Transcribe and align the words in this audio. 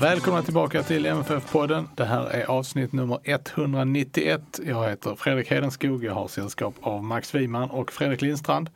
Välkomna 0.00 0.42
tillbaka 0.42 0.82
till 0.82 1.06
MFF-podden. 1.06 1.84
Det 1.94 2.04
här 2.04 2.26
är 2.26 2.44
avsnitt 2.44 2.92
nummer 2.92 3.18
191. 3.24 4.60
Jag 4.66 4.88
heter 4.88 5.14
Fredrik 5.14 5.50
Hedenskog. 5.50 6.04
Jag 6.04 6.14
har 6.14 6.28
sällskap 6.28 6.74
av 6.80 7.04
Max 7.04 7.34
Wiman 7.34 7.70
och 7.70 7.92
Fredrik 7.92 8.22
Lindstrand. 8.22 8.70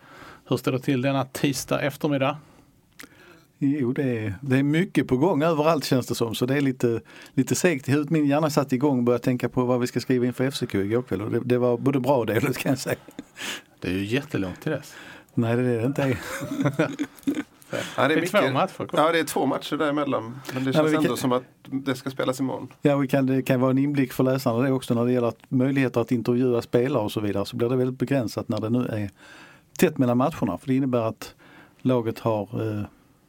Hur 0.48 0.56
står 0.56 0.72
det 0.72 0.78
till 0.78 1.02
denna 1.02 1.24
tisdag 1.24 1.80
eftermiddag? 1.80 2.36
Jo, 3.58 3.92
det 3.92 4.02
är, 4.02 4.34
det 4.40 4.58
är 4.58 4.62
mycket 4.62 5.08
på 5.08 5.16
gång 5.16 5.42
överallt 5.42 5.84
känns 5.84 6.06
det 6.06 6.14
som. 6.14 6.34
Så 6.34 6.47
det 6.47 6.56
är 6.56 6.60
lite, 6.60 7.00
lite 7.34 7.54
segt 7.54 7.88
i 7.88 7.92
huvudet. 7.92 8.10
Min 8.10 8.27
hjärna 8.27 8.50
satt 8.50 8.72
igång 8.72 8.98
och 8.98 9.04
började 9.04 9.25
tänka 9.25 9.48
på 9.48 9.64
vad 9.64 9.80
vi 9.80 9.86
ska 9.86 10.00
skriva 10.00 10.27
inför 10.27 10.50
FCK 10.50 10.75
igår 10.75 11.02
kväll. 11.02 11.22
Och 11.22 11.30
det, 11.30 11.41
det 11.44 11.58
var 11.58 11.78
både 11.78 12.00
bra 12.00 12.16
och 12.16 12.27
dåligt 12.27 12.58
kan 12.58 12.70
jag 12.70 12.78
säga. 12.78 12.97
Det 13.80 13.88
är 13.88 13.92
ju 13.92 14.04
jättelångt 14.04 14.62
till 14.62 14.72
dess. 14.72 14.94
Nej, 15.34 15.56
det 15.56 15.62
är 15.62 15.78
det 15.78 15.86
inte. 15.86 16.19
Ja, 17.97 18.09
det, 18.09 18.15
är 18.15 18.20
Det 18.20 18.27
är 18.34 18.42
två 18.47 18.53
matcher 18.53 18.87
kvar. 18.87 19.01
Ja, 19.01 19.12
det 19.12 19.19
är 19.19 19.25
två 19.25 19.47
matcher 19.47 19.77
däremellan. 19.77 20.41
Men 20.55 20.65
det 20.65 20.70
Ja, 20.70 20.73
känns 20.73 20.84
men 20.87 20.95
ändå 20.95 21.09
kan- 21.09 21.17
som 21.17 21.33
att 21.33 21.42
det 21.62 21.95
ska 21.95 22.11
spelas 22.11 22.41
imorgon. 22.41 22.69
Ja, 22.83 22.97
vi 22.97 23.09
kan, 23.09 23.27
det 23.27 23.42
kan 23.42 23.61
vara 23.61 23.70
en 23.70 23.78
inblick 23.78 24.12
för 24.12 24.25
läsarna 24.25 24.59
det 24.62 24.73
också 24.73 24.95
när 24.95 25.05
det 25.05 25.12
gäller 25.12 25.28
att 25.28 25.39
möjligheter 25.48 26.00
att 26.00 26.12
intervjua 26.12 26.62
spelare 26.62 27.03
och 27.03 27.12
så 27.12 27.20
vidare. 27.20 27.45
Så 27.47 27.56
blir 27.56 27.69
det 27.69 27.77
väldigt 27.77 27.98
begränsat 27.98 28.48
när 28.48 28.61
det 28.61 28.70
nu 28.70 28.87
är 28.87 29.11
tätt 29.78 29.98
mellan 29.98 30.17
matcherna. 30.17 30.59
För 30.59 30.67
det 30.67 30.75
innebär 30.75 31.03
att 31.09 31.34
laget 31.83 32.19
har 32.19 32.43
eh, 32.78 32.83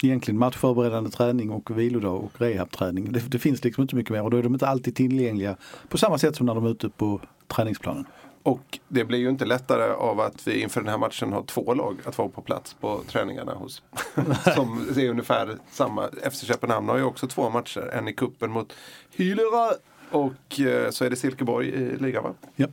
egentligen 0.04 0.40
matchförberedande 0.40 1.10
träning 1.10 1.50
och 1.52 1.80
vilodag 1.80 2.16
och 2.18 2.32
rehabträning. 2.42 3.12
Det, 3.12 3.20
det 3.32 3.40
finns 3.40 3.64
liksom 3.64 3.82
inte 3.82 3.96
mycket 3.96 4.12
mer 4.12 4.22
och 4.24 4.32
då 4.32 4.38
är 4.38 4.44
de 4.44 4.54
inte 4.54 4.68
alltid 4.68 4.96
tillgängliga 4.96 5.56
på 5.90 5.98
samma 5.98 6.18
sätt 6.18 6.36
som 6.36 6.46
när 6.46 6.56
de 6.56 6.66
är 6.66 6.70
ute 6.70 6.90
på 6.90 7.22
träningsplanen. 7.48 8.06
Och 8.44 8.80
det 8.88 9.04
blir 9.04 9.20
ju 9.20 9.30
inte 9.30 9.46
lättare 9.46 9.94
av 9.94 10.20
att 10.20 10.48
vi 10.48 10.62
inför 10.62 10.82
den 10.82 10.90
här 10.90 10.98
matchen 10.98 11.34
har 11.34 11.44
två 11.44 11.74
lag 11.74 11.98
att 12.06 12.18
vara 12.18 12.30
på 12.30 12.42
plats 12.42 12.74
på 12.74 13.02
träningarna 13.08 13.54
hos. 13.54 13.82
som 14.56 14.88
är 14.98 15.10
ungefär 15.10 15.58
samma. 15.72 16.10
FC 16.32 16.44
Köpenhamn 16.44 16.90
har 16.90 16.98
ju 16.98 17.04
också 17.04 17.28
två 17.28 17.50
matcher. 17.50 17.90
En 17.94 18.08
i 18.08 18.14
kuppen 18.14 18.52
mot 18.52 18.74
Hylera 19.12 19.72
och 20.12 20.60
eh, 20.60 20.90
så 20.90 21.06
är 21.06 21.10
det 21.10 21.16
Silkeborg 21.16 21.68
i 21.68 21.98
ligan 21.98 22.24
va? 22.24 22.34
Ja. 22.56 22.68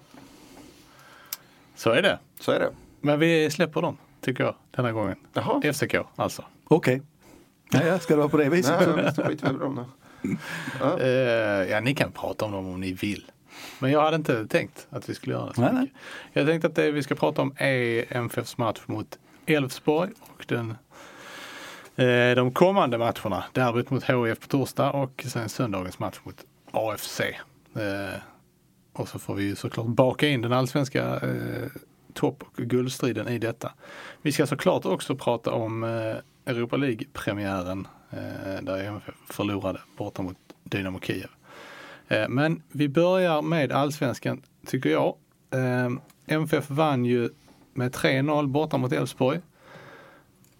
Så 1.74 1.90
är 1.90 2.02
det. 2.02 2.18
Så 2.40 2.52
är 2.52 2.58
det. 2.58 2.70
Men 3.00 3.18
vi 3.18 3.50
släpper 3.50 3.82
dem, 3.82 3.96
tycker 4.20 4.44
jag, 4.44 4.54
denna 4.70 4.92
gången. 4.92 5.16
Jaha. 5.32 5.72
FCK 5.72 5.94
alltså. 6.16 6.44
Okej. 6.68 7.02
Ja, 7.70 7.84
ja, 7.84 7.98
ska 7.98 8.14
det 8.14 8.18
vara 8.18 8.28
på 8.28 8.36
det 8.36 8.48
viset? 8.48 8.96
Nej, 8.96 9.26
skiter 9.26 9.46
vi 9.46 9.52
väl 9.52 9.62
om 9.62 9.74
det. 9.76 9.84
Eh, 11.00 11.70
ja, 11.70 11.80
ni 11.80 11.94
kan 11.94 12.12
prata 12.12 12.44
om 12.44 12.52
dem 12.52 12.66
om 12.66 12.80
ni 12.80 12.92
vill. 12.92 13.24
Men 13.78 13.90
jag 13.90 14.02
hade 14.02 14.16
inte 14.16 14.46
tänkt 14.46 14.86
att 14.90 15.08
vi 15.08 15.14
skulle 15.14 15.34
göra 15.34 15.46
det. 15.46 15.54
så 15.54 15.60
Nej, 15.60 15.72
nej. 15.72 15.92
Jag 16.32 16.46
tänkte 16.46 16.66
att 16.68 16.74
det 16.74 16.90
vi 16.90 17.02
ska 17.02 17.14
prata 17.14 17.42
om 17.42 17.54
är 17.56 18.16
MFFs 18.16 18.58
match 18.58 18.80
mot 18.86 19.18
Elfsborg 19.46 20.10
och 20.20 20.44
den, 20.48 20.70
eh, 21.96 22.34
de 22.36 22.52
kommande 22.52 22.98
matcherna. 22.98 23.44
Derbyt 23.52 23.90
mot 23.90 24.04
HIF 24.04 24.40
på 24.40 24.46
torsdag 24.46 24.90
och 24.90 25.24
sen 25.28 25.48
söndagens 25.48 25.98
match 25.98 26.18
mot 26.22 26.44
AFC. 26.70 27.20
Eh, 27.20 28.20
och 28.92 29.08
så 29.08 29.18
får 29.18 29.34
vi 29.34 29.42
ju 29.44 29.56
såklart 29.56 29.86
baka 29.86 30.28
in 30.28 30.42
den 30.42 30.52
allsvenska 30.52 31.16
eh, 31.16 31.68
topp 32.14 32.42
och 32.42 32.56
guldstriden 32.56 33.28
i 33.28 33.38
detta. 33.38 33.72
Vi 34.22 34.32
ska 34.32 34.46
såklart 34.46 34.84
också 34.84 35.16
prata 35.16 35.52
om 35.52 35.84
eh, 35.84 36.16
Europa 36.46 36.76
League-premiären 36.76 37.88
eh, 38.10 38.62
där 38.62 38.84
MFF 38.84 39.14
förlorade 39.30 39.80
borta 39.96 40.22
mot 40.22 40.36
Dynamo 40.64 41.00
Kiev. 41.00 41.28
Eh, 42.10 42.28
men 42.28 42.62
vi 42.72 42.88
börjar 42.88 43.42
med 43.42 43.72
allsvenskan 43.72 44.42
tycker 44.66 44.90
jag. 44.90 45.14
Eh, 45.50 45.90
MFF 46.26 46.70
vann 46.70 47.04
ju 47.04 47.30
med 47.74 47.92
3-0 47.94 48.46
borta 48.46 48.78
mot 48.78 48.92
Elfsborg. 48.92 49.40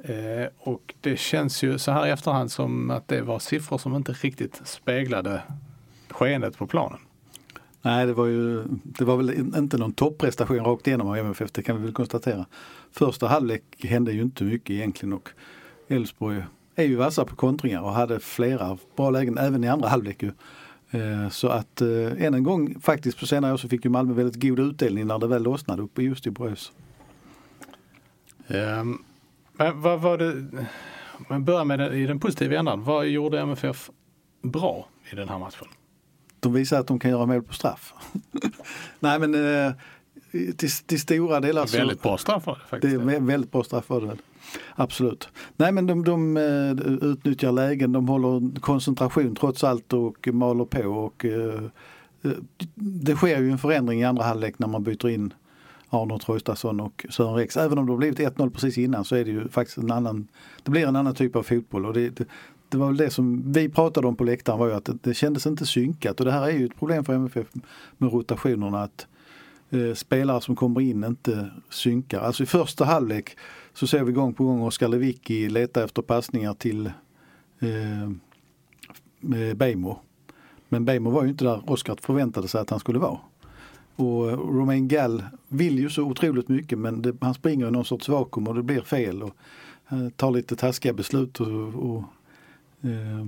Eh, 0.04 0.48
Och 0.58 0.94
det 1.00 1.18
känns 1.18 1.62
ju 1.62 1.78
så 1.78 1.92
här 1.92 2.06
i 2.06 2.10
efterhand 2.10 2.52
som 2.52 2.90
att 2.90 3.08
det 3.08 3.22
var 3.22 3.38
siffror 3.38 3.78
som 3.78 3.96
inte 3.96 4.12
riktigt 4.12 4.60
speglade 4.64 5.42
skeendet 6.10 6.58
på 6.58 6.66
planen. 6.66 6.98
Nej, 7.82 8.06
det 8.06 8.12
var 8.12 8.26
ju 8.26 8.64
det 8.84 9.04
var 9.04 9.16
väl 9.16 9.30
inte 9.56 9.78
någon 9.78 9.92
topprestation 9.92 10.64
rakt 10.64 10.86
igenom 10.86 11.08
av 11.08 11.16
MFF, 11.16 11.52
det 11.52 11.62
kan 11.62 11.76
vi 11.76 11.82
väl 11.82 11.92
konstatera. 11.92 12.46
Första 12.92 13.26
halvlek 13.26 13.62
hände 13.78 14.12
ju 14.12 14.22
inte 14.22 14.44
mycket 14.44 14.70
egentligen 14.70 15.12
och 15.12 15.28
Elfsborg 15.88 16.42
är 16.74 16.84
ju 16.84 16.96
vassa 16.96 17.24
på 17.24 17.36
kontringar 17.36 17.80
och 17.80 17.92
hade 17.92 18.20
flera 18.20 18.78
bra 18.96 19.10
lägen 19.10 19.38
även 19.38 19.64
i 19.64 19.68
andra 19.68 19.88
halvlek. 19.88 20.22
Ju. 20.22 20.32
Eh, 20.90 21.28
Så 21.30 21.48
att 21.48 21.80
eh, 21.80 22.22
än 22.24 22.34
en 22.34 22.42
gång 22.42 22.80
faktiskt 22.80 23.18
på 23.20 23.26
senare 23.26 23.52
år 23.52 23.56
så 23.56 23.68
fick 23.68 23.84
ju 23.84 23.90
Malmö 23.90 24.12
väldigt 24.14 24.42
god 24.42 24.58
utdelning 24.60 25.06
när 25.06 25.18
det 25.18 25.26
väl 25.26 25.42
lossnade 25.42 25.82
uppe 25.82 26.02
just 26.02 26.26
i 26.26 26.30
Borås. 26.30 26.72
Ehm, 28.48 28.98
Men 29.52 29.80
vad 29.80 30.00
var 30.00 30.18
det, 30.18 30.46
men 31.28 31.44
börja 31.44 31.64
med 31.64 31.78
den, 31.78 31.92
i 31.94 32.06
den 32.06 32.20
positiva 32.20 32.58
ändan. 32.58 32.84
Vad 32.84 33.06
gjorde 33.06 33.40
MFF 33.40 33.90
bra 34.42 34.88
i 35.12 35.14
den 35.16 35.28
här 35.28 35.38
matchen? 35.38 35.68
De 36.40 36.52
visar 36.52 36.80
att 36.80 36.86
de 36.86 36.98
kan 36.98 37.10
göra 37.10 37.26
mål 37.26 37.42
på 37.42 37.54
straff. 37.54 37.94
Nej 39.00 39.18
men 39.18 39.34
eh, 39.66 39.72
till, 40.56 40.70
till 40.70 41.00
stora 41.00 41.40
delar 41.40 41.66
så... 41.66 41.76
Väldigt 41.78 42.02
bra 42.02 42.18
straff 42.18 42.46
var 42.46 42.54
det 42.54 42.60
Det 42.60 42.68
faktiskt. 42.68 42.94
är 42.94 42.98
vä- 42.98 43.26
väldigt 43.26 43.52
bra 43.52 43.64
straff 43.64 43.88
var 43.88 44.00
det. 44.00 44.16
Absolut. 44.74 45.28
Nej 45.56 45.72
men 45.72 45.86
de, 45.86 46.04
de 46.04 46.36
eh, 46.36 47.08
utnyttjar 47.10 47.52
lägen, 47.52 47.92
de 47.92 48.08
håller 48.08 48.60
koncentration 48.60 49.34
trots 49.34 49.64
allt 49.64 49.92
och 49.92 50.28
maler 50.32 50.64
på. 50.64 50.80
Och, 50.80 51.24
eh, 51.24 51.64
eh, 52.22 52.30
det 52.74 53.16
sker 53.16 53.40
ju 53.40 53.50
en 53.50 53.58
förändring 53.58 54.00
i 54.00 54.04
andra 54.04 54.24
halvlek 54.24 54.58
när 54.58 54.68
man 54.68 54.82
byter 54.82 55.08
in 55.08 55.34
Arnor 55.90 56.18
Traustason 56.18 56.80
och 56.80 57.06
Sören 57.10 57.34
Rex. 57.34 57.56
Även 57.56 57.78
om 57.78 57.86
det 57.86 57.92
har 57.92 57.96
blivit 57.96 58.18
1-0 58.18 58.50
precis 58.50 58.78
innan 58.78 59.04
så 59.04 59.16
är 59.16 59.24
det 59.24 59.30
ju 59.30 59.48
faktiskt 59.48 59.78
en 59.78 59.90
annan, 59.90 60.28
det 60.62 60.70
blir 60.70 60.86
en 60.86 60.96
annan 60.96 61.14
typ 61.14 61.36
av 61.36 61.42
fotboll. 61.42 61.86
Och 61.86 61.94
det, 61.94 62.08
det, 62.08 62.24
det 62.68 62.78
var 62.78 62.86
väl 62.86 62.96
det 62.96 63.10
som 63.10 63.52
vi 63.52 63.68
pratade 63.68 64.06
om 64.06 64.16
på 64.16 64.24
läktaren 64.24 64.58
var 64.58 64.66
ju 64.66 64.72
att 64.72 64.84
det, 64.84 64.98
det 65.02 65.14
kändes 65.14 65.46
inte 65.46 65.66
synkat 65.66 66.20
och 66.20 66.26
det 66.26 66.32
här 66.32 66.42
är 66.42 66.50
ju 66.50 66.64
ett 66.66 66.78
problem 66.78 67.04
för 67.04 67.14
MFF 67.14 67.46
med 67.98 68.12
rotationerna 68.12 68.82
att 68.82 69.06
eh, 69.70 69.94
spelare 69.94 70.40
som 70.40 70.56
kommer 70.56 70.80
in 70.80 71.04
inte 71.04 71.50
synkar. 71.70 72.20
Alltså 72.20 72.42
i 72.42 72.46
första 72.46 72.84
halvlek 72.84 73.36
så 73.80 73.86
ser 73.86 74.04
vi 74.04 74.12
gång 74.12 74.34
på 74.34 74.44
gång 74.44 74.62
Oskar 74.62 74.88
Lewicki 74.88 75.48
leta 75.48 75.84
efter 75.84 76.02
passningar 76.02 76.54
till 76.54 76.86
eh, 77.58 78.02
eh 79.34 79.54
Bejmo. 79.54 79.98
Men 80.68 80.84
Bejmo 80.84 81.10
var 81.10 81.22
ju 81.22 81.28
inte 81.28 81.44
där 81.44 81.70
Oskar 81.70 81.96
förväntade 82.00 82.48
sig 82.48 82.60
att 82.60 82.70
han 82.70 82.80
skulle 82.80 82.98
vara. 82.98 83.18
Och 83.96 84.30
eh, 84.30 84.36
Romain 84.36 84.88
Gall 84.88 85.24
vill 85.48 85.78
ju 85.78 85.90
så 85.90 86.02
otroligt 86.02 86.48
mycket 86.48 86.78
men 86.78 87.02
det, 87.02 87.16
han 87.20 87.34
springer 87.34 87.68
i 87.68 87.70
någon 87.70 87.84
sorts 87.84 88.08
vakuum 88.08 88.48
och 88.48 88.54
det 88.54 88.62
blir 88.62 88.80
fel. 88.80 89.22
Och, 89.22 89.36
eh, 89.88 90.08
tar 90.08 90.30
lite 90.30 90.56
taskiga 90.56 90.92
beslut. 90.92 91.40
Och, 91.40 91.74
och, 91.74 92.04
eh, 92.80 93.26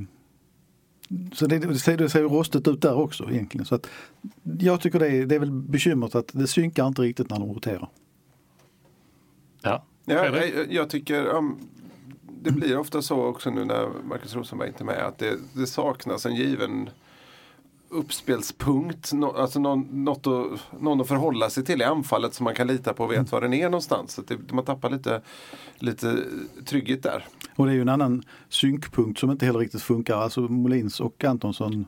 så 1.32 1.46
det, 1.46 1.58
det, 1.58 1.78
ser, 1.78 1.96
det 1.96 2.08
ser 2.08 2.22
rostigt 2.22 2.68
ut 2.68 2.82
där 2.82 2.94
också 2.94 3.30
egentligen. 3.30 3.64
Så 3.64 3.74
att, 3.74 3.88
jag 4.58 4.80
tycker 4.80 4.98
det 4.98 5.08
är, 5.08 5.26
det 5.26 5.34
är 5.34 5.40
väl 5.40 5.52
bekymret 5.52 6.14
att 6.14 6.30
det 6.32 6.46
synkar 6.46 6.86
inte 6.86 7.02
riktigt 7.02 7.30
när 7.30 7.38
de 7.38 7.54
roterar. 7.54 7.88
Ja. 9.62 9.84
Ja, 10.04 10.24
jag, 10.24 10.72
jag 10.72 10.90
tycker 10.90 11.26
um, 11.26 11.58
det 12.42 12.50
blir 12.50 12.78
ofta 12.78 13.02
så 13.02 13.24
också 13.24 13.50
nu 13.50 13.64
när 13.64 13.88
Marcus 14.08 14.34
Rosenberg 14.34 14.68
inte 14.68 14.82
är 14.82 14.86
med 14.86 15.06
att 15.06 15.18
det, 15.18 15.38
det 15.52 15.66
saknas 15.66 16.26
en 16.26 16.34
given 16.34 16.90
uppspelspunkt. 17.88 19.12
Alltså 19.36 19.60
någon, 19.60 20.04
något 20.04 20.26
att, 20.26 20.80
någon 20.80 21.00
att 21.00 21.08
förhålla 21.08 21.50
sig 21.50 21.64
till 21.64 21.80
i 21.80 21.84
anfallet 21.84 22.34
som 22.34 22.44
man 22.44 22.54
kan 22.54 22.66
lita 22.66 22.92
på 22.92 23.04
och 23.04 23.12
vet 23.12 23.32
var 23.32 23.40
den 23.40 23.54
är 23.54 23.64
någonstans. 23.64 24.12
Så 24.12 24.20
att 24.20 24.28
det, 24.28 24.52
man 24.52 24.64
tappar 24.64 24.90
lite, 24.90 25.20
lite 25.78 26.16
trygghet 26.64 27.02
där. 27.02 27.26
Och 27.56 27.66
det 27.66 27.72
är 27.72 27.74
ju 27.74 27.82
en 27.82 27.88
annan 27.88 28.22
synkpunkt 28.48 29.20
som 29.20 29.30
inte 29.30 29.46
heller 29.46 29.58
riktigt 29.58 29.82
funkar. 29.82 30.16
Alltså 30.16 30.40
Molins 30.40 31.00
och 31.00 31.24
Antonsson 31.24 31.86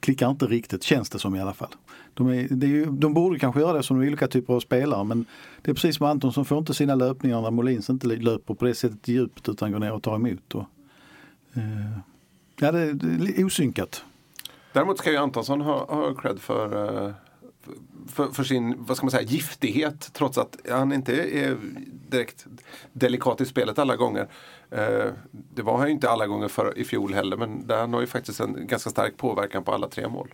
klickar 0.00 0.30
inte 0.30 0.46
riktigt, 0.46 0.82
känns 0.82 1.10
det 1.10 1.18
som 1.18 1.36
i 1.36 1.40
alla 1.40 1.54
fall. 1.54 1.74
De, 2.14 2.28
är, 2.28 2.48
det 2.50 2.66
är 2.66 2.70
ju, 2.70 2.86
de 2.86 3.14
borde 3.14 3.38
kanske 3.38 3.60
göra 3.60 3.72
det 3.72 3.82
som 3.82 3.98
olika 3.98 4.28
typer 4.28 4.54
av 4.54 4.60
spelare 4.60 5.04
men 5.04 5.26
det 5.62 5.70
är 5.70 5.74
precis 5.74 5.96
som 5.96 6.06
Anton 6.06 6.32
som 6.32 6.44
får 6.44 6.58
inte 6.58 6.74
sina 6.74 6.94
löpningar 6.94 7.42
när 7.42 7.50
Molins 7.50 7.90
inte 7.90 8.06
löper 8.06 8.54
på 8.54 8.64
det 8.64 8.74
sättet 8.74 9.08
djupt 9.08 9.48
utan 9.48 9.72
går 9.72 9.78
ner 9.78 9.92
och 9.92 10.02
tar 10.02 10.14
emot. 10.14 10.54
Och, 10.54 10.64
eh, 11.54 11.98
ja, 12.60 12.72
det 12.72 12.80
är, 12.80 12.92
det 12.92 13.40
är 13.40 13.44
osynkat. 13.44 14.04
Däremot 14.72 14.98
ska 14.98 15.10
ju 15.10 15.16
Antonsson 15.16 15.60
ha, 15.60 15.94
ha 15.94 16.14
cred 16.14 16.40
för, 16.40 17.04
eh, 17.06 17.12
för, 18.08 18.26
för, 18.26 18.44
sin 18.44 18.74
vad 18.78 18.96
ska 18.96 19.06
man 19.06 19.10
säga, 19.10 19.22
giftighet 19.22 20.10
trots 20.12 20.38
att 20.38 20.56
han 20.70 20.92
inte 20.92 21.12
är 21.22 21.56
direkt 22.08 22.46
delikat 22.92 23.40
i 23.40 23.46
spelet 23.46 23.78
alla 23.78 23.96
gånger. 23.96 24.28
Eh, 24.70 25.06
det 25.30 25.62
var 25.62 25.78
han 25.78 25.86
ju 25.86 25.92
inte 25.92 26.10
alla 26.10 26.26
gånger 26.26 26.48
för, 26.48 26.78
i 26.78 26.84
fjol 26.84 27.14
heller 27.14 27.36
men 27.36 27.64
han 27.68 27.92
har 27.92 28.00
ju 28.00 28.06
faktiskt 28.06 28.40
en 28.40 28.66
ganska 28.66 28.90
stark 28.90 29.16
påverkan 29.16 29.64
på 29.64 29.72
alla 29.72 29.88
tre 29.88 30.08
mål. 30.08 30.28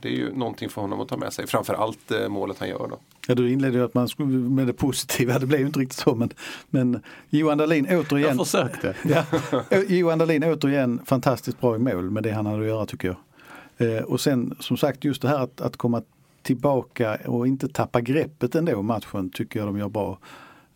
Det 0.00 0.08
är 0.08 0.12
ju 0.12 0.34
någonting 0.34 0.68
för 0.68 0.80
honom 0.80 1.00
att 1.00 1.08
ta 1.08 1.16
med 1.16 1.32
sig, 1.32 1.46
framförallt 1.46 2.10
eh, 2.10 2.28
målet 2.28 2.58
han 2.58 2.68
gör 2.68 2.88
då. 2.90 2.98
Ja, 3.26 3.34
du 3.34 3.52
inledde 3.52 3.78
ju 3.78 3.84
att 3.84 3.94
man 3.94 4.08
skulle 4.08 4.28
med 4.28 4.66
det 4.66 4.72
positiva, 4.72 5.38
det 5.38 5.46
blev 5.46 5.60
ju 5.60 5.66
inte 5.66 5.80
riktigt 5.80 5.98
så 5.98 6.14
men, 6.14 6.30
men 6.70 7.02
Johan 7.30 7.58
Dahlin 7.58 7.86
återigen. 7.90 8.36
Jag 8.36 8.46
försökte. 8.46 8.94
Ja, 9.04 9.24
Johan 9.88 10.18
Dahlin 10.18 10.44
återigen 10.44 11.00
fantastiskt 11.04 11.60
bra 11.60 11.76
i 11.76 11.78
mål 11.78 12.10
med 12.10 12.22
det 12.22 12.30
han 12.30 12.46
hade 12.46 12.60
att 12.60 12.66
göra 12.66 12.86
tycker 12.86 13.08
jag. 13.08 13.16
Eh, 13.82 14.02
och 14.02 14.20
sen 14.20 14.56
som 14.60 14.76
sagt 14.76 15.04
just 15.04 15.22
det 15.22 15.28
här 15.28 15.38
att, 15.38 15.60
att 15.60 15.76
komma 15.76 16.02
tillbaka 16.42 17.18
och 17.26 17.46
inte 17.46 17.68
tappa 17.68 18.00
greppet 18.00 18.54
ändå 18.54 18.82
matchen 18.82 19.30
tycker 19.30 19.60
jag 19.60 19.68
de 19.68 19.78
gör 19.78 19.88
bra. 19.88 20.18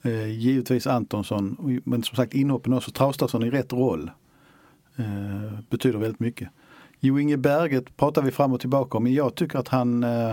Eh, 0.03 0.27
givetvis 0.27 0.87
Antonsson, 0.87 1.81
men 1.85 2.03
som 2.03 2.17
sagt 2.17 2.35
inhoppen 2.35 2.73
också. 2.73 2.91
Traustason 2.91 3.45
i 3.45 3.51
rätt 3.51 3.73
roll. 3.73 4.11
Eh, 4.97 5.61
betyder 5.71 5.99
väldigt 5.99 6.21
mycket. 6.21 6.49
Jo 7.01 7.19
Inge 7.19 7.37
Berget 7.37 7.97
pratar 7.97 8.23
vi 8.23 8.31
fram 8.31 8.53
och 8.53 8.61
tillbaka 8.61 8.99
om, 8.99 9.05
men 9.05 9.15
jag 9.15 9.35
tycker 9.35 9.59
att 9.59 9.69
han 9.69 10.05
eh, 10.05 10.31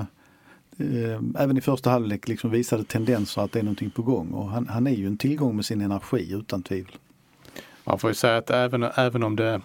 eh, 0.78 1.22
även 1.40 1.58
i 1.58 1.62
första 1.62 1.90
halvlek 1.90 2.28
liksom 2.28 2.52
visade 2.52 2.84
tendenser 2.84 3.42
att 3.42 3.52
det 3.52 3.60
är 3.60 3.64
någonting 3.64 3.90
på 3.90 4.02
gång. 4.02 4.32
Och 4.32 4.50
han, 4.50 4.68
han 4.68 4.88
är 4.88 4.92
ju 4.92 5.08
en 5.08 5.18
tillgång 5.18 5.56
med 5.56 5.66
sin 5.66 5.82
energi 5.82 6.34
utan 6.34 6.64
tvivel. 6.64 6.96
Man 7.84 8.00
får 8.00 8.10
ju 8.10 8.14
säga 8.14 8.38
att 8.38 8.50
även, 8.50 8.84
även 8.84 9.24
om 9.24 9.36
det 9.36 9.62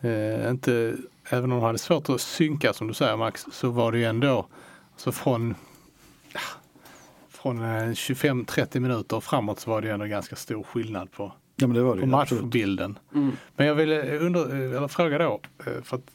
eh, 0.00 0.50
inte, 0.50 0.96
även 1.30 1.52
om 1.52 1.58
de 1.58 1.62
hade 1.62 1.78
svårt 1.78 2.08
att 2.08 2.20
synka 2.20 2.72
som 2.72 2.86
du 2.86 2.94
säger 2.94 3.16
Max, 3.16 3.46
så 3.52 3.70
var 3.70 3.92
det 3.92 3.98
ju 3.98 4.04
ändå, 4.04 4.46
så 4.96 5.12
från 5.12 5.54
från 7.28 7.62
25-30 7.62 8.76
eh, 8.76 8.80
minuter 8.80 9.20
framåt 9.20 9.60
så 9.60 9.70
var 9.70 9.82
det 9.82 9.90
ändå 9.90 10.06
ganska 10.06 10.36
stor 10.36 10.62
skillnad 10.62 11.12
på, 11.12 11.32
ja, 11.56 11.66
men 11.66 11.76
det 11.76 11.82
var 11.82 11.94
det, 11.94 12.00
på 12.00 12.06
matchbilden. 12.06 12.98
Mm. 13.14 13.32
Men 13.56 13.66
jag 13.66 13.74
vill 13.74 13.92
eh, 13.92 14.26
under, 14.26 14.40
eh, 14.40 14.76
eller 14.76 14.88
fråga 14.88 15.18
då, 15.18 15.40
för 15.82 15.96
att 15.96 16.10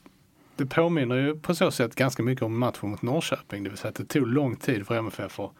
det 0.55 0.65
påminner 0.65 1.15
ju 1.15 1.39
på 1.39 1.55
så 1.55 1.71
sätt 1.71 1.95
ganska 1.95 2.23
mycket 2.23 2.43
om 2.43 2.59
matchen 2.59 2.89
mot 2.89 3.01
Norrköping. 3.01 3.63
Det 3.63 3.69
vill 3.69 3.77
säga 3.77 3.89
att 3.89 3.95
det 3.95 4.05
tog 4.05 4.27
lång 4.27 4.55
tid 4.55 4.87
för 4.87 4.95
MFF 4.95 5.39
att 5.39 5.51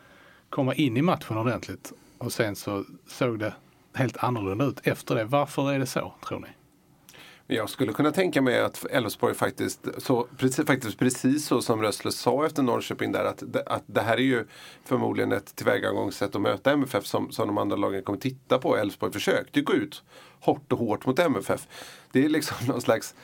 komma 0.50 0.74
in 0.74 0.98
i 0.98 1.02
matchen 1.02 1.38
ordentligt. 1.38 1.94
Och 2.18 2.34
sen 2.34 2.56
så 2.56 2.86
såg 3.08 3.40
det 3.40 3.54
helt 3.94 4.18
annorlunda 4.18 4.66
ut 4.66 4.80
efter 4.84 5.16
det. 5.16 5.24
Varför 5.24 5.72
är 5.72 5.80
det 5.80 5.86
så, 5.86 6.14
tror 6.28 6.40
ni? 6.40 6.48
Jag 7.48 7.70
skulle 7.70 7.94
kunna 7.94 8.12
tänka 8.12 8.42
mig 8.42 8.60
att 8.60 8.86
Elfsborg 8.86 9.34
faktiskt, 9.34 9.88
så, 9.98 10.28
precis, 10.38 10.66
faktiskt 10.66 11.00
precis 11.00 11.46
så 11.46 11.62
som 11.62 11.82
Rössle 11.82 12.12
sa 12.12 12.46
efter 12.46 12.64
Norrköping 12.64 13.12
där 13.12 13.26
att, 13.26 13.44
att 13.68 13.84
det 13.86 14.02
här 14.02 14.18
är 14.18 14.22
ju 14.22 14.46
förmodligen 14.86 15.32
ett 15.32 15.56
tillvägagångssätt 15.56 16.36
att 16.36 16.42
möta 16.42 16.72
MFF 16.72 17.06
som, 17.06 17.32
som 17.32 17.48
de 17.48 17.58
andra 17.58 17.76
lagen 17.76 18.04
kommer 18.04 18.20
titta 18.20 18.58
på. 18.58 18.78
Elfsborg 18.78 19.14
försökte 19.14 19.60
ju 19.60 19.66
gå 19.66 19.74
ut 19.74 20.04
hårt 20.40 20.72
och 20.72 20.80
hårt 20.80 21.06
mot 21.06 21.20
MFF. 21.20 21.68
Det 22.12 22.26
är 22.26 22.30
liksom 22.30 22.58
någon 22.68 22.82
slags 22.82 23.16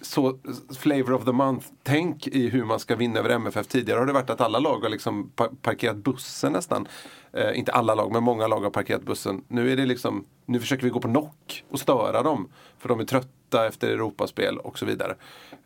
så 0.00 0.38
flavor 0.78 1.12
of 1.12 1.24
the 1.24 1.32
month-tänk 1.32 2.26
i 2.26 2.48
hur 2.48 2.64
man 2.64 2.80
ska 2.80 2.96
vinna 2.96 3.18
över 3.18 3.30
MFF. 3.30 3.66
Tidigare 3.66 3.98
har 3.98 4.06
det 4.06 4.12
varit 4.12 4.30
att 4.30 4.40
alla 4.40 4.58
lag 4.58 4.80
har 4.80 4.88
liksom 4.88 5.32
parkerat 5.62 5.96
bussen 5.96 6.52
nästan. 6.52 6.88
Eh, 7.32 7.58
inte 7.58 7.72
alla 7.72 7.94
lag, 7.94 8.12
men 8.12 8.22
många 8.22 8.46
lag 8.46 8.60
har 8.60 8.70
parkerat 8.70 9.02
bussen. 9.02 9.44
Nu 9.48 9.72
är 9.72 9.76
det 9.76 9.86
liksom, 9.86 10.24
nu 10.46 10.60
försöker 10.60 10.84
vi 10.84 10.90
gå 10.90 11.00
på 11.00 11.08
knock 11.08 11.64
och 11.70 11.80
störa 11.80 12.22
dem. 12.22 12.48
För 12.78 12.88
de 12.88 13.00
är 13.00 13.04
trötta 13.04 13.66
efter 13.66 13.88
Europaspel 13.88 14.58
och 14.58 14.78
så 14.78 14.86
vidare. 14.86 15.16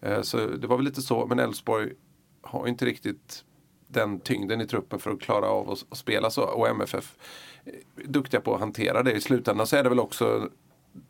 Eh, 0.01 0.23
så 0.23 0.37
det 0.37 0.67
var 0.67 0.77
väl 0.77 0.85
lite 0.85 1.03
så, 1.03 1.27
men 1.27 1.39
Elfsborg 1.39 1.93
har 2.43 2.69
inte 2.69 2.85
riktigt 2.85 3.45
den 3.89 4.21
tyngden 4.21 4.61
i 4.61 4.67
truppen 4.67 4.99
för 4.99 5.11
att 5.11 5.21
klara 5.21 5.47
av 5.47 5.71
att 5.71 5.99
spela 5.99 6.31
så. 6.31 6.43
Och 6.43 6.69
MFF 6.69 7.15
är 7.65 7.73
eh, 7.73 8.11
duktiga 8.11 8.41
på 8.41 8.55
att 8.55 8.61
hantera 8.61 9.03
det. 9.03 9.13
I 9.13 9.21
slutändan 9.21 9.67
så 9.67 9.77
är 9.77 9.83
det 9.83 9.89
väl 9.89 10.01
också 10.01 10.49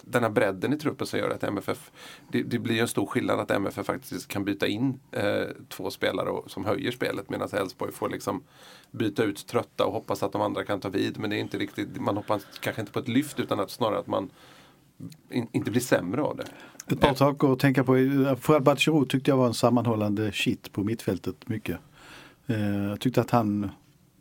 den 0.02 0.22
här 0.22 0.30
bredden 0.30 0.72
i 0.72 0.78
truppen 0.78 1.06
som 1.06 1.18
gör 1.18 1.30
att 1.30 1.44
MFF, 1.44 1.90
det, 2.28 2.42
det 2.42 2.58
blir 2.58 2.80
en 2.80 2.88
stor 2.88 3.06
skillnad 3.06 3.40
att 3.40 3.50
MFF 3.50 3.86
faktiskt 3.86 4.28
kan 4.28 4.44
byta 4.44 4.66
in 4.66 5.00
eh, 5.12 5.44
två 5.68 5.90
spelare 5.90 6.28
och, 6.28 6.50
som 6.50 6.64
höjer 6.64 6.90
spelet 6.90 7.30
medan 7.30 7.48
Elfsborg 7.52 7.92
får 7.92 8.08
liksom 8.08 8.42
byta 8.90 9.24
ut 9.24 9.46
trötta 9.46 9.86
och 9.86 9.92
hoppas 9.92 10.22
att 10.22 10.32
de 10.32 10.42
andra 10.42 10.64
kan 10.64 10.80
ta 10.80 10.88
vid. 10.88 11.18
Men 11.18 11.30
det 11.30 11.36
är 11.36 11.40
inte 11.40 11.58
riktigt, 11.58 12.00
man 12.00 12.16
hoppas 12.16 12.46
kanske 12.60 12.82
inte 12.82 12.92
på 12.92 12.98
ett 12.98 13.08
lyft 13.08 13.40
utan 13.40 13.60
att 13.60 13.70
snarare 13.70 13.98
att 13.98 14.06
man 14.06 14.30
in, 15.30 15.48
inte 15.52 15.70
blir 15.70 15.80
sämre 15.80 16.22
av 16.22 16.36
det. 16.36 16.44
Ett 16.86 17.00
par 17.00 17.14
saker 17.14 17.52
att 17.52 17.58
tänka 17.58 17.84
på. 17.84 17.94
Fouad 18.40 18.62
Batshirou 18.62 19.04
tyckte 19.04 19.30
jag 19.30 19.36
var 19.36 19.46
en 19.46 19.54
sammanhållande 19.54 20.32
shit 20.32 20.72
på 20.72 20.84
mittfältet 20.84 21.48
mycket. 21.48 21.78
Eh, 22.46 22.84
jag 22.84 23.00
tyckte 23.00 23.20
att 23.20 23.30
han 23.30 23.70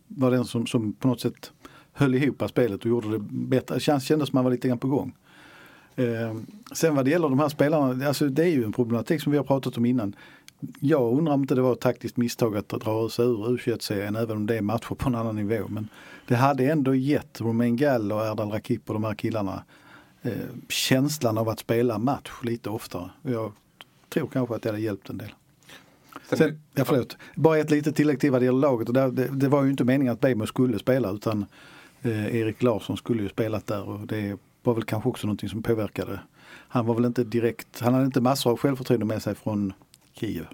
var 0.07 0.31
den 0.31 0.45
som, 0.45 0.67
som 0.67 0.93
på 0.93 1.07
något 1.07 1.21
sätt 1.21 1.51
höll 1.93 2.15
ihop 2.15 2.43
spelet 2.49 2.79
och 2.79 2.85
gjorde 2.85 3.11
det 3.11 3.19
bättre. 3.19 3.75
Det 3.75 3.79
kändes 3.79 4.07
som 4.07 4.21
att 4.21 4.33
man 4.33 4.43
var 4.43 4.51
lite 4.51 4.67
grann 4.67 4.77
på 4.77 4.87
gång. 4.87 5.15
Eh, 5.95 6.35
sen 6.71 6.95
vad 6.95 7.05
det 7.05 7.11
gäller 7.11 7.29
de 7.29 7.39
här 7.39 7.49
spelarna, 7.49 8.07
alltså 8.07 8.27
det 8.27 8.43
är 8.43 8.47
ju 8.47 8.63
en 8.63 8.73
problematik 8.73 9.21
som 9.21 9.31
vi 9.31 9.37
har 9.37 9.45
pratat 9.45 9.77
om 9.77 9.85
innan. 9.85 10.15
Jag 10.79 11.17
undrar 11.17 11.33
om 11.33 11.41
inte 11.41 11.55
det 11.55 11.61
var 11.61 11.73
ett 11.73 11.79
taktiskt 11.79 12.17
misstag 12.17 12.57
att 12.57 12.69
dra 12.69 13.09
sig 13.09 13.25
ur 13.25 13.57
U21-serien 13.57 14.15
även 14.15 14.37
om 14.37 14.45
det 14.45 14.57
är 14.57 14.61
matcher 14.61 14.95
på 14.95 15.09
en 15.09 15.15
annan 15.15 15.35
nivå. 15.35 15.67
Men 15.67 15.87
det 16.27 16.35
hade 16.35 16.65
ändå 16.71 16.95
gett 16.95 17.41
Romain 17.41 17.75
Gall 17.75 18.11
och 18.11 18.25
Erdal 18.25 18.51
Rakip 18.51 18.89
och 18.89 18.93
de 18.93 19.03
här 19.03 19.15
killarna 19.15 19.63
eh, 20.21 20.31
känslan 20.69 21.37
av 21.37 21.49
att 21.49 21.59
spela 21.59 21.97
match 21.97 22.31
lite 22.43 22.69
oftare. 22.69 23.09
Jag 23.21 23.51
tror 24.09 24.27
kanske 24.27 24.55
att 24.55 24.61
det 24.61 24.69
hade 24.69 24.81
hjälpt 24.81 25.09
en 25.09 25.17
del. 25.17 25.33
Sen, 26.23 26.61
ja, 26.73 26.85
förlåt. 26.85 27.17
Bara 27.35 27.57
ett 27.57 27.71
litet 27.71 27.95
tillägg 27.95 28.19
till 28.19 28.31
vad 28.31 28.41
det 28.41 28.45
gäller 28.45 28.59
laget. 28.59 28.87
Och 28.87 28.93
det, 28.93 29.27
det 29.27 29.47
var 29.47 29.63
ju 29.63 29.69
inte 29.69 29.83
meningen 29.83 30.13
att 30.13 30.19
Bejmo 30.19 30.45
skulle 30.45 30.79
spela 30.79 31.11
utan 31.11 31.45
eh, 32.01 32.35
Erik 32.35 32.63
Larsson 32.63 32.97
skulle 32.97 33.23
ju 33.23 33.29
spelat 33.29 33.67
där 33.67 33.89
och 33.89 34.07
det 34.07 34.37
var 34.63 34.73
väl 34.73 34.83
kanske 34.83 35.09
också 35.09 35.27
någonting 35.27 35.49
som 35.49 35.63
påverkade. 35.63 36.19
Han 36.67 36.85
var 36.85 36.95
väl 36.95 37.05
inte 37.05 37.23
direkt, 37.23 37.79
han 37.79 37.93
hade 37.93 38.05
inte 38.05 38.21
massor 38.21 38.51
av 38.51 38.57
självförtroende 38.57 39.05
med 39.05 39.23
sig 39.23 39.35
från 39.35 39.73
Kiev. 40.13 40.47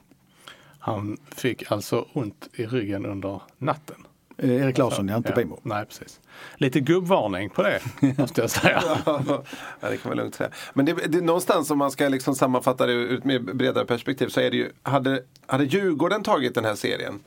Han 0.79 1.17
fick 1.35 1.71
alltså 1.71 2.05
ont 2.13 2.47
i 2.53 2.65
ryggen 2.65 3.05
under 3.05 3.41
natten. 3.57 3.95
Eh, 4.37 4.61
Erik 4.61 4.77
Larsson, 4.77 5.07
ja, 5.07 5.17
inte 5.17 5.33
ja, 5.35 5.57
Nej, 5.61 5.85
precis. 5.85 6.19
Lite 6.55 6.79
gubbvarning 6.79 7.49
på 7.49 7.63
det, 7.63 7.81
måste 8.17 8.41
jag 8.41 8.49
säga. 8.49 8.83
ja, 9.05 9.43
det 9.79 9.97
kan 9.97 10.09
man 10.09 10.17
lugnt 10.17 10.35
säga. 10.35 10.49
Men 10.73 10.85
det, 10.85 10.93
det, 10.93 11.21
någonstans 11.21 11.71
om 11.71 11.77
man 11.77 11.91
ska 11.91 12.07
liksom 12.07 12.35
sammanfatta 12.35 12.85
det 12.85 12.93
ur 12.93 13.17
ett 13.17 13.23
mer 13.23 13.39
bredare 13.39 13.85
perspektiv 13.85 14.27
så 14.27 14.41
är 14.41 14.51
det 14.51 14.57
ju, 14.57 14.71
hade, 14.83 15.23
hade 15.45 15.63
Djurgården 15.63 16.23
tagit 16.23 16.55
den 16.55 16.65
här 16.65 16.75
serien 16.75 17.19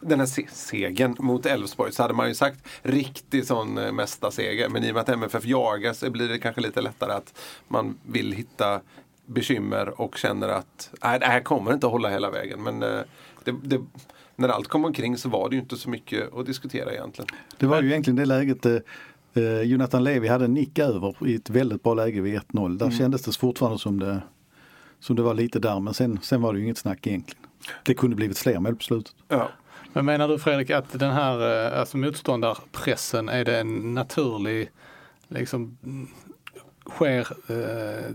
den 0.00 0.20
här 0.20 0.26
se 0.26 0.46
segern 0.52 1.16
mot 1.18 1.46
Elfsborg 1.46 1.92
så 1.92 2.02
hade 2.02 2.14
man 2.14 2.28
ju 2.28 2.34
sagt 2.34 2.68
riktig 2.82 3.46
sån 3.46 3.78
eh, 3.78 3.92
mesta 3.92 4.30
seger. 4.30 4.68
Men 4.68 4.84
i 4.84 4.90
och 4.90 4.94
med 4.94 5.00
att 5.00 5.08
MFF 5.08 5.44
jagar 5.44 5.92
så 5.92 6.10
blir 6.10 6.28
det 6.28 6.38
kanske 6.38 6.60
lite 6.60 6.80
lättare 6.80 7.12
att 7.12 7.38
man 7.68 7.98
vill 8.06 8.32
hitta 8.32 8.80
bekymmer 9.26 10.00
och 10.00 10.16
känner 10.16 10.48
att 10.48 10.90
nej, 11.02 11.20
det 11.20 11.26
här 11.26 11.40
kommer 11.40 11.72
inte 11.72 11.86
att 11.86 11.92
hålla 11.92 12.08
hela 12.08 12.30
vägen. 12.30 12.62
Men 12.62 12.82
eh, 12.82 13.00
det, 13.44 13.54
det, 13.62 13.80
när 14.36 14.48
allt 14.48 14.68
kom 14.68 14.84
omkring 14.84 15.16
så 15.16 15.28
var 15.28 15.48
det 15.48 15.56
ju 15.56 15.62
inte 15.62 15.76
så 15.76 15.90
mycket 15.90 16.34
att 16.34 16.46
diskutera 16.46 16.92
egentligen. 16.92 17.28
Det 17.56 17.66
var 17.66 17.82
ju 17.82 17.88
egentligen 17.88 18.16
det 18.16 18.24
läget 18.24 18.66
eh, 18.66 18.76
eh 19.34 19.62
Jonathan 19.62 20.04
Levi 20.04 20.28
hade 20.28 20.44
en 20.44 20.54
nick 20.54 20.78
över 20.78 21.28
i 21.28 21.34
ett 21.34 21.50
väldigt 21.50 21.82
bra 21.82 21.94
läge 21.94 22.20
vid 22.20 22.40
1-0. 22.40 22.78
Där 22.78 22.86
mm. 22.86 22.98
kändes 22.98 23.22
det 23.22 23.36
fortfarande 23.36 23.78
som 23.78 23.98
det, 23.98 24.22
som 25.00 25.16
det 25.16 25.22
var 25.22 25.34
lite 25.34 25.58
där 25.58 25.80
men 25.80 25.94
sen, 25.94 26.18
sen 26.22 26.42
var 26.42 26.52
det 26.52 26.58
ju 26.58 26.64
inget 26.64 26.78
snack 26.78 27.06
egentligen. 27.06 27.46
Det 27.84 27.94
kunde 27.94 28.16
blivit 28.16 28.38
fler 28.38 28.58
mål 28.58 28.76
på 28.76 28.82
slutet. 28.82 29.14
Ja. 29.28 29.50
Men 29.92 30.04
menar 30.04 30.28
du 30.28 30.38
Fredrik 30.38 30.70
att 30.70 30.98
den 30.98 31.12
här 31.12 31.66
eh, 31.72 31.80
alltså 31.80 31.96
motståndarpressen, 31.96 33.28
är 33.28 33.44
det 33.44 33.60
en 33.60 33.94
naturlig, 33.94 34.70
liksom 35.28 35.76
sker 36.90 37.28
eh, 37.48 38.14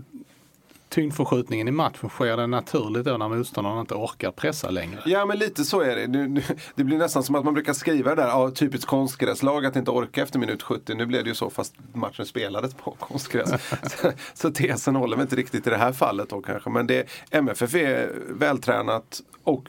tyngdförskjutningen 0.88 1.68
i 1.68 1.70
matchen, 1.70 2.08
sker 2.08 2.36
den 2.36 2.50
naturligt 2.50 3.04
då 3.04 3.16
när 3.16 3.28
motståndarna 3.28 3.80
inte 3.80 3.94
orkar 3.94 4.30
pressa 4.30 4.70
längre? 4.70 5.02
Ja 5.06 5.26
men 5.26 5.38
lite 5.38 5.64
så 5.64 5.80
är 5.80 5.96
det. 5.96 6.06
Nu, 6.06 6.28
nu, 6.28 6.42
det 6.74 6.84
blir 6.84 6.98
nästan 6.98 7.22
som 7.22 7.34
att 7.34 7.44
man 7.44 7.54
brukar 7.54 7.72
skriva 7.72 8.14
det 8.14 8.22
där, 8.22 8.28
ja, 8.28 8.50
typiskt 8.50 8.86
konstgräslag 8.86 9.66
att 9.66 9.76
inte 9.76 9.90
orka 9.90 10.22
efter 10.22 10.38
minut 10.38 10.62
70. 10.62 10.94
Nu 10.94 11.06
blev 11.06 11.24
det 11.24 11.28
ju 11.28 11.34
så 11.34 11.50
fast 11.50 11.74
matchen 11.92 12.26
spelades 12.26 12.74
på 12.74 12.90
konstgräs. 12.98 13.50
så, 13.82 14.12
så 14.34 14.50
tesen 14.50 14.96
håller 14.96 15.16
väl 15.16 15.24
inte 15.24 15.36
riktigt 15.36 15.66
i 15.66 15.70
det 15.70 15.76
här 15.76 15.92
fallet 15.92 16.28
då 16.28 16.42
kanske. 16.42 16.70
Men 16.70 16.86
det, 16.86 17.08
MFF 17.30 17.74
är 17.74 18.12
vältränat 18.28 19.20
och 19.44 19.68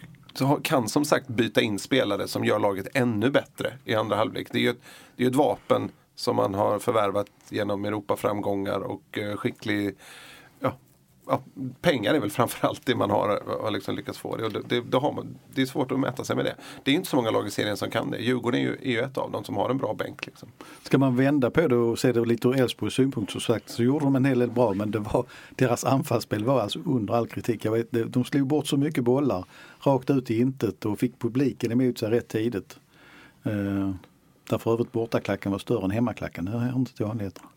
kan 0.64 0.90
som 0.90 1.06
sagt 1.06 1.28
byta 1.28 1.62
in 1.62 1.80
spelare 1.80 2.28
som 2.28 2.46
gör 2.46 2.60
laget 2.60 2.88
ännu 2.94 3.30
bättre 3.30 3.74
i 3.86 3.96
andra 3.96 4.16
halvlek. 4.16 4.48
Det 4.52 4.58
är 4.58 4.62
ju 4.62 4.70
ett, 4.70 4.82
det 5.16 5.24
är 5.24 5.28
ett 5.28 5.36
vapen 5.36 5.92
som 6.16 6.36
man 6.36 6.54
har 6.54 6.80
förvärvat 6.80 7.28
genom 7.50 7.86
Europaframgångar 7.86 8.80
och 8.80 9.18
eh, 9.18 9.36
skicklig 9.36 9.96
ja, 11.28 11.42
pengar 11.82 12.14
är 12.14 12.20
väl 12.20 12.30
framförallt 12.30 12.86
det 12.86 12.96
man 12.96 13.10
har, 13.10 13.42
har 13.62 13.72
liksom 13.72 13.96
lyckats 13.96 14.20
få 14.20 14.36
det. 14.36 14.46
Och 14.46 14.52
det, 14.52 14.62
det, 14.68 14.82
det, 14.82 14.98
har 14.98 15.12
man, 15.14 15.38
det 15.54 15.62
är 15.62 15.66
svårt 15.66 15.92
att 15.92 16.00
mäta 16.00 16.24
sig 16.24 16.36
med 16.36 16.46
det. 16.46 16.56
Det 16.84 16.92
är 16.92 16.96
inte 16.96 17.10
så 17.10 17.16
många 17.16 17.32
lag 17.32 17.48
i 17.48 17.52
serien 17.52 17.78
som 17.78 17.90
kan 17.90 18.12
det. 18.12 18.18
Djurgården 18.18 18.62
är 18.62 18.64
ju, 18.64 18.74
är 18.74 18.92
ju 18.92 19.00
ett 19.00 19.18
av 19.18 19.32
dem 19.32 19.44
som 19.44 19.58
har 19.58 19.70
en 19.70 19.78
bra 19.78 19.94
bänk. 19.94 20.26
Liksom. 20.26 20.50
Ska 20.84 20.98
man 20.98 21.16
vända 21.16 21.52
på 21.52 21.68
det 21.68 21.76
och 21.76 22.00
se 22.00 22.12
det 22.12 22.26
lite 22.26 22.48
ur 22.48 22.60
Elfsborgs 22.60 22.94
synpunkt 22.94 23.32
så 23.32 23.40
sagt 23.40 23.70
så 23.70 23.84
gjorde 23.84 24.06
de 24.06 24.16
en 24.16 24.26
hel 24.26 24.40
del 24.40 24.52
bra 24.52 24.74
men 24.74 24.92
det 24.92 25.00
var, 25.00 25.26
deras 25.56 25.86
anfallsspel 25.86 26.44
var 26.44 26.62
alltså 26.62 26.80
under 26.86 27.14
all 27.14 27.28
kritik. 27.28 27.66
Jag 27.66 27.72
vet, 27.72 28.14
de 28.14 28.24
slog 28.24 28.48
bort 28.48 28.68
så 28.68 28.78
mycket 28.78 29.04
bollar 29.04 29.46
rakt 29.80 30.10
ut 30.10 30.32
i 30.32 30.40
intet 30.40 30.86
och 30.86 31.00
fick 31.00 31.20
publiken 31.20 31.72
emot 31.72 31.98
sig 31.98 32.10
rätt 32.10 32.28
tidigt. 32.28 32.80
Eh, 33.44 33.92
där 34.50 34.58
för 34.58 34.74
övrigt 34.74 34.92
bortaklacken 34.92 35.52
var 35.52 35.60
större 35.60 35.86
än 35.86 35.92
hemmaklacken, 35.92 36.46
det 36.46 36.52
hör 36.52 36.76
inte 36.76 36.96
till 36.96 37.06
vanligheterna. 37.06 37.48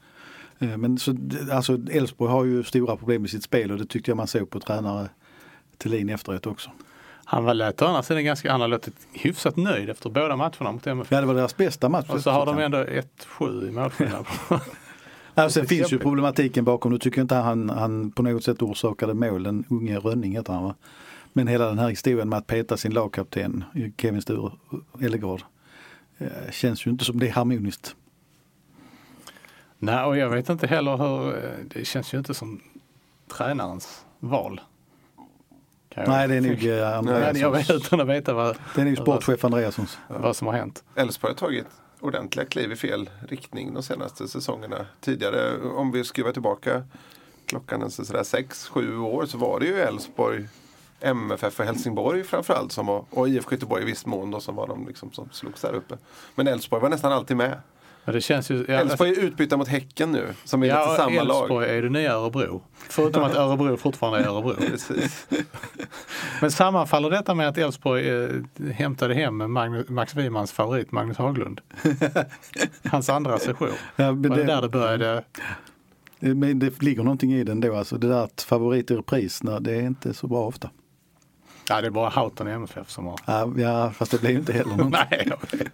Eh, 0.60 0.76
men 0.76 0.98
så, 0.98 1.16
alltså 1.52 1.78
Elfsborg 1.90 2.30
har 2.30 2.44
ju 2.44 2.64
stora 2.64 2.96
problem 2.96 3.22
med 3.22 3.30
sitt 3.30 3.44
spel 3.44 3.72
och 3.72 3.78
det 3.78 3.86
tyckte 3.86 4.10
jag 4.10 4.16
man 4.16 4.26
såg 4.26 4.50
på 4.50 4.60
tränare 4.60 5.08
Thelin 5.78 6.08
efteråt 6.08 6.46
också. 6.46 6.70
Han 7.24 7.44
var 7.44 7.54
lät 7.54 7.82
å 7.82 7.86
andra 7.86 8.02
sidan 8.02 8.24
ganska, 8.24 8.52
han 8.52 8.60
har 8.60 8.68
låtit 8.68 8.94
hyfsat 9.12 9.56
nöjd 9.56 9.90
efter 9.90 10.10
båda 10.10 10.36
matcherna 10.36 10.72
mot 10.72 10.86
MFF. 10.86 11.12
Ja 11.12 11.20
det 11.20 11.26
var 11.26 11.34
deras 11.34 11.56
bästa 11.56 11.88
match. 11.88 12.10
Och 12.10 12.20
så 12.20 12.30
har 12.30 12.46
de 12.46 12.58
ändå 12.58 12.78
1-7 12.78 13.68
i 13.68 13.70
målskillnad. 13.70 14.26
Ja, 15.34 15.50
sen 15.50 15.66
finns 15.66 15.92
ju 15.92 15.98
problematiken 15.98 16.64
bakom. 16.64 16.92
Nu 16.92 16.98
tycker 16.98 17.18
jag 17.18 17.24
inte 17.24 17.34
han, 17.34 17.70
han 17.70 18.10
på 18.10 18.22
något 18.22 18.44
sätt 18.44 18.62
orsakade 18.62 19.14
mål. 19.14 19.42
Den 19.42 19.64
unge 19.68 19.98
Rönning 19.98 20.36
heter 20.36 20.52
han 20.52 20.64
va? 20.64 20.74
Men 21.32 21.46
hela 21.46 21.66
den 21.66 21.78
här 21.78 21.88
historien 21.88 22.28
med 22.28 22.38
att 22.38 22.46
peta 22.46 22.76
sin 22.76 22.94
lagkapten 22.94 23.64
Kevin 23.96 24.22
Sture 24.22 24.50
Ellegård 25.00 25.42
eh, 26.18 26.26
känns 26.50 26.86
ju 26.86 26.90
inte 26.90 27.04
som 27.04 27.18
det 27.18 27.28
är 27.28 27.32
harmoniskt. 27.32 27.96
Nej, 29.82 30.04
och 30.04 30.16
jag 30.16 30.28
vet 30.28 30.48
inte 30.48 30.66
heller 30.66 30.96
hur, 30.96 31.44
eh, 31.44 31.50
det 31.64 31.84
känns 31.84 32.14
ju 32.14 32.18
inte 32.18 32.34
som 32.34 32.60
tränarens 33.36 34.04
val. 34.18 34.60
Nej 36.06 36.28
det 36.28 36.34
är 36.34 36.40
nog 36.40 36.50
eh, 36.66 36.74
Nej, 36.74 36.94
Andreassons. 36.94 37.38
jag 37.40 37.50
vet 37.50 37.70
utan 37.70 38.00
att 38.00 38.06
veta 38.08 38.34
vad, 38.34 38.56
Det 38.74 38.80
är 38.80 38.84
nog 38.84 38.98
sportchef 38.98 39.44
Andreassons. 39.44 39.98
vad 40.08 40.36
som 40.36 40.46
har 40.46 40.54
hänt. 40.54 40.84
Elfsborg 40.94 41.32
har 41.32 41.38
tagit 41.38 41.66
ordentliga 42.00 42.46
kliv 42.46 42.72
i 42.72 42.76
fel 42.76 43.10
riktning 43.28 43.74
de 43.74 43.82
senaste 43.82 44.28
säsongerna. 44.28 44.86
Tidigare, 45.00 45.60
om 45.62 45.92
vi 45.92 46.04
skruvar 46.04 46.32
tillbaka 46.32 46.82
klockan 47.46 47.82
en 47.82 47.90
sådär 47.90 48.22
6-7 48.22 48.98
år 48.98 49.26
så 49.26 49.38
var 49.38 49.60
det 49.60 49.66
ju 49.66 49.80
Elfsborg, 49.80 50.48
MFF 51.00 51.60
och 51.60 51.66
Helsingborg 51.66 52.24
framförallt 52.24 52.72
som 52.72 52.86
var, 52.86 53.04
och 53.10 53.28
IFK 53.28 53.52
Göteborg 53.54 53.82
i 53.82 53.86
viss 53.86 54.06
mån 54.06 54.30
då, 54.30 54.40
som 54.40 54.56
var 54.56 54.66
de 54.68 54.86
liksom 54.86 55.12
som 55.12 55.28
slogs 55.32 55.60
där 55.60 55.72
uppe. 55.74 55.98
Men 56.34 56.46
Elfsborg 56.46 56.82
var 56.82 56.88
nästan 56.88 57.12
alltid 57.12 57.36
med. 57.36 57.58
Men 58.04 58.14
det 58.14 58.20
känns 58.20 58.50
ju... 58.50 58.64
Ja, 58.68 58.74
Elfsborg 58.74 59.10
är 59.10 59.20
utbytta 59.20 59.56
mot 59.56 59.68
Häcken 59.68 60.12
nu 60.12 60.26
som 60.44 60.62
är 60.62 60.66
ja, 60.66 60.84
lite 60.84 60.96
samma 61.02 61.22
lag. 61.22 61.40
Elfsborg 61.40 61.68
är 61.68 61.82
det 61.82 61.88
nya 61.88 62.12
Örebro. 62.12 62.62
Förutom 62.88 63.24
att 63.24 63.34
Örebro 63.34 63.76
fortfarande 63.76 64.18
är 64.18 64.28
Örebro. 64.28 64.54
Men 66.40 66.50
sammanfaller 66.50 67.10
detta 67.10 67.34
med 67.34 67.48
att 67.48 67.58
Elfsborg 67.58 68.08
eh, 68.08 68.28
hämtade 68.72 69.14
hem 69.14 69.52
Magnus, 69.52 69.88
Max 69.88 70.14
Wimans 70.14 70.52
favorit 70.52 70.92
Magnus 70.92 71.16
Haglund? 71.16 71.60
Hans 72.90 73.08
andra 73.08 73.38
session. 73.38 73.68
Ja, 73.96 74.12
men 74.12 74.22
Var 74.22 74.36
det 74.36 74.42
det, 74.42 74.52
där 74.52 74.62
det 74.62 74.68
började? 74.68 75.24
men 76.20 76.58
det 76.58 76.82
ligger 76.82 77.02
någonting 77.02 77.32
i 77.32 77.44
den 77.44 77.60
då. 77.60 77.76
Alltså 77.76 77.98
det 77.98 78.08
där 78.08 78.24
att 78.24 78.42
favorit 78.42 78.90
i 78.90 78.96
repris, 78.96 79.40
det 79.60 79.72
är 79.72 79.82
inte 79.82 80.14
så 80.14 80.26
bra 80.26 80.46
ofta. 80.46 80.70
Ja, 81.70 81.80
det 81.80 81.86
är 81.86 81.90
bara 81.90 82.08
Houghton 82.10 82.48
i 82.48 82.50
MFF 82.50 82.90
som 82.90 83.06
har... 83.06 83.18
Ja, 83.26 83.52
ja 83.56 83.90
fast 83.90 84.10
det 84.12 84.20
blir 84.20 84.30
ju 84.30 84.38
inte 84.38 84.52
heller 84.52 84.76
något. 84.76 84.90
Nej, 85.10 85.28
jag 85.30 85.58
vet. 85.58 85.72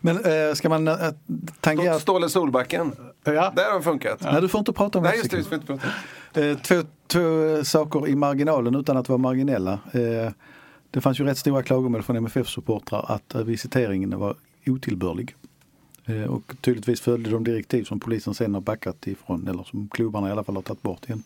Men 0.00 0.16
äh, 0.48 0.54
ska 0.54 0.68
man 0.68 0.88
äh, 0.88 0.94
tangera... 1.60 1.98
Ståle 1.98 2.28
Solbacken. 2.28 2.92
Ja, 3.24 3.52
Där 3.56 3.70
har 3.70 3.76
det 3.78 3.82
funkat. 3.82 4.18
Nej, 4.20 4.40
du 4.40 4.48
får 4.48 4.58
inte 4.58 4.72
prata 4.72 4.98
om 4.98 5.04
Nej, 5.04 5.16
just 5.16 5.30
det. 5.30 5.42
Får 5.44 5.54
inte 5.54 5.66
prata. 5.66 5.86
Eh, 6.40 6.56
Två, 6.58 6.82
två 7.06 7.20
saker 7.64 8.08
i 8.08 8.14
marginalen 8.16 8.74
utan 8.74 8.96
att 8.96 9.08
vara 9.08 9.18
marginella. 9.18 9.72
Eh, 9.72 10.32
Det 10.90 11.00
fanns 11.00 11.20
ju 11.20 11.24
rätt 11.24 11.38
stora 11.38 11.62
klagomål 11.62 12.02
från 12.02 12.16
MFF-supportrar 12.16 13.04
att 13.08 13.34
eh, 13.34 13.42
visiteringen 13.42 14.18
var 14.18 14.34
otillbörlig. 14.66 15.34
Eh, 16.06 16.22
Och 16.22 16.54
tydligtvis 16.60 17.00
följde 17.00 17.30
de 17.30 17.44
direktiv 17.44 17.84
som 17.84 18.00
polisen 18.00 18.34
sen 18.34 18.54
har 18.54 18.60
backat 18.60 19.06
ifrån 19.06 19.48
eller 19.48 19.62
som 19.62 19.88
klubbarna 19.88 20.28
i 20.28 20.32
alla 20.32 20.44
fall 20.44 20.54
har 20.54 20.62
tagit 20.62 20.82
bort 20.82 21.04
igen. 21.04 21.22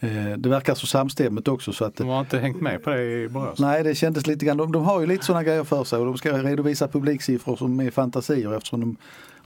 Eh, 0.00 0.32
Det 0.38 0.48
verkar 0.48 0.74
så 0.74 0.86
samstämmigt 0.86 1.48
också 1.48 1.72
så 1.72 1.84
att 1.84 1.96
de 1.96 2.08
har 2.08 2.20
inte 2.20 2.38
hängt 2.38 2.60
med 2.60 2.82
på 2.82 2.90
det 2.90 3.02
i 3.22 3.28
Borås. 3.28 3.58
Nej, 3.58 3.82
det 3.84 3.94
kändes 3.94 4.26
lite 4.26 4.44
grann. 4.46 4.56
De, 4.56 4.72
de 4.72 4.84
har 4.84 5.00
ju 5.00 5.06
lite 5.06 5.24
sådana 5.24 5.44
grejer 5.44 5.64
för 5.64 5.84
sig 5.84 5.98
och 5.98 6.06
de 6.06 6.18
ska 6.18 6.32
redovisa 6.42 6.88
publiksiffror 6.88 7.56
som 7.56 7.80
är 7.80 7.90
fantasier 7.90 8.54
eftersom 8.56 8.80
de 8.80 8.96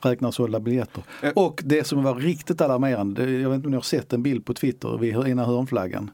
räknar 0.09 0.30
sålda 0.30 0.61
biljetter. 0.61 1.02
Eh. 1.23 1.30
Och 1.37 1.61
det 1.64 1.85
som 1.87 2.02
var 2.02 2.14
riktigt 2.14 2.61
alarmerande, 2.61 3.26
det- 3.26 3.40
jag 3.40 3.50
vet 3.50 3.57
inte 3.57 3.66
om 3.66 3.71
ni 3.71 3.76
har 3.76 3.83
sett 3.83 4.12
en 4.12 4.23
bild 4.23 4.45
på 4.45 4.54
Twitter 4.54 4.99
vid 4.99 5.14
ena 5.26 5.45
hörnflaggan. 5.45 6.11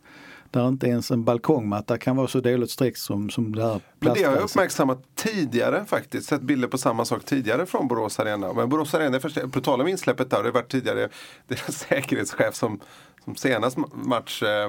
Där 0.50 0.69
inte 0.69 0.87
ens 0.87 1.11
en 1.11 1.25
balkongmatta 1.25 1.99
kan 1.99 2.16
vara 2.16 2.26
så 2.28 2.40
dåligt 2.40 2.71
sträckt 2.71 2.99
som, 2.99 3.31
som 3.31 3.55
det 3.57 3.62
här 3.62 3.81
Men 3.99 4.14
det 4.14 4.23
har 4.23 4.33
jag 4.37 4.43
uppmärksammat 4.43 5.02
tidigare 5.14 5.85
faktiskt. 5.87 6.28
Sett 6.28 6.40
bilder 6.43 6.69
på 6.69 6.78
samma 6.78 7.05
sak 7.05 7.25
tidigare 7.25 7.66
från 7.66 7.88
Borås 7.88 8.21
Arena. 8.21 8.52
Men 8.52 8.69
Borås 8.69 8.95
Arena, 8.95 9.21
på 9.52 9.61
tal 9.61 9.81
om 9.81 9.88
insläppet 9.88 10.31
där, 10.31 10.38
det 10.38 10.49
har 10.49 10.52
varit 10.52 10.71
tidigare 10.71 11.09
deras 11.49 11.78
säkerhetschef 11.88 12.55
som, 12.55 12.81
som 13.26 13.37
senast 13.37 13.76
ma- 13.76 14.06
match 14.06 14.42
eh, 14.42 14.64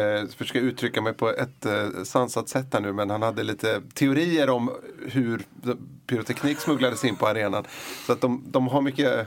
eh, 0.00 0.26
försöka 0.36 0.58
uttrycka 0.60 1.02
mig 1.02 1.12
på 1.12 1.28
ett 1.30 1.66
eh, 1.66 1.88
sansat 2.04 2.48
sätt 2.48 2.66
här 2.72 2.80
nu 2.80 2.92
men 2.92 3.10
han 3.10 3.22
hade 3.22 3.42
lite 3.42 3.82
teorier 3.94 4.50
om 4.50 4.70
hur 5.08 5.42
pyroteknik 6.06 6.58
smugglades 6.58 7.04
in 7.04 7.16
på 7.16 7.26
arenan. 7.26 7.64
Så 8.06 8.12
att 8.12 8.20
de, 8.20 8.42
de 8.46 8.68
har 8.68 8.80
mycket 8.80 9.26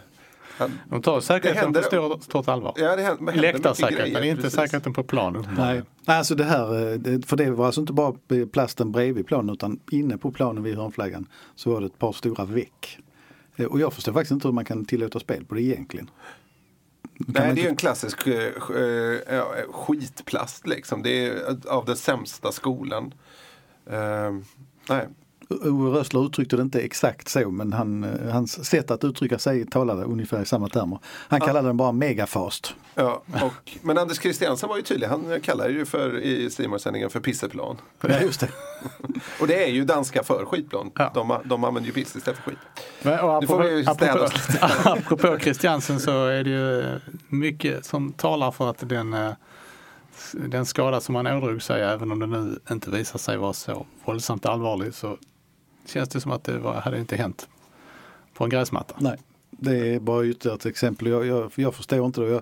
han, 0.57 0.79
De 0.89 1.01
tar 1.01 1.19
säkerheten 1.22 1.74
på 1.74 1.81
stort, 1.84 2.24
stort 2.24 2.48
allvar. 2.48 2.74
ja, 2.77 3.17
Läktarsäkerheten, 3.34 4.24
inte 4.24 4.41
precis. 4.41 4.55
säkerheten 4.60 4.93
på 4.93 5.03
plan. 5.03 5.48
Nej, 5.57 5.81
alltså 6.05 6.36
det 6.36 6.43
här, 6.43 6.63
eh, 6.93 7.19
för 7.25 7.36
det 7.38 7.51
var 7.51 7.65
alltså 7.65 7.81
inte 7.81 7.93
bara 7.93 8.13
plasten 8.51 8.91
bredvid 8.91 9.27
planen 9.27 9.53
utan 9.53 9.79
inne 9.91 10.17
på 10.17 10.31
planen 10.31 10.63
vid 10.63 10.75
hörnflaggan 10.77 11.27
så 11.55 11.72
var 11.74 11.79
det 11.81 11.86
ett 11.88 12.00
par 12.00 12.12
stora 12.12 12.46
veck. 12.46 13.00
Eh, 13.55 13.65
Och 13.65 13.79
jag 13.79 13.93
förstår 13.93 14.13
faktiskt 14.13 14.31
inte 14.31 14.48
hur 14.48 14.53
man 14.53 14.65
kan 14.65 14.86
tillåta 14.86 15.19
spel 15.19 15.46
på 15.46 15.55
det 15.55 15.62
egentligen. 15.62 16.10
Nej, 17.19 17.55
det 17.55 17.62
är 17.62 17.63
ju 17.63 17.69
en 17.69 17.75
klassisk 17.75 18.27
eh, 18.27 18.51
eh, 18.75 19.36
ja, 19.36 19.53
skitplast 19.71 20.67
liksom. 20.67 21.03
Det 21.03 21.27
är 21.27 21.67
av 21.67 21.86
den 21.86 21.97
sämsta 21.97 22.51
skolan. 22.51 23.13
Eh, 23.86 24.31
nej. 24.89 25.07
Ove 25.49 26.03
uttryckte 26.13 26.55
det 26.55 26.61
inte 26.61 26.79
exakt 26.79 27.29
så 27.29 27.51
men 27.51 27.73
han, 27.73 28.03
eh, 28.03 28.31
hans 28.31 28.65
sätt 28.65 28.91
att 28.91 29.03
uttrycka 29.03 29.39
sig 29.39 29.65
talade 29.65 30.03
ungefär 30.03 30.41
i 30.41 30.45
samma 30.45 30.69
termer. 30.69 30.99
Han 31.05 31.41
kallade 31.41 31.67
den 31.67 31.77
bara 31.77 31.91
megafast. 31.91 32.75
Ja, 32.95 33.23
och, 33.43 33.71
men 33.81 33.97
Anders 33.97 34.21
Christiansen 34.21 34.69
var 34.69 34.77
ju 34.77 34.81
tydlig. 34.83 35.07
Han 35.07 35.41
kallar 35.41 35.69
ju 35.69 35.85
för, 35.85 36.19
i 36.19 36.49
Simon-sändningen 36.49 37.09
för 37.09 37.19
pisseplan. 37.19 37.77
Ja, 38.01 38.19
just 38.21 38.39
det. 38.39 38.49
Och 39.39 39.47
det 39.47 39.63
är 39.63 39.67
ju 39.67 39.85
danska 39.85 40.23
för 40.23 40.45
skitplan. 40.45 40.91
Ja. 40.95 41.11
De, 41.13 41.37
de 41.45 41.63
använder 41.63 41.87
ju 41.87 41.93
piss 41.93 42.15
istället 42.15 42.39
för 42.39 42.51
skit. 42.51 42.59
Men, 43.01 43.19
och 43.19 43.41
Nu 43.41 43.47
får 43.47 43.63
apropå, 43.63 43.75
vi 43.75 43.87
apropå, 43.87 44.29
apropå 44.89 45.39
Christiansen 45.39 45.99
så 45.99 46.25
är 46.25 46.43
det 46.43 46.49
ju 46.49 46.99
mycket 47.27 47.85
som 47.85 48.13
talar 48.13 48.51
för 48.51 48.69
att 48.69 48.89
den, 48.89 49.13
eh, 49.13 49.33
den 50.33 50.65
skada 50.65 51.01
som 51.01 51.15
han 51.15 51.27
ådrog 51.27 51.61
sig, 51.61 51.81
även 51.81 52.11
om 52.11 52.19
den 52.19 52.29
nu 52.29 52.59
inte 52.71 52.89
visar 52.89 53.19
sig 53.19 53.37
vara 53.37 53.53
så 53.53 53.85
våldsamt 54.05 54.45
allvarlig, 54.45 54.93
så 54.93 55.17
känns 55.88 56.10
det 56.10 56.22
som 56.22 56.32
att 56.32 56.44
det 56.44 56.58
var, 56.60 56.74
hade 56.74 57.00
inte 57.00 57.15
hänt 57.15 57.48
på 58.34 58.44
en 58.44 58.50
gräsmatta. 58.50 58.96
Nej, 59.00 59.17
det 59.50 59.96
är 59.96 60.00
bara 60.00 60.25
ytterligare 60.25 60.58
ett 60.58 60.65
exempel. 60.65 61.08
Jag, 61.08 61.25
jag, 61.25 61.51
jag 61.56 61.75
förstår 61.75 62.06
inte 62.06 62.22
det. 62.22 62.27
Jag 62.27 62.41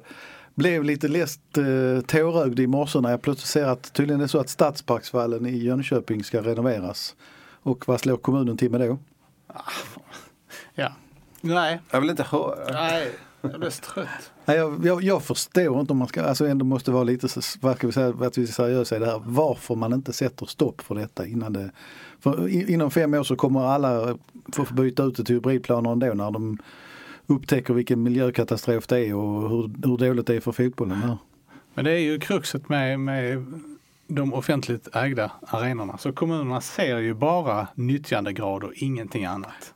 blev 0.56 0.84
lite 0.84 1.08
läst 1.08 1.58
eh, 1.58 2.02
tårögd 2.08 2.60
i 2.60 2.68
morse 2.68 3.00
när 3.02 3.12
jag 3.12 3.22
plötsligt 3.22 3.50
ser 3.50 3.66
att 3.66 3.94
tydligen 3.94 4.20
är 4.20 4.24
det 4.24 4.28
så 4.28 4.40
att 4.40 4.50
Stadsparksvallen 4.50 5.46
i 5.46 5.58
Jönköping 5.58 6.24
ska 6.24 6.42
renoveras. 6.42 7.16
Och 7.64 7.88
vad 7.88 8.00
slår 8.00 8.18
kommunen 8.18 8.58
till 8.58 8.72
med 8.72 8.82
då? 8.82 8.98
Ja. 10.76 10.92
Nej, 11.42 11.80
Jag 11.92 12.02
vill 12.02 12.10
inte 12.10 12.24
höra. 12.24 12.74
nej, 12.74 13.12
jag 13.42 13.74
så 13.74 13.82
trött. 13.82 14.08
Nej, 14.46 14.58
jag, 14.58 14.86
jag, 14.86 15.04
jag 15.04 15.24
förstår 15.24 15.80
inte 15.80 15.94
om 15.94 15.98
man 15.98 16.08
ska, 16.08 16.24
alltså 16.24 16.48
ändå 16.48 16.66
måste 16.66 16.92
vara 16.92 17.04
lite, 17.04 17.28
så- 17.30 17.42
vad 17.62 17.78
ska 17.78 17.88
vi 17.88 17.94
säga, 17.94 18.08
att 18.22 18.38
vi 18.38 18.44
är 18.44 18.48
seriösa 18.48 18.96
i 18.96 19.00
det 19.00 19.06
här. 19.06 19.22
Varför 19.26 19.76
man 19.76 19.94
inte 19.94 20.14
sätter 20.14 20.46
stopp 20.46 20.82
för 20.82 20.96
detta 20.96 21.26
innan 21.28 21.54
det. 21.54 21.72
För 22.26 22.48
inom 22.70 22.92
fem 22.92 23.14
år 23.14 23.24
så 23.24 23.36
kommer 23.36 23.62
alla 23.62 24.18
få 24.54 24.74
byta 24.74 25.04
ut 25.04 25.16
det 25.16 25.24
till 25.24 25.36
hybridplaner 25.36 25.92
ändå 25.92 26.06
när 26.14 26.32
de 26.32 26.58
upptäcker 27.28 27.74
vilken 27.74 28.04
miljökatastrof 28.04 28.88
det 28.88 29.00
är 29.00 29.16
och 29.16 29.50
hur, 29.50 29.88
hur 29.88 29.98
dåligt 29.98 30.28
det 30.28 30.36
är 30.36 30.40
för 30.40 30.52
fotbollen 30.52 30.98
här. 30.98 31.18
Men 31.74 31.86
det 31.86 31.92
är 31.92 32.00
ju 32.00 32.20
kruxet 32.20 32.70
med, 32.70 33.00
med 33.00 33.46
de 34.08 34.34
offentligt 34.34 34.96
ägda 34.96 35.32
arenorna. 35.48 35.98
Så 35.98 36.14
kommunerna 36.14 36.62
ser 36.62 36.98
ju 36.98 37.14
bara 37.14 37.68
nyttjandegrad 37.76 38.64
och 38.64 38.74
ingenting 38.76 39.26
annat. 39.26 39.74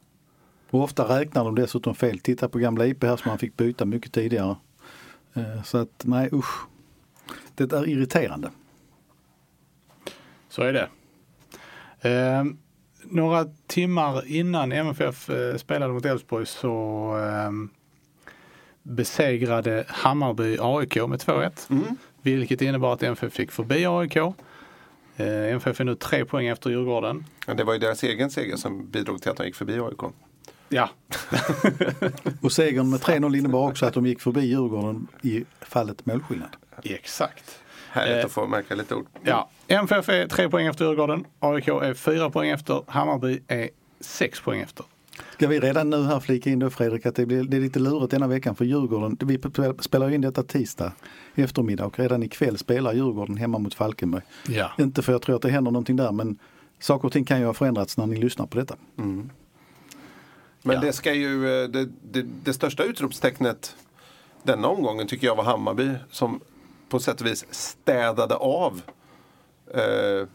Och 0.69 0.83
ofta 0.83 1.19
räknar 1.19 1.45
de 1.45 1.55
dessutom 1.55 1.95
fel. 1.95 2.19
Titta 2.19 2.49
på 2.49 2.59
gamla 2.59 2.85
IP 2.85 3.03
här 3.03 3.17
som 3.17 3.29
man 3.29 3.37
fick 3.39 3.57
byta 3.57 3.85
mycket 3.85 4.11
tidigare. 4.11 4.55
Eh, 5.33 5.63
Så 5.63 5.77
att 5.77 6.03
nej 6.05 6.29
usch. 6.33 6.67
Det 7.55 7.71
är 7.71 7.87
irriterande. 7.89 8.49
Så 10.49 10.61
är 10.61 10.73
det. 10.73 10.89
Eh, 12.01 12.43
några 13.03 13.45
timmar 13.67 14.23
innan 14.27 14.71
MFF 14.71 15.29
eh, 15.29 15.55
spelade 15.57 15.93
mot 15.93 16.05
Elfsborg 16.05 16.45
så 16.45 16.69
eh, 17.17 17.51
besegrade 18.83 19.85
Hammarby 19.87 20.57
AIK 20.61 20.95
med 20.95 21.19
2-1. 21.19 21.71
Mm. 21.71 21.83
vilket 22.21 22.61
innebar 22.61 22.93
att 22.93 23.03
MFF 23.03 23.33
fick 23.33 23.51
förbi 23.51 23.85
AIK. 23.85 24.15
Eh, 24.15 24.33
MFF 25.53 25.79
är 25.79 25.83
nu 25.83 25.95
tre 25.95 26.25
poäng 26.25 26.47
efter 26.47 26.69
Djurgården. 26.69 27.25
Men 27.47 27.57
det 27.57 27.63
var 27.63 27.73
ju 27.73 27.79
deras 27.79 28.03
egen 28.03 28.31
seger 28.31 28.55
som 28.55 28.89
bidrog 28.89 29.21
till 29.21 29.31
att 29.31 29.37
de 29.37 29.45
gick 29.45 29.55
förbi 29.55 29.79
AIK. 29.79 30.13
Ja, 30.69 30.89
Och 32.41 32.51
segern 32.51 32.89
med 32.89 32.99
3-0 32.99 33.37
innebar 33.37 33.69
också 33.69 33.85
att 33.85 33.93
de 33.93 34.05
gick 34.05 34.21
förbi 34.21 34.41
Djurgården 34.41 35.07
i 35.21 35.45
fallet 35.61 36.05
målskillnad. 36.05 36.55
exakt. 36.83 37.59
Härligt 37.91 38.17
Eh, 38.17 38.25
att 38.25 38.31
få 38.31 38.47
märka 38.47 38.75
lite 38.75 38.95
ord. 38.95 39.05
Ja, 39.23 39.49
MFF 39.67 40.09
är 40.09 40.27
tre 40.27 40.49
poäng 40.49 40.67
efter 40.67 40.85
Djurgården. 40.85 41.25
AIK 41.39 41.67
är 41.67 41.93
fyra 41.93 42.29
poäng 42.29 42.49
efter. 42.49 42.83
Hammarby 42.87 43.39
är 43.47 43.69
sex 43.99 44.41
poäng 44.41 44.61
efter. 44.61 44.85
Ska 45.33 45.47
vi 45.47 45.59
redan 45.59 45.89
nu 45.89 46.03
här 46.03 46.19
flika 46.19 46.49
in 46.49 46.59
då 46.59 46.69
Fredrik 46.69 47.05
att 47.05 47.15
det, 47.15 47.25
blir, 47.25 47.43
det 47.43 47.57
är 47.57 47.61
lite 47.61 47.79
lurigt 47.79 48.11
denna 48.11 48.27
veckan 48.27 48.55
för 48.55 48.65
Djurgården. 48.65 49.17
Vi 49.21 49.39
spelar 49.79 50.09
in 50.11 50.21
detta 50.21 50.43
tisdag 50.43 50.91
eftermiddag 51.35 51.85
och 51.85 51.99
redan 51.99 52.23
ikväll 52.23 52.57
spelar 52.57 52.93
Djurgården 52.93 53.37
hemma 53.37 53.57
mot 53.57 53.73
Falkenberg. 53.73 54.21
Ja. 54.47 54.71
Inte 54.77 55.01
för 55.01 55.11
jag 55.11 55.21
tror 55.21 55.35
att 55.35 55.41
det 55.41 55.49
händer 55.49 55.71
någonting 55.71 55.95
där 55.95 56.11
men 56.11 56.37
saker 56.79 57.05
och 57.07 57.13
ting 57.13 57.25
kan 57.25 57.39
ju 57.39 57.45
ha 57.45 57.53
förändrats 57.53 57.97
när 57.97 58.05
ni 58.07 58.15
lyssnar 58.15 58.45
på 58.45 58.57
detta. 58.57 58.75
Men 58.95 59.29
Ja. 60.61 60.79
det 60.79 60.93
ska 60.93 61.13
ju, 61.13 61.63
eh, 61.63 61.69
det, 61.69 61.89
det, 62.11 62.25
det 62.43 62.53
största 62.53 62.83
utropstecknet 62.83 63.75
denna 64.43 64.67
omgången 64.67 65.07
tycker 65.07 65.27
jag 65.27 65.35
var 65.35 65.43
Hammarby 65.43 65.89
som 66.11 66.39
på 66.89 66.99
sätt 66.99 67.21
och 67.21 67.27
vis 67.27 67.45
städade 67.51 68.35
av 68.35 68.81
eh, 69.73 70.27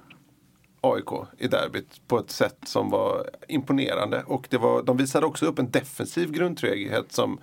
AIK 0.80 1.08
i 1.38 1.48
derbyt 1.48 2.08
på 2.08 2.18
ett 2.18 2.30
sätt 2.30 2.58
som 2.64 2.90
var 2.90 3.30
imponerande. 3.48 4.22
Och 4.26 4.46
det 4.50 4.58
var, 4.58 4.82
de 4.82 4.96
visade 4.96 5.26
också 5.26 5.46
upp 5.46 5.58
en 5.58 5.70
defensiv 5.70 6.32
grundtrygghet 6.32 7.12
som, 7.12 7.38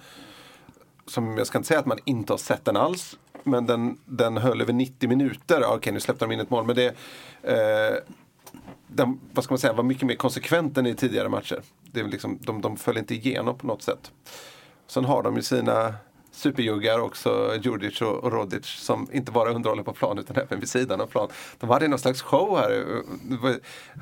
som 1.06 1.38
jag 1.38 1.48
ska 1.48 1.58
inte 1.58 1.68
säga 1.68 1.80
att 1.80 1.86
man 1.86 2.00
inte 2.06 2.34
har 2.34 2.38
sett 2.38 2.66
den 2.66 2.78
alls. 2.78 3.18
Men 3.44 3.66
den, 3.66 3.98
den 4.06 4.38
höll 4.38 4.62
över 4.62 4.74
90 4.74 5.10
minuter. 5.10 5.64
Okej, 5.66 5.94
nu 5.94 6.00
släppte 6.00 6.26
de 6.26 6.32
in 6.32 6.40
ett 6.40 6.50
mål. 6.50 6.66
Men 6.66 6.76
det, 6.76 6.88
eh, 7.44 7.98
den, 8.88 9.20
vad 9.34 9.44
ska 9.44 9.52
man 9.52 9.60
säga, 9.60 9.74
var 9.74 9.84
mycket 9.84 10.08
mer 10.08 10.16
konsekvent 10.16 10.78
än 10.78 10.86
i 10.86 10.96
tidigare 10.96 11.30
matcher. 11.30 11.62
Det 11.92 12.00
är 12.00 12.04
liksom, 12.04 12.38
de, 12.42 12.62
de 12.62 12.78
föll 12.78 12.98
inte 12.98 13.16
igenom 13.16 13.58
på 13.58 13.68
något 13.68 13.82
sätt. 13.82 14.12
Sen 14.88 15.06
har 15.06 15.24
de 15.24 15.36
ju 15.36 15.42
sina 15.42 15.96
superjuggar 16.42 17.00
också, 17.00 17.56
Djurdjic 17.62 18.02
och, 18.02 18.32
Rodic, 18.32 18.66
som 18.66 19.08
inte 19.12 19.32
bara 19.32 19.50
underhåller 19.50 19.84
på 19.84 19.94
plan 19.94 20.18
utan 20.18 20.36
även 20.38 20.60
vid 20.60 20.70
sidan 20.70 21.02
av 21.02 21.06
plan. 21.06 21.30
De 21.60 21.70
hade 21.70 21.88
någon 21.88 22.00
slags 22.00 22.22
show 22.22 22.58
här. 22.58 22.86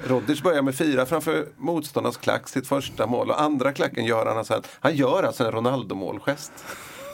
Rodic 0.08 0.42
börjar 0.42 0.62
med 0.62 0.76
fyra 0.76 1.06
framför 1.06 1.46
motståndarens 1.58 2.18
klack, 2.18 2.50
sitt 2.50 2.68
första 2.68 3.08
mål. 3.08 3.30
Och 3.30 3.42
andra 3.42 3.74
klacken 3.74 4.06
gör 4.06 4.26
han 4.26 4.38
alltså, 4.38 4.62
han 4.80 4.96
gör 4.96 5.24
alltså 5.24 5.46
en 5.46 5.52
Ronaldo-målgest. 5.52 6.52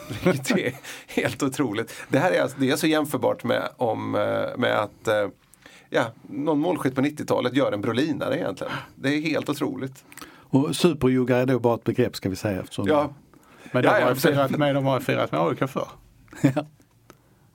Vilket 0.24 0.58
är 0.58 0.72
helt 1.06 1.42
otroligt. 1.42 1.92
Det 2.08 2.18
här 2.18 2.30
är, 2.30 2.42
alltså, 2.42 2.56
det 2.60 2.70
är 2.70 2.76
så 2.76 2.86
jämförbart 2.86 3.44
med, 3.44 3.68
om, 3.76 4.14
eh, 4.14 4.58
med 4.58 4.78
att 4.78 5.08
eh, 5.08 5.28
ja, 5.90 6.04
någon 6.22 6.58
målskytt 6.58 6.94
på 6.94 7.00
90-talet 7.00 7.54
gör 7.54 7.72
en 7.72 7.80
brolinare 7.80 8.36
egentligen. 8.36 8.72
Det 8.94 9.08
är 9.08 9.20
helt 9.20 9.48
otroligt. 9.48 10.04
Och 10.50 10.76
superjuggar 10.76 11.38
är 11.38 11.46
då 11.46 11.58
bara 11.58 11.74
ett 11.74 11.84
begrepp 11.84 12.16
ska 12.16 12.28
vi 12.28 12.36
säga. 12.36 12.60
Eftersom 12.60 12.86
Ja, 12.88 13.10
Men 13.72 13.82
de 13.82 13.88
Ja, 13.88 14.02
har 14.02 14.08
ju 14.10 14.14
firat 14.16 14.50
med, 14.50 14.74
de 14.74 14.84
har 14.84 15.00
firat 15.00 15.32
med 15.32 15.40
AIK 15.40 15.58
förr. 15.70 15.88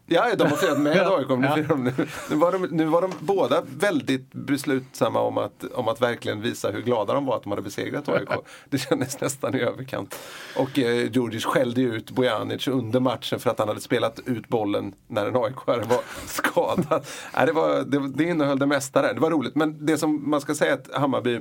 Ja, 0.05 0.35
de 0.35 0.43
har 0.49 0.57
firat 0.57 0.79
med 0.79 0.95
Ja. 0.97 1.17
AIK. 1.17 1.29
Nu, 1.29 1.65
Ja. 1.69 1.75
nu, 1.75 1.93
nu, 2.29 2.35
var 2.35 2.51
de, 2.51 2.67
nu 2.71 2.85
var 2.85 3.01
de 3.01 3.11
båda 3.19 3.61
väldigt 3.77 4.33
beslutsamma 4.33 5.19
om 5.19 5.37
att, 5.37 5.63
om 5.73 5.87
att 5.87 6.01
verkligen 6.01 6.41
visa 6.41 6.69
hur 6.71 6.81
glada 6.81 7.13
de 7.13 7.25
var 7.25 7.35
att 7.35 7.43
de 7.43 7.49
hade 7.51 7.61
besegrat 7.61 8.09
AIK. 8.09 8.29
Det 8.69 8.77
kändes 8.77 9.21
nästan 9.21 9.55
i 9.55 9.59
överkant. 9.59 10.19
Och 10.57 10.79
eh, 10.79 11.11
Djurdjic 11.11 11.45
skällde 11.45 11.81
ju 11.81 11.93
ut 11.95 12.11
Bojanic 12.11 12.67
under 12.67 12.99
matchen 12.99 13.39
för 13.39 13.49
att 13.49 13.59
han 13.59 13.67
hade 13.67 13.81
spelat 13.81 14.19
ut 14.25 14.47
bollen 14.47 14.93
när 15.07 15.25
en 15.25 15.35
aik 15.35 15.65
var 15.65 16.01
skadad. 16.27 17.05
Nej, 17.37 17.45
det, 17.45 17.51
var, 17.53 17.83
det, 17.83 18.09
det 18.09 18.23
innehöll 18.23 18.59
det 18.59 18.65
mesta 18.67 19.01
där. 19.01 19.13
Det 19.13 19.19
var 19.19 19.31
roligt. 19.31 19.55
Men 19.55 19.85
det 19.85 19.97
som 19.97 20.29
man 20.29 20.41
ska 20.41 20.55
säga 20.55 20.71
är 20.71 20.75
att 20.77 20.89
Hammarby, 20.93 21.39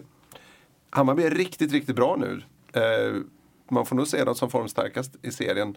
Hammarby 0.90 1.22
är 1.22 1.30
riktigt, 1.30 1.72
riktigt 1.72 1.96
bra 1.96 2.16
nu. 2.16 2.42
Eh, 2.72 3.14
man 3.70 3.86
får 3.86 3.96
nog 3.96 4.06
se 4.08 4.24
dem 4.24 4.34
som 4.34 4.50
formstarkast 4.50 5.16
i 5.22 5.30
serien. 5.30 5.76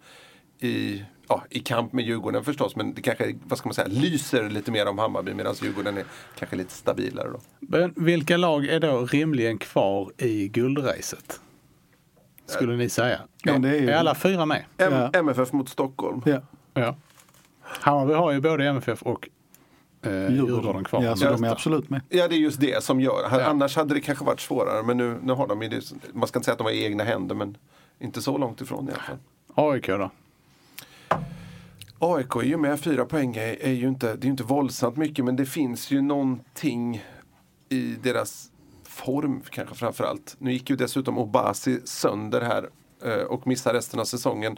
I, 0.59 1.03
ja, 1.27 1.43
I 1.49 1.59
kamp 1.59 1.93
med 1.93 2.05
Djurgården 2.05 2.43
förstås, 2.43 2.75
men 2.75 2.93
det 2.93 3.01
kanske 3.01 3.35
vad 3.43 3.57
ska 3.59 3.67
man 3.69 3.73
säga, 3.73 3.87
lyser 3.87 4.49
lite 4.49 4.71
mer 4.71 4.87
om 4.87 4.97
Hammarby 4.97 5.33
medan 5.33 5.55
Djurgården 5.61 5.97
är 5.97 6.03
kanske 6.39 6.55
lite 6.55 6.73
stabilare. 6.73 7.29
Då. 7.29 7.39
Men 7.59 7.93
vilka 7.95 8.37
lag 8.37 8.65
är 8.65 8.79
då 8.79 9.05
rimligen 9.05 9.57
kvar 9.57 10.11
i 10.17 10.47
guldracet? 10.47 11.39
Skulle 12.45 12.75
ni 12.75 12.89
säga? 12.89 13.19
Ja, 13.43 13.57
det 13.57 13.69
är 13.69 13.73
ju- 13.81 13.89
är 13.89 13.95
alla 13.97 14.15
fyra 14.15 14.45
med? 14.45 14.63
M- 14.77 14.93
Ja. 14.93 15.09
MFF 15.19 15.53
mot 15.53 15.69
Stockholm. 15.69 16.21
Ja, 16.25 16.41
Ja. 16.73 16.95
Hammarby 17.61 18.13
har 18.13 18.31
ju 18.31 18.41
både 18.41 18.65
MFF 18.67 19.01
och 19.03 19.29
eh, 20.01 20.11
Djurgården 20.33 20.83
kvar. 20.83 21.03
Ja, 21.03 21.15
så 21.15 21.25
de 21.29 21.43
är 21.43 21.49
absolut 21.51 21.89
med. 21.89 22.01
Ja, 22.09 22.27
det 22.27 22.35
är 22.35 22.39
just 22.39 22.59
det 22.59 22.83
som 22.83 23.01
gör. 23.01 23.27
Ja. 23.31 23.43
Annars 23.45 23.75
hade 23.75 23.93
det 23.93 24.01
kanske 24.01 24.25
varit 24.25 24.39
svårare, 24.39 24.83
men 24.83 24.97
nu, 24.97 25.19
nu 25.23 25.33
har 25.33 25.47
de 25.47 25.61
ju 25.61 25.69
det. 25.69 25.81
Man 26.13 26.27
ska 26.27 26.39
inte 26.39 26.45
säga 26.45 26.51
att 26.53 26.57
de 26.57 26.63
har 26.63 26.71
i 26.71 26.83
egna 26.85 27.03
händer, 27.03 27.35
men 27.35 27.57
inte 28.03 28.21
så 28.21 28.37
långt 28.37 28.61
ifrån 28.61 28.89
i 28.89 28.91
alla 28.91 29.01
fall. 29.01 29.17
AIK 29.55 29.87
då? 29.87 30.11
AIK 31.99 32.35
är 32.35 32.41
ju 32.43 32.57
med 32.57 32.79
fyra 32.79 33.05
poäng 33.05 33.35
är, 33.35 33.65
är 33.65 33.71
ju 33.71 33.87
inte, 33.87 34.15
det 34.15 34.27
är 34.27 34.29
inte 34.29 34.43
våldsamt 34.43 34.97
mycket 34.97 35.25
men 35.25 35.35
det 35.35 35.45
finns 35.45 35.91
ju 35.91 36.01
någonting 36.01 37.03
i 37.69 37.95
deras 38.03 38.51
form 38.83 39.41
kanske 39.49 39.75
framförallt. 39.75 40.35
Nu 40.39 40.51
gick 40.53 40.69
ju 40.69 40.75
dessutom 40.75 41.17
Obasi 41.17 41.79
sönder 41.83 42.41
här 42.41 42.69
eh, 43.03 43.23
och 43.23 43.47
missar 43.47 43.73
resten 43.73 43.99
av 43.99 44.05
säsongen. 44.05 44.57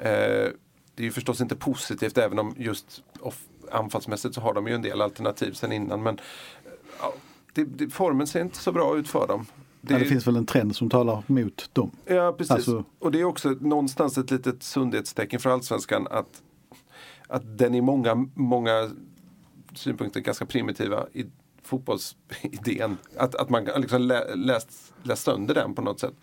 Eh, 0.00 0.48
det 0.94 1.02
är 1.02 1.04
ju 1.04 1.10
förstås 1.10 1.40
inte 1.40 1.56
positivt 1.56 2.18
även 2.18 2.38
om 2.38 2.54
just 2.58 3.02
anfallsmässigt 3.70 4.34
så 4.34 4.40
har 4.40 4.54
de 4.54 4.66
ju 4.66 4.74
en 4.74 4.82
del 4.82 5.00
alternativ 5.00 5.52
sen 5.52 5.72
innan 5.72 6.02
men 6.02 6.20
ja, 7.00 7.12
det, 7.52 7.64
det, 7.64 7.90
formen 7.90 8.26
ser 8.26 8.40
inte 8.40 8.58
så 8.58 8.72
bra 8.72 8.96
ut 8.96 9.08
för 9.08 9.26
dem. 9.26 9.46
Det, 9.80 9.92
ja, 9.92 9.98
det 9.98 10.04
finns 10.04 10.26
väl 10.26 10.36
en 10.36 10.46
trend 10.46 10.76
som 10.76 10.90
talar 10.90 11.22
mot 11.26 11.70
dem. 11.74 11.90
Ja, 12.06 12.34
precis. 12.38 12.50
Alltså- 12.50 12.84
Och 12.98 13.12
det 13.12 13.20
är 13.20 13.24
också 13.24 13.48
någonstans 13.60 14.18
ett 14.18 14.30
litet 14.30 14.62
sundhetstecken 14.62 15.40
för 15.40 15.50
allsvenskan 15.50 16.06
att, 16.10 16.42
att 17.26 17.58
den 17.58 17.74
i 17.74 17.80
många, 17.80 18.28
många 18.34 18.90
synpunkter 19.74 20.20
ganska 20.20 20.46
primitiva 20.46 21.06
i 21.12 21.24
fotbollsidén. 21.62 22.96
Att, 23.16 23.34
att 23.34 23.50
man 23.50 23.64
liksom 23.64 24.02
lä, 24.02 24.34
läst, 24.34 24.94
läst 25.02 25.22
sönder 25.22 25.54
den 25.54 25.74
på 25.74 25.82
något 25.82 26.00
sätt. 26.00 26.14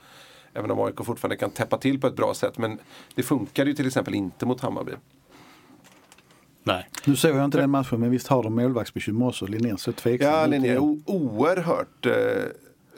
Även 0.54 0.72
om 0.72 0.80
AIK 0.80 1.06
fortfarande 1.06 1.36
kan 1.36 1.50
täppa 1.52 1.78
till 1.78 2.02
på 2.02 2.08
ett 2.08 2.16
bra 2.16 2.34
sätt. 2.34 2.58
Men 2.58 2.80
det 3.16 3.24
funkar 3.24 3.66
ju 3.66 3.74
till 3.74 3.88
exempel 3.88 4.16
inte 4.16 4.46
mot 4.46 4.62
Hammarby. 4.62 4.92
Nej. 6.64 6.90
Nu 7.06 7.16
såg 7.16 7.36
jag 7.36 7.46
inte 7.46 7.58
den 7.58 7.70
matchen 7.70 8.00
men 8.00 8.12
visst 8.12 8.28
har 8.28 8.44
de 8.44 8.56
målvaktsbekymmer 8.56 9.28
också. 9.28 9.46
Linnér 9.46 9.76
så 9.78 9.92
tveksam 9.92 10.30
Ja, 10.30 10.44
ut 10.46 10.50
Linné 10.50 10.68
är 10.70 10.80
oerhört 11.06 12.06
eh, 12.06 12.14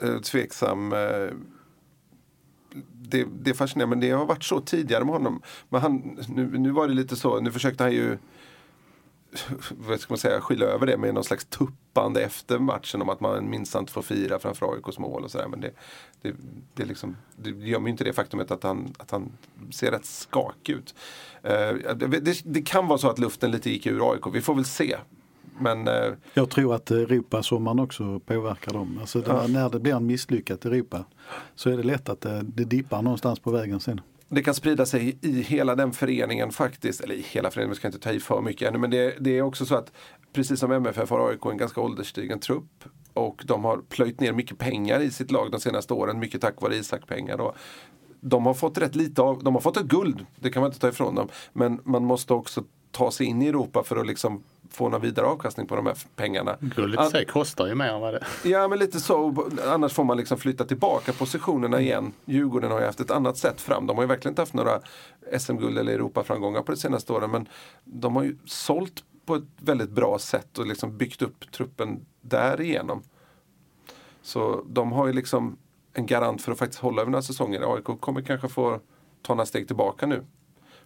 Eh, 0.02 0.20
tveksam. 0.20 0.92
Eh, 0.92 1.30
det, 2.92 3.26
det 3.40 3.50
är 3.50 3.54
fascinerande, 3.54 3.96
men 3.96 4.00
det 4.00 4.10
har 4.10 4.26
varit 4.26 4.44
så 4.44 4.60
tidigare 4.60 5.04
med 5.04 5.14
honom. 5.14 5.42
Men 5.68 5.80
han, 5.80 6.18
nu, 6.28 6.58
nu 6.58 6.70
var 6.70 6.88
det 6.88 6.94
lite 6.94 7.16
så, 7.16 7.40
nu 7.40 7.52
försökte 7.52 7.82
han 7.82 7.92
ju 7.92 8.18
vad 9.70 10.00
ska 10.00 10.12
man 10.12 10.18
säga, 10.18 10.40
skylla 10.40 10.66
över 10.66 10.86
det 10.86 10.96
med 10.96 11.14
någon 11.14 11.24
slags 11.24 11.44
tuppande 11.44 12.22
efter 12.22 12.58
matchen 12.58 13.02
om 13.02 13.08
att 13.08 13.20
man 13.20 13.50
minsann 13.50 13.82
inte 13.82 13.92
får 13.92 14.02
fira 14.02 14.38
framför 14.38 14.72
AIKs 14.74 14.98
mål 14.98 15.24
och 15.24 15.30
sådär. 15.30 15.48
Men 15.48 15.60
det, 15.60 15.70
det, 16.22 16.34
det, 16.74 16.84
liksom, 16.84 17.16
det 17.36 17.50
gömmer 17.50 17.88
ju 17.88 17.90
inte 17.90 18.04
det 18.04 18.12
faktumet 18.12 18.50
att 18.50 18.62
han, 18.62 18.94
att 18.98 19.10
han 19.10 19.32
ser 19.70 19.90
rätt 19.90 20.04
skakig 20.04 20.72
ut. 20.72 20.94
Eh, 21.42 21.94
det, 21.94 22.06
det, 22.20 22.40
det 22.44 22.62
kan 22.62 22.86
vara 22.86 22.98
så 22.98 23.08
att 23.08 23.18
luften 23.18 23.50
lite 23.50 23.70
gick 23.70 23.86
ur 23.86 24.12
AIK, 24.12 24.26
vi 24.32 24.40
får 24.40 24.54
väl 24.54 24.64
se. 24.64 24.96
Men 25.60 25.88
eh, 25.88 26.12
Jag 26.34 26.50
tror 26.50 26.74
att 26.74 26.90
Europasommaren 26.90 27.78
också 27.80 28.20
påverkar 28.20 28.72
dem. 28.72 28.98
Alltså 29.00 29.20
det, 29.20 29.30
Ja. 29.30 29.46
när 29.46 29.70
det 29.70 29.80
blir 29.80 29.94
en 29.94 30.06
misslyckat 30.06 30.64
Europa 30.64 31.04
så 31.54 31.70
är 31.70 31.76
det 31.76 31.82
lätt 31.82 32.08
att 32.08 32.20
det, 32.20 32.42
det 32.42 32.64
dippar 32.64 33.02
någonstans 33.02 33.38
på 33.40 33.50
vägen 33.50 33.80
sen. 33.80 34.00
det 34.28 34.42
kan 34.42 34.54
sprida 34.54 34.86
sig 34.86 35.18
i 35.22 35.42
hela 35.42 35.74
den 35.74 35.92
föreningen 35.92 36.50
faktiskt. 36.50 37.00
Eller 37.00 37.14
i 37.14 37.22
hela 37.30 37.50
föreningen, 37.50 37.70
vi 37.70 37.76
ska 37.76 37.88
inte 37.88 37.98
ta 37.98 38.10
i 38.12 38.20
för 38.20 38.40
mycket 38.40 38.68
ännu. 38.68 38.78
Men 38.78 38.90
det, 38.90 39.14
det 39.20 39.38
är 39.38 39.42
också 39.42 39.66
så 39.66 39.74
att 39.74 39.92
precis 40.32 40.60
som 40.60 40.72
MFF 40.72 41.10
har 41.10 41.28
AIK 41.30 41.46
en 41.46 41.56
ganska 41.56 41.80
ålderstigen 41.80 42.40
trupp. 42.40 42.84
Och 43.12 43.42
de 43.46 43.64
har 43.64 43.76
plöjt 43.88 44.20
ner 44.20 44.32
mycket 44.32 44.58
pengar 44.58 45.00
i 45.00 45.10
sitt 45.10 45.30
lag 45.30 45.50
de 45.50 45.60
senaste 45.60 45.94
åren. 45.94 46.18
Mycket 46.18 46.40
tack 46.40 46.60
vare 46.62 46.76
Isak-pengar. 46.76 47.38
då. 47.38 47.54
De 48.20 48.46
har 48.46 48.54
fått 48.54 48.78
rätt 48.78 48.94
lite 48.96 49.22
av, 49.22 49.42
de 49.44 49.54
har 49.54 49.60
fått 49.60 49.76
ett 49.76 49.86
guld, 49.86 50.26
det 50.36 50.50
kan 50.50 50.60
man 50.62 50.68
inte 50.70 50.80
ta 50.80 50.88
ifrån 50.88 51.14
dem. 51.14 51.28
Men 51.52 51.80
man 51.84 52.04
måste 52.04 52.34
också 52.34 52.64
ta 52.90 53.10
sig 53.10 53.26
in 53.26 53.42
i 53.42 53.46
Europa 53.48 53.82
för 53.82 53.96
att 53.96 54.06
liksom 54.06 54.42
få 54.70 54.88
någon 54.88 55.00
vidare 55.00 55.26
avkastning 55.26 55.66
på 55.66 55.76
de 55.76 55.86
här 55.86 55.96
pengarna. 56.16 56.56
Guldet 56.60 57.06
i 57.06 57.10
sig 57.10 57.26
kostar 57.26 57.66
ju 57.66 57.74
mer 57.74 57.88
än 57.88 58.00
vad 58.00 58.14
det 58.14 58.24
Ja 58.44 58.68
men 58.68 58.78
lite 58.78 59.00
så, 59.00 59.48
annars 59.66 59.92
får 59.92 60.04
man 60.04 60.16
liksom 60.16 60.38
flytta 60.38 60.64
tillbaka 60.64 61.12
positionerna 61.12 61.80
igen. 61.80 62.12
Djurgården 62.24 62.70
har 62.70 62.80
ju 62.80 62.86
haft 62.86 63.00
ett 63.00 63.10
annat 63.10 63.36
sätt 63.36 63.60
fram. 63.60 63.86
De 63.86 63.96
har 63.96 64.02
ju 64.04 64.08
verkligen 64.08 64.32
inte 64.32 64.42
haft 64.42 64.54
några 64.54 64.80
SM-guld 65.38 65.78
eller 65.78 65.92
Europaframgångar 65.92 66.62
på 66.62 66.72
de 66.72 66.78
senaste 66.78 67.12
åren. 67.12 67.30
Men 67.30 67.48
de 67.84 68.16
har 68.16 68.22
ju 68.22 68.36
sålt 68.44 69.04
på 69.26 69.34
ett 69.34 69.44
väldigt 69.56 69.90
bra 69.90 70.18
sätt 70.18 70.58
och 70.58 70.66
liksom 70.66 70.96
byggt 70.96 71.22
upp 71.22 71.52
truppen 71.52 72.06
därigenom. 72.20 73.02
Så 74.22 74.64
de 74.68 74.92
har 74.92 75.06
ju 75.06 75.12
liksom 75.12 75.56
en 75.92 76.06
garant 76.06 76.42
för 76.42 76.52
att 76.52 76.58
faktiskt 76.58 76.82
hålla 76.82 77.02
över 77.02 77.10
några 77.10 77.22
säsonger. 77.22 77.74
AIK 77.74 78.00
kommer 78.00 78.22
kanske 78.22 78.48
få 78.48 78.80
ta 79.22 79.34
några 79.34 79.46
steg 79.46 79.66
tillbaka 79.66 80.06
nu. 80.06 80.24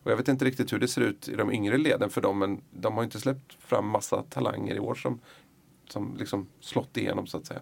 Och 0.05 0.11
jag 0.11 0.17
vet 0.17 0.29
inte 0.29 0.45
riktigt 0.45 0.73
hur 0.73 0.79
det 0.79 0.89
ser 0.89 1.01
ut 1.01 1.29
i 1.29 1.37
de 1.37 1.53
yngre 1.53 1.79
leden 1.79 2.11
för 2.11 2.21
dem 2.21 2.39
men 2.39 2.61
de 2.71 2.95
har 2.97 3.05
inte 3.05 3.21
släppt 3.21 3.53
fram 3.55 3.87
massa 3.89 4.23
talanger 4.23 4.75
i 4.75 4.79
år 4.79 4.95
som, 4.95 5.21
som 5.89 6.17
liksom 6.19 6.47
slått 6.61 6.97
igenom 6.97 7.27
så 7.27 7.37
att 7.39 7.47
säga. 7.47 7.61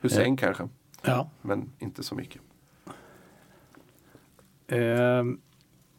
Hussein 0.00 0.36
kanske, 0.36 0.68
Ja. 1.02 1.30
men 1.42 1.70
inte 1.78 2.02
så 2.02 2.14
mycket. 2.14 2.42
Eh, 4.66 5.24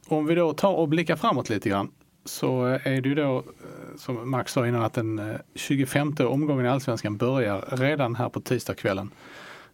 om 0.07 0.25
vi 0.25 0.35
då 0.35 0.53
tar 0.53 0.73
och 0.73 0.89
blickar 0.89 1.15
framåt 1.15 1.49
lite 1.49 1.69
grann 1.69 1.91
så 2.25 2.63
är 2.65 3.01
det 3.01 3.09
ju 3.09 3.15
då 3.15 3.37
eh, 3.37 3.97
som 3.97 4.29
Max 4.31 4.51
sa 4.51 4.67
innan 4.67 4.83
att 4.83 4.93
den 4.93 5.19
eh, 5.19 5.35
25 5.55 6.13
omgången 6.19 6.65
i 6.65 6.69
Allsvenskan 6.69 7.17
börjar 7.17 7.65
redan 7.71 8.15
här 8.15 8.29
på 8.29 8.41
tisdagskvällen. 8.41 9.11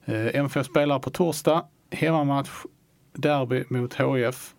Eh, 0.05 0.35
MFF 0.35 0.65
spelar 0.65 0.99
på 0.99 1.09
torsdag, 1.09 1.65
hemmamatch, 1.91 2.49
derby 3.13 3.63
mot 3.69 3.93
HIF. 3.93 4.55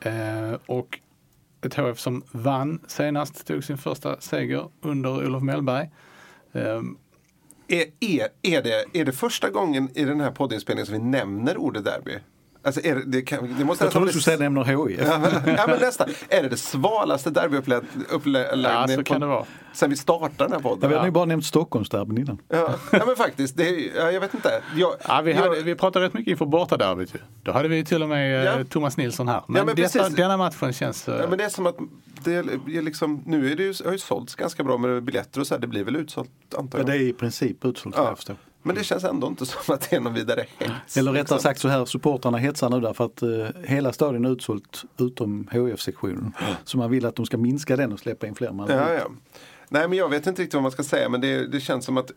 Eh, 0.00 0.52
och 0.66 0.98
ett 1.62 1.74
HF 1.74 1.98
som 1.98 2.22
vann 2.32 2.80
senast, 2.86 3.46
tog 3.46 3.64
sin 3.64 3.78
första 3.78 4.20
seger 4.20 4.68
under 4.80 5.26
Olof 5.26 5.42
Mellberg. 5.42 5.90
Eh, 6.52 6.82
Är, 7.68 7.84
är, 8.00 8.28
är, 8.42 8.62
det, 8.62 8.84
är 8.92 9.04
det 9.04 9.12
första 9.12 9.50
gången 9.50 9.90
i 9.94 10.04
den 10.04 10.20
här 10.20 10.30
poddinspelningen 10.30 10.86
som 10.86 10.92
vi 10.92 10.98
nämner 11.00 11.56
ordet 11.56 11.84
derby? 11.84 12.18
Alltså 12.66 12.80
är 12.84 12.94
det, 12.94 13.02
det, 13.06 13.22
kan, 13.22 13.54
det 13.58 13.64
måste 13.64 13.84
Jag 13.84 13.92
trodde 13.92 14.06
du 14.06 14.10
skulle 14.10 14.22
säga 14.22 14.38
nämner 14.38 14.64
HIF. 14.88 15.00
Ja 15.06 15.18
men, 15.18 15.54
ja, 15.56 15.64
men 15.66 15.80
nästan. 15.80 16.08
Är 16.28 16.42
det 16.42 16.48
det 16.48 16.56
svalaste 16.56 17.30
derbyuppläggningen 17.30 18.62
Ja, 18.62 18.88
så 18.88 19.02
kan 19.04 19.20
det 19.20 19.26
vara. 19.26 19.44
sen 19.72 19.90
vi 19.90 19.96
startade 19.96 20.34
den 20.44 20.52
här 20.52 20.58
Ja, 20.64 20.68
podden? 20.70 20.90
vi 20.90 20.96
har 20.96 21.04
ju 21.04 21.10
bara 21.10 21.24
nämnt 21.24 21.44
Stockholmsderbyn 21.44 22.18
innan. 22.18 22.38
Ja, 22.48 22.74
ja 22.92 23.02
men 23.06 23.16
faktiskt, 23.16 23.56
det, 23.56 23.70
ja, 23.96 24.10
jag 24.12 24.20
vet 24.20 24.34
inte. 24.34 24.62
Jag, 24.76 24.92
Ja, 25.08 25.20
vi, 25.24 25.32
jag, 25.32 25.42
hade, 25.42 25.62
vi 25.62 25.74
pratade 25.74 26.04
rätt 26.04 26.14
mycket 26.14 26.30
inför 26.30 26.46
bortaderbyt. 26.46 27.14
Då 27.42 27.52
hade 27.52 27.68
vi 27.68 27.84
till 27.84 28.02
och 28.02 28.08
med 28.08 28.38
eh, 28.46 28.58
Ja. 28.58 28.64
Thomas 28.70 28.96
Nilsson 28.96 29.28
här. 29.28 29.42
Men, 29.46 29.66
men 29.66 29.76
detta, 29.76 29.98
precis. 29.98 30.16
denna 30.16 30.36
matchen 30.36 30.72
känns... 30.72 31.08
eh, 31.08 31.16
ja, 31.20 31.26
men 31.28 31.38
det 31.38 31.44
är 31.44 31.48
som 31.48 31.66
att 31.66 31.76
det 32.24 32.34
är 32.34 32.82
liksom, 32.82 33.22
nu 33.26 33.52
är 33.52 33.56
det 33.56 33.62
ju, 33.62 33.74
har 33.84 33.92
ju 33.92 33.98
sålts 33.98 34.34
ganska 34.34 34.64
bra 34.64 34.78
med 34.78 35.02
biljetter 35.02 35.40
och 35.40 35.46
så 35.46 35.54
här, 35.54 35.60
det 35.60 35.66
blir 35.66 35.84
väl 35.84 35.96
utsålt 35.96 36.30
antar 36.58 36.78
Ja, 36.78 36.82
jag. 36.82 36.86
det 36.86 36.96
är 37.04 37.08
i 37.08 37.12
princip 37.12 37.64
utsålt 37.64 37.94
Ja. 37.98 38.04
jag 38.08 38.16
förstår. 38.16 38.36
Men 38.66 38.74
det 38.74 38.84
känns 38.84 39.04
ändå 39.04 39.26
inte 39.26 39.46
som 39.46 39.74
att 39.74 39.90
det 39.90 39.96
är 39.96 40.00
någon 40.00 40.14
vidare 40.14 40.46
hets. 40.58 40.96
Eller 40.96 41.12
rättare 41.12 41.22
liksom. 41.22 41.38
sagt 41.38 41.60
så 41.60 41.68
här, 41.68 41.84
supportrarna 41.84 42.38
hetsar 42.38 42.70
nu 42.70 42.80
därför 42.80 43.04
att 43.04 43.22
eh, 43.22 43.28
hela 43.64 43.92
stadion 43.92 44.24
är 44.24 44.30
utsålt 44.30 44.84
utom 44.98 45.48
HIF-sektionen. 45.52 46.32
Så 46.64 46.78
man 46.78 46.90
vill 46.90 47.06
att 47.06 47.16
de 47.16 47.26
ska 47.26 47.36
minska 47.36 47.76
den 47.76 47.92
och 47.92 47.98
släppa 47.98 48.26
in 48.26 48.34
fler. 48.34 48.52
Man 48.52 48.68
Ja, 48.70 48.92
ja. 48.92 49.10
Nej 49.68 49.88
men 49.88 49.98
jag 49.98 50.08
vet 50.08 50.26
inte 50.26 50.42
riktigt 50.42 50.54
vad 50.54 50.62
man 50.62 50.72
ska 50.72 50.82
säga 50.82 51.08
men 51.08 51.20
det, 51.20 51.46
det 51.46 51.60
känns 51.60 51.84
som 51.84 51.96
att 51.96 52.10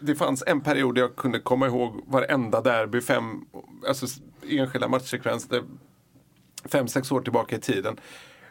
det 0.00 0.14
fanns 0.14 0.44
en 0.46 0.60
period 0.60 0.94
där 0.94 1.02
jag 1.02 1.16
kunde 1.16 1.38
komma 1.38 1.66
ihåg 1.66 2.04
varenda 2.06 2.60
derby, 2.60 3.00
fem 3.00 3.24
alltså, 3.88 4.06
enskilda 4.48 4.88
matchsekvenser, 4.88 5.62
fem, 6.64 6.88
sex 6.88 7.12
år 7.12 7.20
tillbaka 7.20 7.56
i 7.56 7.60
tiden. 7.60 7.96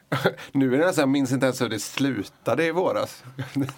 Nu 0.52 0.74
är 0.74 0.78
det 0.80 0.86
nästan, 0.86 1.02
jag 1.02 1.10
minns 1.10 1.32
inte 1.32 1.46
ens 1.46 1.62
hur 1.62 1.70
det 1.70 1.80
slutade 1.80 2.66
i 2.66 2.72
våras. 2.72 3.24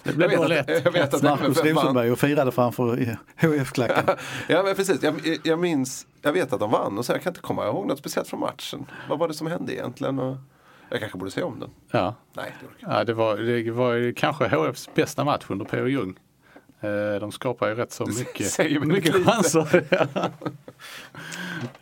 Det 0.02 0.12
blev 0.16 0.30
då 0.36 0.44
lätt. 0.46 0.68
Jag 0.84 0.92
vet 0.92 1.14
att 1.14 1.22
Marcus. 1.22 1.64
Rosenberg 1.64 2.10
och 2.12 2.18
firade 2.18 2.52
framför 2.52 3.16
HIF-klacken. 3.36 4.16
Ja 4.48 4.62
men 4.62 4.74
precis, 4.74 5.02
jag, 5.02 5.14
jag 5.44 5.58
minns, 5.58 6.06
jag 6.22 6.32
vet 6.32 6.52
att 6.52 6.60
de 6.60 6.70
vann 6.70 6.98
och 6.98 7.04
så 7.06 7.12
jag 7.12 7.22
kan 7.22 7.30
inte 7.30 7.40
komma 7.40 7.66
ihåg 7.66 7.86
något 7.86 7.98
speciellt 7.98 8.28
från 8.28 8.40
matchen. 8.40 8.86
Vad 9.08 9.18
var 9.18 9.28
det 9.28 9.34
som 9.34 9.46
hände 9.46 9.74
egentligen? 9.74 10.18
Och 10.18 10.36
jag 10.90 11.00
kanske 11.00 11.18
borde 11.18 11.30
se 11.30 11.42
om 11.42 11.60
den. 11.60 11.70
ja. 11.90 12.14
Nej, 12.32 12.54
det 12.60 12.86
Ja, 12.90 13.04
det 13.04 13.14
var, 13.14 13.36
det 13.36 13.70
var 13.70 13.92
ju 13.92 14.14
kanske 14.14 14.48
HFs 14.48 14.88
bästa 14.94 15.24
match 15.24 15.44
under 15.48 15.64
P.O. 15.64 15.86
Jung. 15.86 16.14
Eh, 16.80 17.20
De 17.20 17.32
skapar 17.32 17.68
ju 17.68 17.74
rätt 17.74 17.92
så 17.92 18.06
mycket, 18.06 18.58
mycket 18.86 19.14
lite. 19.16 19.30
chanser. 19.30 19.84
Ja. 19.90 20.06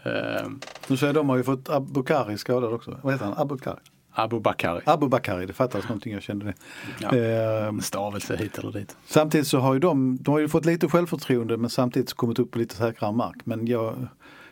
Eh, 0.02 0.48
Nu 0.88 0.96
säger 0.96 1.12
de 1.12 1.28
har 1.28 1.36
ju 1.36 1.42
fått 1.42 1.68
Abukari 1.68 2.38
skadad 2.38 2.72
också. 2.72 2.98
Vad 3.02 3.12
heter 3.14 3.24
han? 3.24 3.34
Abukari? 3.38 3.76
Abu 4.22 4.40
Bakari. 4.40 4.80
Abu 4.85 5.09
Bakari, 5.09 5.46
det 5.46 5.52
fattades 5.52 5.88
någonting, 5.88 6.12
jag 6.12 6.22
kände 6.22 6.46
det. 6.46 6.54
Ja. 7.00 7.16
Eh, 7.16 7.78
Stavelse 7.78 8.37
hit 8.37 8.59
eller 8.59 8.72
dit. 8.72 8.96
samtidigt 9.06 9.46
så 9.46 9.59
har 9.59 9.74
ju 9.74 9.80
de, 9.80 10.18
de 10.20 10.30
har 10.30 10.38
ju 10.38 10.48
fått 10.48 10.64
lite 10.64 10.88
självförtroende 10.88 11.56
men 11.56 11.70
samtidigt 11.70 12.12
kommit 12.12 12.38
upp 12.38 12.50
på 12.50 12.59
lite 12.59 12.74
säkrare 12.74 13.12
mark. 13.12 13.37
Men 13.44 13.66
jag, 13.66 13.94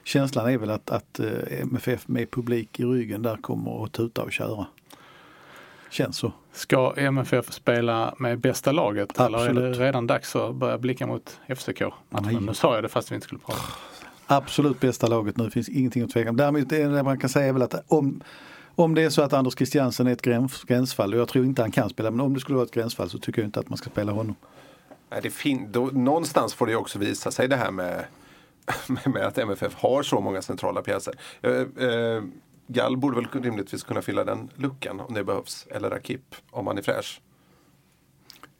känslan 0.04 0.50
är 0.50 0.58
väl 0.58 0.70
att, 0.70 0.90
att 0.90 1.20
eh, 1.20 1.60
MFF 1.62 2.08
med 2.08 2.30
publik 2.30 2.80
i 2.80 2.84
ryggen 2.84 3.22
där 3.22 3.36
kommer 3.36 3.84
att 3.84 3.92
tuta 3.92 4.22
och 4.22 4.32
köra. 4.32 4.66
Känns 5.90 6.16
så. 6.16 6.32
Ska 6.52 6.94
MFF 6.96 7.52
spela 7.52 8.14
med 8.18 8.40
bästa 8.40 8.72
laget 8.72 9.20
eller 9.20 9.38
är 9.38 9.42
det 9.42 9.50
Absolut. 9.50 9.78
redan 9.78 10.06
dags 10.06 10.36
att 10.36 10.54
börja 10.54 10.78
blicka 10.78 11.06
mot 11.06 11.40
FCK? 11.56 11.82
Nu 12.40 12.54
sa 12.54 12.74
jag 12.74 12.84
det 12.84 12.88
fast 12.88 13.10
vi 13.10 13.14
inte 13.14 13.26
skulle 13.26 13.40
prata. 13.40 13.60
Absolut 14.26 14.80
bästa 14.80 15.06
laget 15.06 15.36
nu, 15.36 15.50
finns 15.50 15.68
ingenting 15.68 16.02
att 16.02 16.10
tveka 16.10 16.30
om. 16.30 16.36
Däremot 16.36 16.68
det 16.68 16.82
enda 16.82 17.02
man 17.02 17.18
kan 17.18 17.30
säga 17.30 17.46
är 17.46 17.52
väl 17.52 17.62
att 17.62 17.84
om, 17.86 18.20
om 18.84 18.94
det 18.94 19.02
är 19.02 19.10
så 19.10 19.22
att 19.22 19.32
Anders 19.32 19.54
Christiansen 19.56 20.06
är 20.06 20.12
ett 20.12 20.22
gräns, 20.22 20.64
gränsfall, 20.64 21.14
och 21.14 21.20
jag 21.20 21.28
tror 21.28 21.44
inte 21.44 21.62
han 21.62 21.70
kan 21.70 21.90
spela, 21.90 22.10
men 22.10 22.20
om 22.20 22.34
det 22.34 22.40
skulle 22.40 22.56
vara 22.56 22.66
ett 22.66 22.72
gränsfall 22.74 23.10
så 23.10 23.18
tycker 23.18 23.42
jag 23.42 23.48
inte 23.48 23.60
att 23.60 23.68
man 23.68 23.76
ska 23.78 23.90
spela 23.90 24.12
honom. 24.12 24.36
Nej, 25.10 25.20
det 25.22 25.30
fin- 25.30 25.68
då, 25.72 25.84
någonstans 25.86 26.54
får 26.54 26.66
det 26.66 26.76
också 26.76 26.98
visa 26.98 27.30
sig 27.30 27.48
det 27.48 27.56
här 27.56 27.70
med, 27.70 28.04
med 29.04 29.26
att 29.26 29.38
MFF 29.38 29.74
har 29.74 30.02
så 30.02 30.20
många 30.20 30.42
centrala 30.42 30.82
pjäser. 30.82 31.14
Eh, 31.42 31.52
eh, 31.88 32.22
Gall 32.66 32.96
borde 32.96 33.16
väl 33.16 33.42
rimligtvis 33.42 33.82
kunna 33.82 34.02
fylla 34.02 34.24
den 34.24 34.50
luckan 34.54 35.00
om 35.00 35.14
det 35.14 35.24
behövs. 35.24 35.66
Eller 35.70 35.90
Rakip 35.90 36.34
om 36.50 36.66
han 36.66 36.78
är 36.78 36.82
fräsch. 36.82 37.20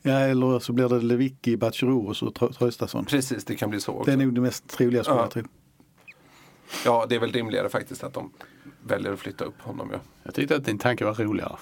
Ja, 0.02 0.12
eller 0.18 0.58
så 0.58 0.72
blir 0.72 0.88
det 0.88 1.00
Lewicki, 1.00 1.56
Batjerouros 1.56 2.22
och 2.22 2.34
Trö- 2.38 2.52
Traustason. 2.52 3.04
Precis, 3.04 3.44
det 3.44 3.54
kan 3.54 3.70
bli 3.70 3.80
så 3.80 3.92
också. 3.92 4.04
Det 4.04 4.12
är 4.12 4.24
nog 4.26 4.34
det 4.34 4.40
mest 4.40 4.68
troliga 4.68 5.04
skulle 5.04 5.16
Ja. 5.18 5.22
jag 5.22 5.30
tro. 5.30 5.42
Ja, 6.84 7.06
det 7.08 7.14
är 7.14 7.20
väl 7.20 7.32
rimligare 7.32 7.68
faktiskt 7.68 8.04
att 8.04 8.14
de 8.14 8.32
väljer 8.86 9.12
att 9.12 9.18
flytta 9.18 9.44
upp 9.44 9.60
honom. 9.60 9.88
Ja. 9.92 9.98
Jag 10.22 10.34
tyckte 10.34 10.56
att 10.56 10.64
din 10.64 10.78
tanke 10.78 11.04
var 11.04 11.14
roligare. 11.14 11.56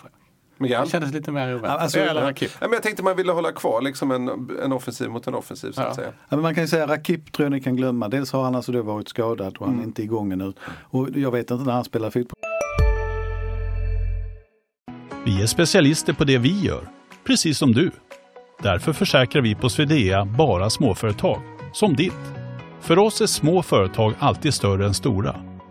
Men 0.58 0.70
Gall? 0.70 0.84
Det 0.84 0.90
kändes 0.90 1.12
lite 1.12 1.32
mer 1.32 1.54
oväntat. 1.54 1.80
Alltså, 1.80 1.98
Eller 1.98 2.20
Ja. 2.22 2.28
Rakip. 2.30 2.50
Ja, 2.60 2.66
men 2.66 2.72
jag 2.72 2.82
tänkte 2.82 3.02
man 3.02 3.16
ville 3.16 3.32
hålla 3.32 3.52
kvar 3.52 3.82
liksom 3.82 4.10
en, 4.10 4.50
en 4.64 4.72
offensiv 4.72 5.10
mot 5.10 5.26
en 5.26 5.34
offensiv 5.34 5.72
så 5.72 5.80
att 5.80 5.86
Ja. 5.88 5.94
säga. 5.94 6.08
Ja, 6.28 6.36
men 6.36 6.40
man 6.40 6.54
kan 6.54 6.64
ju 6.64 6.68
säga 6.68 6.86
Rakip 6.86 7.32
tror 7.32 7.44
jag 7.44 7.50
ni 7.52 7.60
kan 7.60 7.76
glömma. 7.76 8.08
Dels 8.08 8.32
har 8.32 8.42
han 8.42 8.54
alltså 8.54 8.72
då 8.72 8.82
varit 8.82 9.08
skadad 9.08 9.56
och 9.56 9.66
han 9.66 9.74
är 9.74 9.78
Mm. 9.78 9.88
inte 9.88 10.02
igång 10.02 10.32
ännu. 10.32 10.52
Och 10.82 11.08
jag 11.14 11.30
vet 11.30 11.50
inte 11.50 11.64
när 11.64 11.72
han 11.72 11.84
spelar 11.84 12.10
fotboll. 12.10 12.36
Vi 15.24 15.42
är 15.42 15.46
specialister 15.46 16.12
på 16.12 16.24
det 16.24 16.38
vi 16.38 16.60
gör, 16.60 16.88
precis 17.26 17.58
som 17.58 17.72
du. 17.72 17.90
Därför 18.62 18.92
försäkrar 18.92 19.42
vi 19.42 19.54
på 19.54 19.68
Swedea 19.68 20.24
bara 20.24 20.70
småföretag, 20.70 21.40
som 21.72 21.96
ditt. 21.96 22.12
För 22.80 22.98
oss 22.98 23.20
är 23.20 23.26
små 23.26 23.62
företag 23.62 24.12
alltid 24.18 24.54
större 24.54 24.86
än 24.86 24.94
stora 24.94 25.36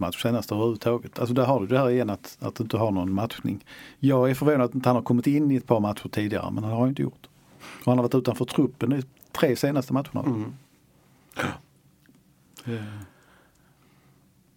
match 0.00 0.22
senast 0.22 0.52
överhuvudtaget. 0.52 1.18
Alltså 1.18 1.34
där 1.34 1.44
har 1.44 1.60
du 1.60 1.66
det 1.66 1.78
här 1.78 1.90
igen 1.90 2.10
att, 2.10 2.38
att 2.40 2.54
du 2.54 2.62
inte 2.62 2.76
har 2.76 2.90
någon 2.90 3.12
matchning. 3.12 3.64
Jag 3.98 4.30
är 4.30 4.34
förvånad 4.34 4.60
att 4.60 4.74
inte 4.74 4.88
han 4.88 4.96
har 4.96 5.02
kommit 5.02 5.26
in 5.26 5.50
i 5.50 5.56
ett 5.56 5.66
par 5.66 5.80
matcher 5.80 6.08
tidigare 6.08 6.50
men 6.50 6.64
han 6.64 6.72
har 6.72 6.88
inte 6.88 7.02
gjort. 7.02 7.28
Och 7.60 7.86
han 7.86 7.98
har 7.98 8.02
varit 8.02 8.14
utanför 8.14 8.44
truppen 8.44 8.92
i 8.92 9.02
tre 9.32 9.56
senaste 9.56 9.92
matcherna. 9.92 10.20
Mm. 10.26 10.52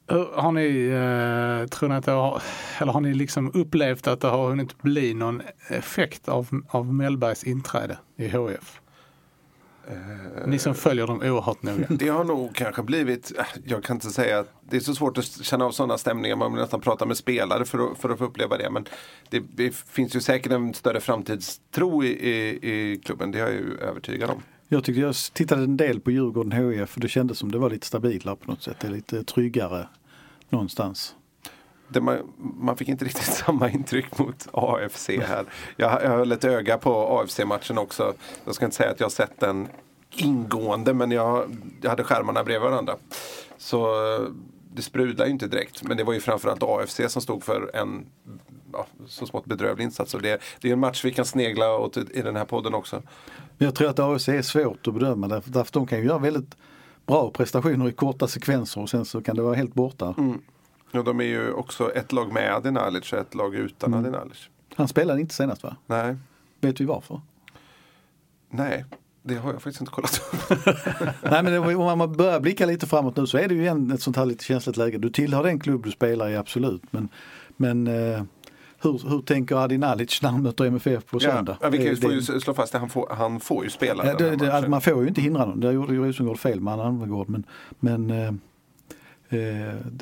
Hur 0.07 0.41
Har 0.41 0.51
ni, 0.51 0.87
eh, 0.87 1.67
tror 1.67 1.89
ni 1.89 1.95
att 1.95 2.05
det 2.05 2.11
har, 2.11 2.41
eller 2.79 2.91
har 2.91 3.01
ni 3.01 3.13
liksom 3.13 3.51
upplevt 3.53 4.07
att 4.07 4.21
det 4.21 4.27
har 4.27 4.49
hunnit 4.49 4.81
bli 4.81 5.13
någon 5.13 5.41
effekt 5.67 6.29
av, 6.29 6.61
av 6.69 6.93
Mellbergs 6.93 7.43
inträde 7.43 7.97
i 8.15 8.27
HF? 8.27 8.81
Ni 10.45 10.59
som 10.59 10.75
följer 10.75 11.07
dem 11.07 11.21
oerhört 11.21 11.63
noga. 11.63 11.85
Det 11.89 12.07
har 12.07 12.23
nog 12.23 12.55
kanske 12.55 12.83
blivit, 12.83 13.31
äh, 13.37 13.45
jag 13.65 13.83
kan 13.83 13.95
inte 13.95 14.09
säga, 14.09 14.39
att 14.39 14.53
det 14.69 14.75
är 14.75 14.79
så 14.79 14.95
svårt 14.95 15.17
att 15.17 15.25
känna 15.25 15.65
av 15.65 15.71
sådana 15.71 15.97
stämningar. 15.97 16.35
Man 16.35 16.53
vill 16.53 16.61
nästan 16.61 16.81
prata 16.81 17.05
med 17.05 17.17
spelare 17.17 17.65
för 17.65 17.91
att, 17.91 17.97
för 17.97 18.09
att 18.09 18.17
få 18.17 18.25
uppleva 18.25 18.57
det. 18.57 18.69
Men 18.69 18.85
det, 19.29 19.43
det 19.55 19.75
finns 19.75 20.15
ju 20.15 20.19
säkert 20.19 20.51
en 20.51 20.73
större 20.73 20.99
framtidstro 20.99 22.03
i, 22.03 22.07
i, 22.07 22.71
i 22.71 22.97
klubben, 22.97 23.31
det 23.31 23.39
är 23.39 23.43
jag 23.43 23.53
ju 23.53 23.77
övertygad 23.77 24.29
om. 24.29 24.41
Jag 24.67 24.83
tyckte 24.83 25.01
jag 25.01 25.15
tittade 25.33 25.63
en 25.63 25.77
del 25.77 25.99
på 25.99 26.11
Djurgården 26.11 26.51
HIF 26.51 26.89
för 26.89 27.01
det 27.01 27.09
kändes 27.09 27.37
som 27.37 27.51
det 27.51 27.57
var 27.57 27.69
lite 27.69 27.87
stabilare 27.87 28.35
på 28.35 28.51
något 28.51 28.63
sätt. 28.63 28.77
Det 28.79 28.87
är 28.87 28.91
lite 28.91 29.23
tryggare 29.23 29.87
någonstans. 30.49 31.15
Man, 31.99 32.33
man 32.37 32.77
fick 32.77 32.89
inte 32.89 33.05
riktigt 33.05 33.25
samma 33.45 33.69
intryck 33.69 34.17
mot 34.17 34.47
AFC 34.53 35.09
här. 35.09 35.45
Jag, 35.75 36.03
jag 36.03 36.09
höll 36.09 36.31
ett 36.31 36.43
öga 36.43 36.77
på 36.77 37.19
AFC-matchen 37.19 37.77
också. 37.77 38.13
Jag 38.45 38.55
ska 38.55 38.65
inte 38.65 38.77
säga 38.77 38.91
att 38.91 38.99
jag 38.99 39.05
har 39.05 39.11
sett 39.11 39.39
den 39.39 39.67
ingående 40.15 40.93
men 40.93 41.11
jag, 41.11 41.57
jag 41.81 41.89
hade 41.89 42.03
skärmarna 42.03 42.43
bredvid 42.43 42.69
varandra. 42.69 42.95
Så 43.57 43.85
eh, 44.15 44.27
det 44.73 44.81
sprudlar 44.81 45.25
ju 45.25 45.31
inte 45.31 45.47
direkt. 45.47 45.83
Men 45.83 45.97
det 45.97 46.03
var 46.03 46.13
ju 46.13 46.19
framförallt 46.19 46.63
AFC 46.63 47.01
som 47.07 47.21
stod 47.21 47.43
för 47.43 47.71
en 47.73 48.05
ja, 48.73 48.87
så 49.07 49.25
smått 49.25 49.45
bedrövlig 49.45 49.83
insats. 49.83 50.13
Och 50.13 50.21
det, 50.21 50.41
det 50.61 50.69
är 50.69 50.73
en 50.73 50.79
match 50.79 51.05
vi 51.05 51.11
kan 51.11 51.25
snegla 51.25 51.77
åt 51.77 51.97
i, 51.97 52.05
i 52.13 52.21
den 52.21 52.35
här 52.35 52.45
podden 52.45 52.73
också. 52.73 53.01
Men 53.57 53.65
jag 53.65 53.75
tror 53.75 53.89
att 53.89 53.99
AFC 53.99 54.29
är 54.29 54.41
svårt 54.41 54.87
att 54.87 54.93
bedöma 54.93 55.27
därför, 55.27 55.51
därför 55.51 55.73
de 55.73 55.87
kan 55.87 55.99
ju 55.99 56.05
göra 56.05 56.19
väldigt 56.19 56.55
bra 57.05 57.31
prestationer 57.31 57.89
i 57.89 57.91
korta 57.91 58.27
sekvenser 58.27 58.81
och 58.81 58.89
sen 58.89 59.05
så 59.05 59.21
kan 59.21 59.35
det 59.35 59.41
vara 59.41 59.55
helt 59.55 59.73
borta. 59.73 60.15
Mm. 60.17 60.41
Och 60.93 61.03
de 61.03 61.19
är 61.19 61.23
ju 61.25 61.51
också 61.51 61.91
ett 61.93 62.11
lag 62.11 62.33
med 62.33 62.53
Adi 62.55 62.71
Nalic 62.71 63.13
och 63.13 63.19
ett 63.19 63.35
lag 63.35 63.55
utan 63.55 63.93
Mm. 63.93 64.05
Adi 64.05 64.11
Nalic. 64.17 64.49
Han 64.75 64.87
spelade 64.87 65.21
inte 65.21 65.33
senast 65.33 65.63
va? 65.63 65.75
Nej, 65.85 66.15
Vet 66.61 66.81
vi 66.81 66.85
varför? 66.85 67.21
nej, 68.49 68.85
det 69.23 69.35
har 69.35 69.53
jag 69.53 69.61
faktiskt 69.61 69.81
inte 69.81 69.91
kollat. 69.93 70.21
Nej 71.23 71.43
men 71.43 71.45
det, 71.45 71.59
om 71.75 71.97
man 71.97 72.13
börjar 72.17 72.39
blicka 72.39 72.65
lite 72.65 72.87
framåt 72.87 73.15
nu 73.17 73.27
så 73.27 73.37
är 73.37 73.47
det 73.47 73.53
ju 73.55 73.67
en, 73.67 73.91
ett 73.91 74.01
sånt 74.01 74.17
här 74.17 74.25
lite 74.25 74.43
känsligt 74.43 74.77
läge. 74.77 74.97
Du 74.97 75.09
tillhör 75.09 75.43
den 75.43 75.59
klubb 75.59 75.83
du 75.83 75.91
spelar 75.91 76.29
i 76.29 76.35
absolut. 76.37 76.81
Men, 76.91 77.09
men 77.57 77.87
eh, 77.87 78.23
hur, 78.81 79.09
hur 79.09 79.21
tänker 79.21 79.55
Adi 79.55 79.77
Nalic 79.77 80.21
när 80.21 80.29
han 80.29 80.41
möter 80.43 80.65
MFF 80.65 81.05
på 81.05 81.17
Ja, 81.21 81.31
söndag? 81.31 81.57
ja, 81.61 81.69
vi 81.69 81.77
kan 81.77 81.85
ju 81.87 81.95
Det- 81.95 82.07
det- 82.07 82.13
ju 82.13 82.21
slå 82.21 82.53
fast 82.53 82.75
att 82.75 82.81
han 82.81 82.89
får, 82.89 83.07
han 83.11 83.39
får 83.39 83.63
ju 83.63 83.69
spela 83.69 84.05
Ja, 84.05 84.13
den 84.13 84.17
det, 84.17 84.23
här 84.23 84.31
det, 84.31 84.37
matchen. 84.37 84.55
alltså, 84.55 84.69
man 84.69 84.81
får 84.81 85.01
ju 85.01 85.07
inte 85.07 85.21
hindra 85.21 85.45
någon. 85.45 85.59
Där 85.59 85.71
gjorde 85.71 85.93
ju 85.93 86.07
Rosengård 86.07 86.39
fel 86.39 86.61
med 86.61 86.73
Almegård. 86.73 87.29
Men, 87.29 87.43
men 87.79 88.09
eh, 88.11 88.31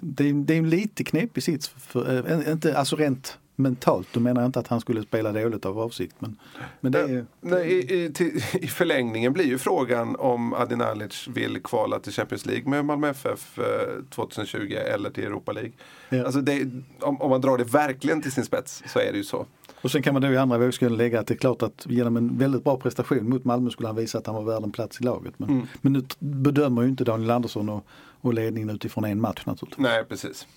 det, 0.02 0.30
är, 0.30 0.34
det 0.34 0.54
är 0.54 0.58
en 0.58 0.70
lite 0.70 1.04
knepig 1.04 1.44
sits. 1.44 1.68
För, 1.68 2.32
eh, 2.32 2.52
inte, 2.52 2.78
alltså 2.78 2.96
rent 2.96 3.38
mentalt, 3.56 4.08
då 4.12 4.20
menar 4.20 4.42
jag 4.42 4.48
inte 4.50 4.60
att 4.60 4.68
han 4.68 4.82
skulle 4.82 5.04
spela 5.04 5.32
dåligt 5.32 5.66
av 5.66 5.80
avsikt. 5.80 6.16
Men, 6.20 6.36
men 6.80 6.92
det 6.92 7.00
är, 7.00 7.26
Nej, 7.42 7.72
i, 7.72 8.04
i, 8.04 8.14
till, 8.14 8.32
I 8.54 8.68
förlängningen 8.68 9.34
blir 9.34 9.46
ju 9.46 9.58
frågan 9.58 10.16
om 10.16 10.54
Adi 10.54 10.76
Nalic 10.76 11.28
vill 11.28 11.60
kvala 11.64 12.00
till 12.00 12.12
Champions 12.14 12.46
League 12.46 12.70
med 12.70 12.86
Malmö 12.86 13.10
FF 13.10 13.60
eh, 13.60 14.04
2020 14.10 14.74
eller 14.74 15.10
till 15.10 15.24
Europa 15.24 15.52
League. 15.52 15.72
Ja. 16.10 16.26
Alltså 16.26 16.42
det, 16.42 16.68
om, 17.00 17.22
om 17.22 17.30
man 17.30 17.42
drar 17.42 17.58
det 17.58 17.64
verkligen 17.64 18.22
till 18.22 18.32
sin 18.32 18.46
spets 18.46 18.84
så 18.88 19.00
är 19.00 19.12
det 19.12 19.18
ju 19.18 19.24
så. 19.24 19.46
Och 19.82 19.92
sen 19.92 20.02
kan 20.02 20.14
man 20.14 20.22
då 20.22 20.28
i 20.32 20.38
andra 20.38 20.58
vågskålen 20.58 20.98
lägga 20.98 21.20
att 21.20 21.28
det 21.28 21.34
är 21.34 21.38
klart 21.38 21.62
att 21.62 21.86
genom 21.90 22.18
en 22.18 22.38
väldigt 22.38 22.64
bra 22.64 22.78
prestation 22.78 23.30
mot 23.30 23.46
Malmö 23.46 23.70
skulle 23.70 23.88
han 23.88 23.96
visa 23.96 24.18
att 24.18 24.26
han 24.26 24.36
var 24.36 24.44
värd 24.44 24.64
en 24.64 24.72
plats 24.72 25.02
i 25.02 25.04
laget. 25.04 25.34
Men, 25.38 25.50
Mm. 25.50 25.68
men 25.82 25.94
nu 25.94 26.04
bedömer 26.20 26.82
ju 26.82 26.88
inte 26.88 27.04
Daniel 27.04 27.32
Andersson 27.32 27.70
och, 27.70 27.86
och 28.22 28.34
ledningen 28.34 28.70
utifrån 28.70 29.06
en 29.06 29.22
match 29.22 29.42
naturligtvis. 29.46 29.84
Nej, 29.84 30.06
precis. 30.06 30.48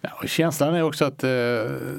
Ja, 0.00 0.10
och 0.22 0.28
känslan 0.28 0.74
är 0.74 0.82
också 0.82 1.04
att 1.04 1.24
eh, 1.24 1.30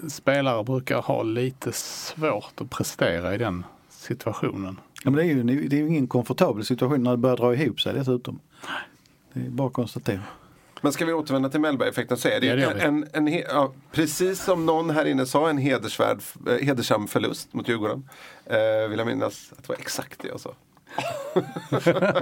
spelare 0.10 0.64
brukar 0.64 1.02
ha 1.02 1.24
lite 1.24 1.72
svårt 1.72 2.62
att 2.62 2.70
prestera 2.70 3.36
i 3.36 3.38
den 3.38 3.66
situationen. 3.90 4.80
Ja, 5.04 5.12
men 5.12 5.14
det, 5.14 5.24
är 5.24 5.26
ju, 5.26 5.68
det 5.68 5.76
är 5.76 5.80
ju 5.80 5.88
ingen 5.88 6.08
komfortabel 6.08 6.66
situation 6.66 7.04
när 7.04 7.12
det 7.12 7.18
börjar 7.18 7.38
dra 7.38 7.56
ihop 7.56 7.82
sig 7.82 7.94
dessutom. 7.94 8.40
Det 9.34 9.40
är 9.40 9.50
bara 9.50 9.68
att 9.68 9.74
konstatera. 9.74 10.22
Men 10.82 10.92
ska 10.92 11.06
vi 11.06 11.14
återvända 11.14 11.50
till 11.50 11.60
Mellberg-effekten 11.60 12.18
så 12.18 12.28
är 12.28 12.42
det, 12.42 12.48
Ja, 12.48 12.56
det 12.56 12.64
en, 12.64 13.08
en, 13.14 13.28
en, 13.28 13.34
ja, 13.34 13.74
precis 13.92 14.44
som 14.44 14.66
någon 14.66 14.90
här 14.90 15.06
inne 15.06 15.26
sa, 15.26 15.50
en 15.50 15.58
hedersvärd, 15.58 16.20
eh, 16.48 16.66
hedersam 16.66 17.08
förlust 17.08 17.54
mot 17.54 17.70
Djurgården. 17.70 18.10
Eh, 18.46 18.90
vill 18.90 19.00
jag 19.00 19.08
minnas 19.08 19.52
att 19.52 19.64
det 19.64 19.70
var 19.70 19.76
exakt 19.76 20.20
det 20.20 20.28
jag 20.28 20.40
sa. 20.40 20.54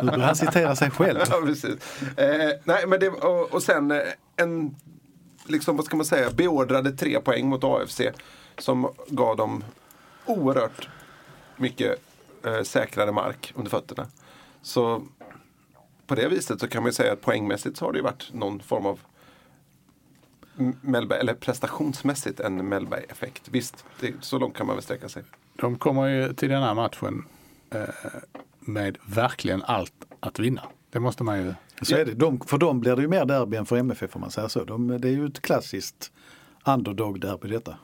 Nu 0.03 0.21
han 0.21 0.35
citera 0.35 0.75
sig 0.75 0.91
själv. 0.91 1.19
Ja, 1.29 1.41
precis. 1.45 2.01
Eh, 2.17 2.51
nej, 2.63 2.87
men 2.87 2.99
det, 2.99 3.09
och, 3.09 3.53
och 3.53 3.63
sen 3.63 3.91
eh, 3.91 4.01
en, 4.35 4.75
liksom, 5.45 5.75
vad 5.77 5.85
ska 5.85 5.97
man 5.97 6.05
säga, 6.05 6.29
beordrade 6.31 6.91
tre 6.91 7.21
poäng 7.21 7.47
mot 7.49 7.63
AFC. 7.63 8.01
Som 8.57 8.93
gav 9.07 9.35
dem 9.37 9.63
oerhört 10.25 10.89
mycket 11.57 12.01
eh, 12.45 12.61
säkrare 12.61 13.11
mark 13.11 13.53
under 13.55 13.71
fötterna. 13.71 14.07
Så 14.61 15.01
på 16.07 16.15
det 16.15 16.27
viset 16.27 16.59
så 16.59 16.67
kan 16.67 16.83
man 16.83 16.89
ju 16.89 16.93
säga 16.93 17.13
att 17.13 17.21
poängmässigt 17.21 17.77
så 17.77 17.85
har 17.85 17.91
det 17.91 17.97
ju 17.97 18.03
varit 18.03 18.33
någon 18.33 18.59
form 18.59 18.85
av 18.85 18.99
M- 20.59 20.75
Mellberg, 20.81 21.19
eller 21.19 21.33
prestationsmässigt 21.33 22.39
en 22.39 22.69
Mellberg-effekt. 22.69 23.41
Visst, 23.51 23.85
det, 23.99 24.13
så 24.21 24.39
långt 24.39 24.57
kan 24.57 24.67
man 24.67 24.75
väl 24.75 24.83
sträcka 24.83 25.09
sig. 25.09 25.23
De 25.55 25.77
kommer 25.77 26.07
ju 26.07 26.33
till 26.33 26.49
den 26.49 26.63
här 26.63 26.73
matchen 26.73 27.25
eh, 27.69 27.81
med 28.67 28.97
verkligen 29.05 29.63
allt 29.63 29.93
att 30.19 30.39
vinna. 30.39 30.61
Det 30.89 30.99
måste 30.99 31.23
man 31.23 31.39
ju. 31.39 31.53
Så 31.81 31.95
är 31.95 32.05
det. 32.05 32.13
De, 32.13 32.39
för 32.39 32.57
dem 32.57 32.79
blir 32.79 32.95
det 32.95 33.01
ju 33.01 33.07
mer 33.07 33.25
derby 33.25 33.57
än 33.57 33.65
för 33.65 33.77
MFF 33.77 34.11
får 34.11 34.19
man 34.19 34.31
säga 34.31 34.49
så. 34.49 34.63
De, 34.63 34.87
det 34.87 35.07
är 35.07 35.11
ju 35.11 35.25
ett 35.25 35.41
klassiskt 35.41 36.11
underdog-derby 36.65 37.47
detta. 37.47 37.77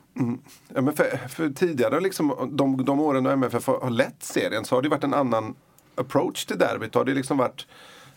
Ja, 0.74 0.82
men 0.82 0.94
för, 0.94 1.28
för 1.28 1.50
tidigare, 1.50 2.00
liksom, 2.00 2.50
de, 2.52 2.86
de 2.86 3.00
åren 3.00 3.24
då 3.24 3.30
MFF 3.30 3.68
har, 3.68 3.90
lett 3.90 4.24
serien 4.24 4.66
så 4.66 4.76
har 4.76 4.82
det 4.82 4.90
varit 4.90 5.04
en 5.04 5.14
annan 5.14 5.56
approach 5.96 6.46
till 6.46 6.58
derbyt. 6.58 6.96
Har 6.96 7.06
det 7.06 7.14
liksom 7.14 7.38
varit 7.38 7.68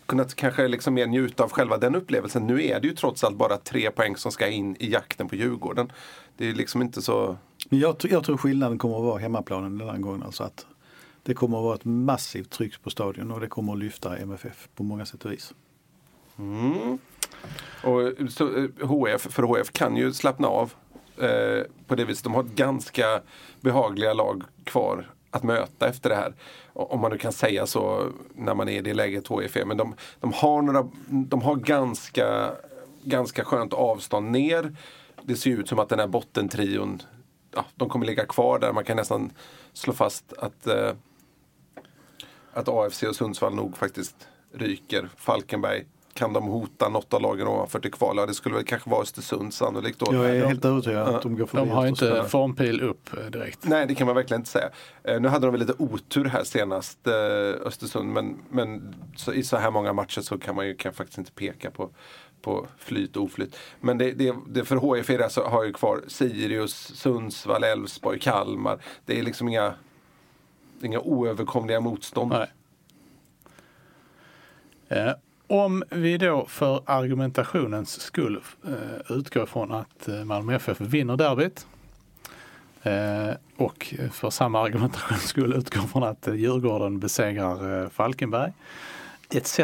kunnat 0.06 0.34
kanske 0.34 0.68
liksom 0.68 0.94
mer 0.94 1.06
njuta 1.06 1.44
av 1.44 1.50
själva 1.50 1.78
den 1.78 1.94
upplevelsen. 1.94 2.46
Nu 2.46 2.64
är 2.64 2.80
det 2.80 2.88
ju 2.88 2.94
trots 2.94 3.24
allt 3.24 3.36
bara 3.36 3.56
tre 3.56 3.90
poäng 3.90 4.16
som 4.16 4.32
ska 4.32 4.48
in 4.48 4.76
i 4.78 4.90
jakten 4.90 5.28
på 5.28 5.36
Djurgården. 5.36 5.92
Det 6.36 6.48
är 6.48 6.54
liksom 6.54 6.82
inte 6.82 7.02
så... 7.02 7.36
Men 7.68 7.78
jag, 7.78 7.96
jag 8.00 8.24
tror 8.24 8.36
skillnaden 8.36 8.78
kommer 8.78 8.96
att 8.96 9.04
vara 9.04 9.18
hemmaplanen 9.18 9.78
den 9.78 9.88
här 9.88 9.98
gången. 9.98 10.22
Alltså 10.22 10.44
att 10.44 10.66
det 11.24 11.34
kommer 11.34 11.58
att 11.58 11.64
vara 11.64 11.74
ett 11.74 11.84
massivt 11.84 12.50
tryck 12.50 12.82
på 12.82 12.90
stadion 12.90 13.30
och 13.30 13.40
det 13.40 13.46
kommer 13.46 13.72
att 13.72 13.78
lyfta 13.78 14.16
MFF 14.16 14.68
på 14.74 14.82
många 14.82 15.06
sätt 15.06 15.24
och 15.24 15.32
vis. 15.32 15.54
Mm. 16.38 16.98
Och 17.84 18.32
så, 18.32 18.56
eh, 18.56 18.88
HF, 18.88 19.20
för 19.20 19.42
HF 19.42 19.72
kan 19.72 19.96
ju 19.96 20.12
slappna 20.12 20.48
av 20.48 20.72
eh, 21.18 21.62
på 21.86 21.94
det 21.94 22.04
viset. 22.04 22.24
De 22.24 22.34
har 22.34 22.42
ett 22.42 22.54
ganska 22.54 23.20
behagliga 23.60 24.14
lag 24.14 24.42
kvar 24.64 25.10
att 25.30 25.42
möta 25.42 25.88
efter 25.88 26.10
det 26.10 26.16
här. 26.16 26.34
Om 26.72 27.00
man 27.00 27.10
nu 27.10 27.18
kan 27.18 27.32
säga 27.32 27.66
så 27.66 28.08
när 28.34 28.54
man 28.54 28.68
är 28.68 28.78
i 28.78 28.80
det 28.80 28.94
läget 28.94 29.26
HF 29.26 29.56
är. 29.56 29.64
Men 29.64 29.76
de, 29.76 29.94
de 30.20 30.32
har, 30.32 30.62
några, 30.62 30.88
de 31.08 31.42
har 31.42 31.56
ganska, 31.56 32.52
ganska 33.04 33.44
skönt 33.44 33.72
avstånd 33.72 34.30
ner. 34.30 34.76
Det 35.22 35.36
ser 35.36 35.50
ut 35.50 35.68
som 35.68 35.78
att 35.78 35.88
den 35.88 35.98
här 35.98 36.06
bottentrion, 36.06 37.02
ja, 37.54 37.64
de 37.74 37.88
kommer 37.88 38.06
ligga 38.06 38.26
kvar 38.26 38.58
där. 38.58 38.72
Man 38.72 38.84
kan 38.84 38.96
nästan 38.96 39.32
slå 39.72 39.92
fast 39.92 40.32
att 40.32 40.66
eh, 40.66 40.92
att 42.54 42.68
AFC 42.68 43.02
och 43.02 43.16
Sundsvall 43.16 43.54
nog 43.54 43.76
faktiskt 43.76 44.28
ryker. 44.52 45.08
Falkenberg, 45.16 45.84
kan 46.14 46.32
de 46.32 46.44
hota 46.44 46.88
något 46.88 47.14
av 47.14 47.20
lagen 47.22 47.46
ovanför 47.46 47.78
till 47.80 47.92
kval? 47.92 48.16
Ja, 48.16 48.26
det 48.26 48.34
skulle 48.34 48.54
väl 48.54 48.64
kanske 48.64 48.90
vara 48.90 49.02
Östersund 49.02 49.54
sannolikt 49.54 49.98
då. 49.98 50.14
Jag 50.14 50.30
är 50.30 50.40
de- 50.40 50.46
helt 50.46 50.64
övertygad 50.64 51.08
att 51.08 51.22
de 51.22 51.36
går 51.36 51.46
förbi 51.46 51.68
De 51.68 51.70
har 51.70 51.86
inte 51.86 52.24
formpil 52.28 52.80
upp 52.82 53.16
eh, 53.16 53.24
direkt. 53.24 53.58
Nej, 53.62 53.86
det 53.86 53.94
kan 53.94 54.06
man 54.06 54.16
verkligen 54.16 54.40
inte 54.40 54.50
säga. 54.50 54.68
Eh, 55.04 55.20
nu 55.20 55.28
hade 55.28 55.46
de 55.46 55.50
väl 55.52 55.60
lite 55.60 55.74
otur 55.78 56.24
här 56.24 56.44
senast, 56.44 57.06
eh, 57.06 57.66
Östersund. 57.66 58.12
Men, 58.12 58.36
men 58.50 58.94
så, 59.16 59.32
i 59.32 59.42
så 59.42 59.56
här 59.56 59.70
många 59.70 59.92
matcher 59.92 60.20
så 60.20 60.38
kan 60.38 60.56
man 60.56 60.66
ju 60.66 60.74
kan 60.76 60.92
faktiskt 60.92 61.18
inte 61.18 61.32
peka 61.32 61.70
på, 61.70 61.90
på 62.42 62.66
flyt 62.78 63.16
och 63.16 63.22
oflyt. 63.22 63.56
Men 63.80 63.98
det, 63.98 64.12
det, 64.12 64.34
det 64.48 64.64
för 64.64 64.96
HIF 64.96 65.10
är 65.10 65.18
det 65.18 65.24
alltså, 65.24 65.42
har 65.42 65.64
ju 65.64 65.72
kvar 65.72 66.00
Sirius, 66.08 66.74
Sundsvall, 66.94 67.64
Elfsborg, 67.64 68.18
Kalmar. 68.20 68.78
Det 69.04 69.18
är 69.18 69.22
liksom 69.22 69.48
inga, 69.48 69.74
inga 70.84 71.00
oöverkomliga 71.00 71.80
motstånd. 71.80 72.32
Nej. 72.32 72.48
Eh, 74.88 75.12
om 75.46 75.84
vi 75.90 76.18
då 76.18 76.46
för 76.46 76.82
argumentationens 76.86 78.00
skull 78.00 78.40
eh, 78.66 79.16
utgår 79.16 79.46
från 79.46 79.72
att 79.72 80.08
eh, 80.08 80.24
Malmö 80.24 80.54
FF 80.54 80.80
vinner 80.80 81.16
derbyt 81.16 81.66
eh, 82.82 83.30
och 83.56 83.94
för 84.12 84.30
samma 84.30 84.60
argumentations 84.60 85.22
skull 85.22 85.52
utgår 85.52 85.82
från 85.82 86.02
att 86.02 86.28
eh, 86.28 86.34
Djurgården 86.34 86.98
besegrar 86.98 87.82
eh, 87.82 87.88
Falkenberg 87.88 88.52
etc. 89.30 89.60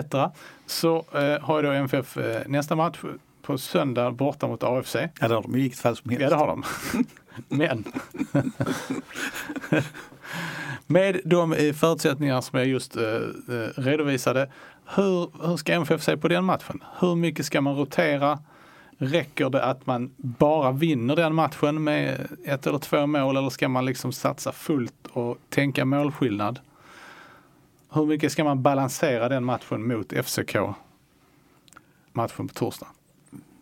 Så 0.66 1.04
eh, 1.14 1.40
har 1.40 1.56
ju 1.56 1.62
då 1.62 1.72
MFF 1.72 2.16
eh, 2.16 2.42
nästa 2.46 2.76
match 2.76 2.98
på 3.42 3.58
söndag 3.58 4.10
borta 4.10 4.48
mot 4.48 4.62
AFC. 4.62 4.94
Ja 4.94 5.28
det 5.28 5.34
har 5.34 5.42
de 5.42 5.56
i 5.56 5.60
vilket 5.60 5.80
fall 5.80 5.96
som 5.96 6.10
helst. 6.10 6.22
Ja, 6.22 6.28
det 6.30 6.36
har 6.36 6.46
de. 6.46 6.64
Men 7.48 7.84
med 10.86 11.20
de 11.24 11.52
eh, 11.52 11.72
förutsättningar 11.72 12.40
som 12.40 12.58
jag 12.58 12.68
just 12.68 12.96
eh, 12.96 13.04
eh 13.04 13.68
redovisade, 13.76 14.50
hur, 14.94 15.46
hur 15.46 15.56
ska 15.56 15.72
MFF 15.72 16.02
se 16.02 16.16
på 16.16 16.28
den 16.28 16.44
matchen? 16.44 16.82
Hur 17.00 17.14
mycket 17.14 17.46
ska 17.46 17.60
man 17.60 17.76
rotera? 17.76 18.38
Räcker 18.98 19.50
det 19.50 19.64
att 19.64 19.86
man 19.86 20.10
bara 20.16 20.72
vinner 20.72 21.16
den 21.16 21.34
matchen 21.34 21.84
med 21.84 22.28
ett 22.44 22.66
eller 22.66 22.78
två 22.78 23.06
mål 23.06 23.36
eller 23.36 23.50
ska 23.50 23.68
man 23.68 23.84
liksom 23.84 24.12
satsa 24.12 24.52
fullt 24.52 25.06
och 25.12 25.38
tänka 25.48 25.84
målskillnad? 25.84 26.58
Hur 27.92 28.06
mycket 28.06 28.32
ska 28.32 28.44
man 28.44 28.62
balansera 28.62 29.28
den 29.28 29.44
matchen 29.44 29.86
mot 29.86 30.12
FCK? 30.12 30.56
Matchen 32.12 32.48
på 32.48 32.54
torsdag. 32.54 32.86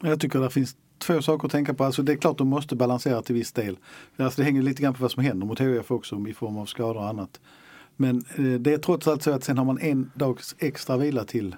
Jag 0.01 0.21
tycker 0.21 0.41
det 0.41 0.51
finns 0.51 0.77
två 0.99 1.23
saker 1.23 1.47
att 1.47 1.53
tänka 1.53 1.75
på. 1.75 1.85
Alltså 1.85 2.03
det 2.03 2.13
är 2.13 2.17
klart 2.17 2.39
de 2.39 2.49
måste 2.49 2.77
balansera 2.77 3.23
till 3.23 3.35
viss 3.35 3.53
del. 3.53 3.79
Alltså 4.17 4.41
det 4.41 4.45
hänger 4.45 4.63
lite 4.63 4.83
grann 4.83 4.95
på 4.95 5.03
vad 5.03 5.11
som 5.11 5.23
händer 5.23 5.47
mot 5.47 5.61
HIF 5.61 5.91
också 5.91 6.29
i 6.29 6.35
form 6.35 6.57
av 6.57 6.67
skador 6.67 6.97
och 6.97 7.09
annat. 7.09 7.41
Men 7.97 8.25
eh, 8.37 8.61
det 8.61 8.73
är 8.73 8.79
trots 8.79 9.09
allt 9.09 9.23
så 9.23 9.31
att 9.31 9.45
sen 9.45 9.59
har 9.59 9.65
man 9.65 9.79
en 9.79 10.11
dags 10.15 10.57
extra 10.59 10.97
vila 10.97 11.25
till 11.25 11.57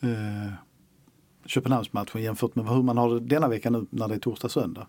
eh, 0.00 0.52
Köpenhamnsmatchen 1.46 2.22
jämfört 2.22 2.54
med 2.54 2.68
hur 2.68 2.82
man 2.82 2.98
har 2.98 3.14
det 3.14 3.20
denna 3.20 3.48
vecka 3.48 3.70
nu 3.70 3.86
när 3.90 4.08
det 4.08 4.14
är 4.14 4.18
torsdag 4.18 4.48
söndag. 4.48 4.86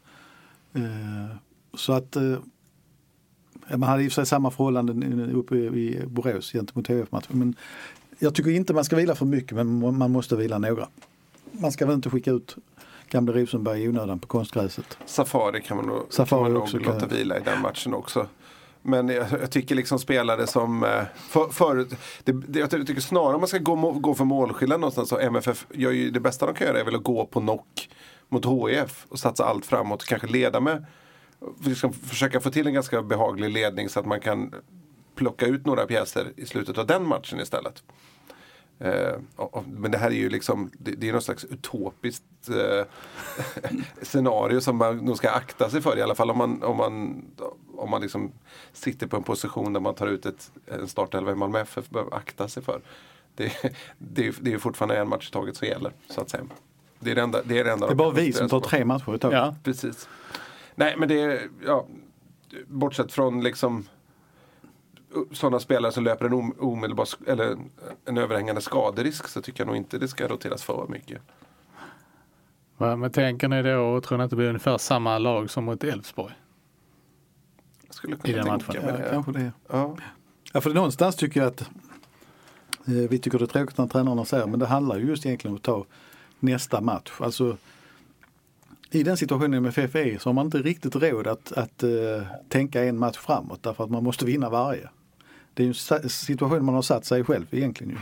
Eh, 0.73 1.35
så 1.73 1.93
att 1.93 2.15
eh, 2.15 2.37
man 3.69 3.89
hade 3.89 4.03
i 4.03 4.07
och 4.07 4.11
för 4.11 4.15
sig 4.15 4.25
samma 4.25 4.51
förhållanden 4.51 5.31
uppe 5.31 5.55
i 5.55 6.03
Borås 6.07 6.51
gentemot 6.51 6.89
HIF-matchen. 6.89 7.39
Men 7.39 7.55
jag 8.19 8.35
tycker 8.35 8.51
inte 8.51 8.73
man 8.73 8.83
ska 8.83 8.95
vila 8.95 9.15
för 9.15 9.25
mycket 9.25 9.55
men 9.55 9.97
man 9.97 10.11
måste 10.11 10.35
vila 10.35 10.57
några. 10.57 10.87
man 11.51 11.71
ska 11.71 11.85
väl 11.85 11.95
inte 11.95 12.09
skicka 12.09 12.31
ut 12.31 12.55
gamle 13.09 13.33
Rosenberg 13.33 13.83
i 13.83 13.89
onödan 13.89 14.19
på 14.19 14.27
konstgräset. 14.27 14.97
Safari 15.05 15.61
kan 15.61 15.77
man 15.77 15.85
nog, 15.85 16.01
Safari 16.09 16.43
kan 16.43 16.53
man 16.53 16.61
också 16.61 16.77
låta 16.77 16.99
kan- 16.99 17.09
vila 17.09 17.37
i 17.37 17.41
den 17.41 17.61
matchen 17.61 17.93
också. 17.93 18.27
Men 18.81 19.09
jag, 19.09 19.25
jag 19.41 19.51
tycker 19.51 19.75
liksom 19.75 19.99
spelare 19.99 20.47
som 20.47 20.83
eh, 20.83 21.03
för, 21.15 21.47
förut, 21.49 21.95
det, 22.23 22.31
det, 22.31 22.59
jag 22.59 22.69
tycker 22.69 23.01
snarare 23.01 23.37
man 23.37 23.47
ska 23.47 23.57
gå, 23.57 23.91
gå 23.91 24.13
för 24.13 24.25
målskillnad 24.25 24.79
någonstans 24.79 25.09
så 25.09 25.19
MFF 25.19 25.65
gör 25.73 25.91
ju 25.91 26.11
det 26.11 26.19
bästa 26.19 26.45
de 26.45 26.55
kan 26.55 26.67
göra 26.67 26.79
är 26.79 26.83
väl 26.83 26.95
att 26.95 27.03
gå 27.03 27.25
på 27.25 27.39
knock 27.39 27.89
mot 28.29 28.45
HIF 28.45 29.05
och 29.09 29.19
satsa 29.19 29.45
allt 29.45 29.65
framåt 29.65 30.01
och 30.01 30.07
kanske 30.07 30.27
leda 30.27 30.59
med 30.59 30.85
liksom 31.65 31.93
försöka 31.93 32.39
få 32.39 32.49
till 32.51 32.67
en 32.67 32.73
ganska 32.73 33.01
behaglig 33.01 33.49
ledning 33.49 33.89
så 33.89 33.99
att 33.99 34.05
man 34.05 34.19
kan 34.19 34.53
plocka 35.15 35.45
ut 35.45 35.65
några 35.65 35.85
pjäser 35.85 36.33
i 36.35 36.45
slutet 36.45 36.77
av 36.77 36.87
den 36.87 37.07
matchen 37.07 37.39
istället. 37.39 37.83
Eh, 38.79 39.13
men 39.65 39.91
det 39.91 39.97
här 39.97 40.07
är 40.07 40.15
ju 40.15 40.29
liksom, 40.29 40.71
det, 40.77 41.09
är 41.09 41.13
någon 41.13 41.21
slags 41.21 41.45
utopiskt 41.45 42.23
eh, 42.49 42.85
scenario 44.01 44.61
som 44.61 44.77
man 44.77 44.97
nog 44.97 45.17
ska 45.17 45.29
akta 45.29 45.69
sig 45.69 45.81
för. 45.81 45.97
I 45.97 46.01
alla 46.01 46.15
fall 46.15 46.31
om 46.31 46.37
man, 46.37 46.63
om 46.63 46.77
man, 46.77 47.25
om 47.77 47.89
man 47.89 48.01
liksom 48.01 48.31
sitter 48.73 49.07
på 49.07 49.17
en 49.17 49.23
position 49.23 49.73
där 49.73 49.79
man 49.79 49.95
tar 49.95 50.07
ut 50.07 50.25
ett, 50.25 50.51
en 50.65 50.87
startelva 50.87 51.31
i 51.31 51.35
Malmö 51.35 51.59
FF. 51.59 51.89
Behöver 51.89 52.13
akta 52.15 52.47
sig 52.47 52.63
för. 52.63 52.81
Det, 53.35 53.51
det, 53.97 54.27
är- 54.27 54.35
det 54.41 54.49
är 54.49 54.53
ju 54.53 54.59
fortfarande 54.59 54.97
en 54.97 55.09
match 55.09 55.29
i 55.29 55.31
taget 55.31 55.57
som 55.57 55.67
gäller. 55.67 55.91
Så 56.09 56.21
att 56.21 56.29
säga. 56.29 56.43
Det 56.99 57.11
är 57.11 57.15
det 57.15 57.21
enda, 57.21 57.41
det 57.43 57.59
är 57.59 57.63
det 57.63 57.71
enda 57.71 57.87
Det 57.87 57.93
är 57.93 57.95
bara 57.95 58.11
vi 58.11 58.33
som 58.33 58.49
tar 58.49 58.59
tre 58.59 58.85
matcher 58.85 59.15
i 59.15 59.19
taget. 59.19 59.37
Ja. 59.37 59.55
Precis. 59.63 60.09
Nej 60.75 60.95
men 60.97 61.07
det 61.07 61.21
är, 61.21 61.49
ja, 61.65 61.87
bortsett 62.67 63.11
från 63.11 63.43
liksom 63.43 63.87
sådana 65.31 65.59
spelare 65.59 65.91
som 65.91 66.03
löper 66.03 66.25
en 66.25 66.33
om- 66.33 66.55
omedelbar 66.59 67.07
eller 67.27 67.57
en 68.05 68.17
överhängande 68.17 68.61
skaderisk 68.61 69.27
så 69.27 69.41
tycker 69.41 69.59
jag 69.61 69.67
nog 69.67 69.75
inte 69.75 69.97
det 69.99 70.07
ska 70.07 70.27
roteras 70.27 70.63
för 70.63 70.85
mycket. 70.89 71.21
Men 72.77 73.11
tänker 73.11 73.47
ni 73.47 73.61
då, 73.63 73.79
och 73.79 74.03
tror 74.03 74.17
ni 74.17 74.23
att 74.23 74.29
det 74.29 74.35
blir 74.35 74.47
ungefär 74.47 74.77
samma 74.77 75.17
lag 75.17 75.49
som 75.49 75.63
mot 75.63 75.83
Elfsborg? 75.83 76.33
Jag 77.87 77.95
skulle 77.95 78.15
I 78.15 78.19
kunna 78.19 78.43
den 78.43 78.59
tänka 78.59 78.81
mig 78.81 78.89
Ja, 78.91 78.97
det. 79.03 79.09
kanske 79.11 79.31
det. 79.31 79.51
Ja. 79.69 79.97
Ja, 80.53 80.61
för 80.61 80.73
någonstans 80.73 81.15
tycker 81.15 81.39
jag 81.39 81.47
att 81.47 81.61
eh, 81.61 82.93
vi 83.09 83.19
tycker 83.19 83.39
det 83.39 83.45
är 83.45 83.47
tråkigt 83.47 83.77
när 83.77 83.87
tränarna 83.87 84.25
säger 84.25 84.47
men 84.47 84.59
det 84.59 84.65
handlar 84.65 84.97
ju 84.97 85.05
just 85.05 85.25
egentligen 85.25 85.51
om 85.51 85.55
att 85.57 85.63
ta 85.63 85.85
nästa 86.39 86.81
match. 86.81 87.11
Alltså 87.19 87.57
i 88.91 89.03
den 89.03 89.17
situationen 89.17 89.63
med 89.63 89.69
FFE 89.77 90.19
så 90.19 90.29
har 90.29 90.33
man 90.33 90.45
inte 90.45 90.57
riktigt 90.57 90.95
råd 90.95 91.27
att, 91.27 91.51
att 91.51 91.83
eh, 91.83 91.89
tänka 92.49 92.83
en 92.83 92.97
match 92.99 93.17
framåt 93.17 93.63
därför 93.63 93.83
att 93.83 93.89
man 93.89 94.03
måste 94.03 94.25
vinna 94.25 94.49
varje. 94.49 94.89
Det 95.53 95.63
är 95.63 95.67
en 96.03 96.09
situation 96.09 96.65
man 96.65 96.75
har 96.75 96.81
satt 96.81 97.05
sig 97.05 97.23
själv 97.23 97.45
egentligen 97.51 97.91
ju. 97.93 97.97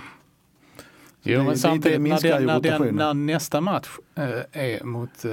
Jo, 1.24 1.38
det- 1.38 1.44
men 1.44 1.54
det 1.54 1.60
samtidigt 1.60 2.02
när, 2.02 2.22
den, 2.22 2.46
när, 2.46 2.60
den, 2.60 2.96
när 2.96 3.14
nästa 3.14 3.62
match 3.62 3.90
eh, 4.16 4.24
är 4.52 4.84
mot, 4.84 5.26
eh, 5.26 5.32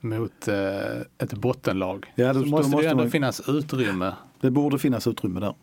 mot 0.00 0.48
eh, 0.48 1.00
ett 1.18 1.32
bottenlag 1.34 2.12
Ja, 2.14 2.32
då- 2.32 2.40
så 2.42 2.46
måste, 2.46 2.70
måste 2.70 2.86
det 2.86 2.90
ändå 2.90 3.02
man- 3.02 3.10
finnas 3.10 3.48
utrymme. 3.48 4.14
Det 4.40 4.50
borde 4.50 4.78
finnas 4.78 5.06
utrymme 5.06 5.40
där. 5.40 5.54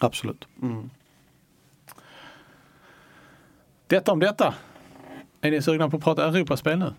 Absolut. 0.00 0.48
Mm. 0.62 0.90
Detta 3.86 4.12
om 4.12 4.18
detta. 4.20 4.54
Är 5.40 5.50
ni 5.50 5.62
sugna 5.62 5.90
på 5.90 5.96
att 5.96 6.02
prata 6.02 6.28
Europaspel 6.28 6.78
nu? 6.78 6.92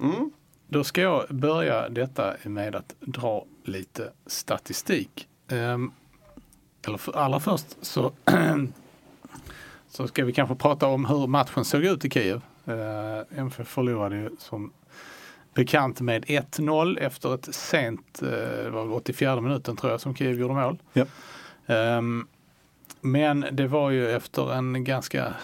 Mm. 0.00 0.30
Då 0.68 0.84
ska 0.84 1.00
jag 1.00 1.26
börja 1.30 1.88
detta 1.88 2.34
med 2.44 2.74
att 2.76 2.94
dra 3.00 3.44
lite 3.64 4.12
statistik. 4.26 5.28
Ehm, 5.48 5.92
eller 6.86 6.98
för, 6.98 7.16
allra 7.16 7.40
först 7.40 7.76
så, 7.80 8.12
så 9.88 10.08
ska 10.08 10.24
vi 10.24 10.32
kanske 10.32 10.54
prata 10.54 10.86
om 10.86 11.04
hur 11.04 11.26
matchen 11.26 11.64
såg 11.64 11.84
ut 11.84 12.04
i 12.04 12.10
Kiev. 12.10 12.42
Uh, 12.68 13.38
MFF 13.38 13.68
förlorade 13.68 14.16
ju 14.16 14.30
som 14.38 14.72
bekant 15.54 16.00
med 16.00 16.24
1-0 16.24 16.98
efter 16.98 17.34
ett 17.34 17.54
sent, 17.54 18.20
uh, 18.22 18.28
det 18.28 18.70
var 18.70 18.82
väl 18.84 18.92
84 18.92 19.40
minuten 19.40 19.76
tror 19.76 19.92
jag 19.92 20.00
som 20.00 20.14
Kiev 20.14 20.40
gjorde 20.40 20.54
mål. 20.54 20.78
Ja. 20.92 21.06
Ehm, 21.66 22.26
men 23.00 23.46
det 23.52 23.66
var 23.66 23.90
ju 23.90 24.10
efter 24.10 24.52
en 24.54 24.84
ganska, 24.84 25.34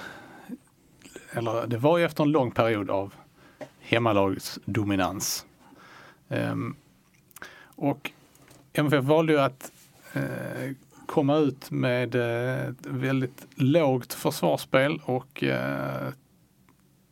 eller 1.33 1.67
det 1.67 1.79
var 1.79 1.99
ju 1.99 2.05
efter 2.05 2.25
en 2.25 2.31
lång 2.31 2.51
period 2.51 2.91
av 2.91 3.15
hemmalagsdominans. 3.81 5.47
Ehm, 6.29 6.77
och 7.63 8.11
MFF 8.73 9.05
valde 9.05 9.33
ju 9.33 9.41
att 9.41 9.73
eh, 10.13 10.71
komma 11.11 11.37
ut 11.37 11.71
med 11.71 12.15
eh, 12.15 12.69
ett 12.69 12.87
väldigt 12.87 13.47
lågt 13.55 14.15
försvarsspel 14.15 15.01
och 15.05 15.45
eh, 15.45 16.13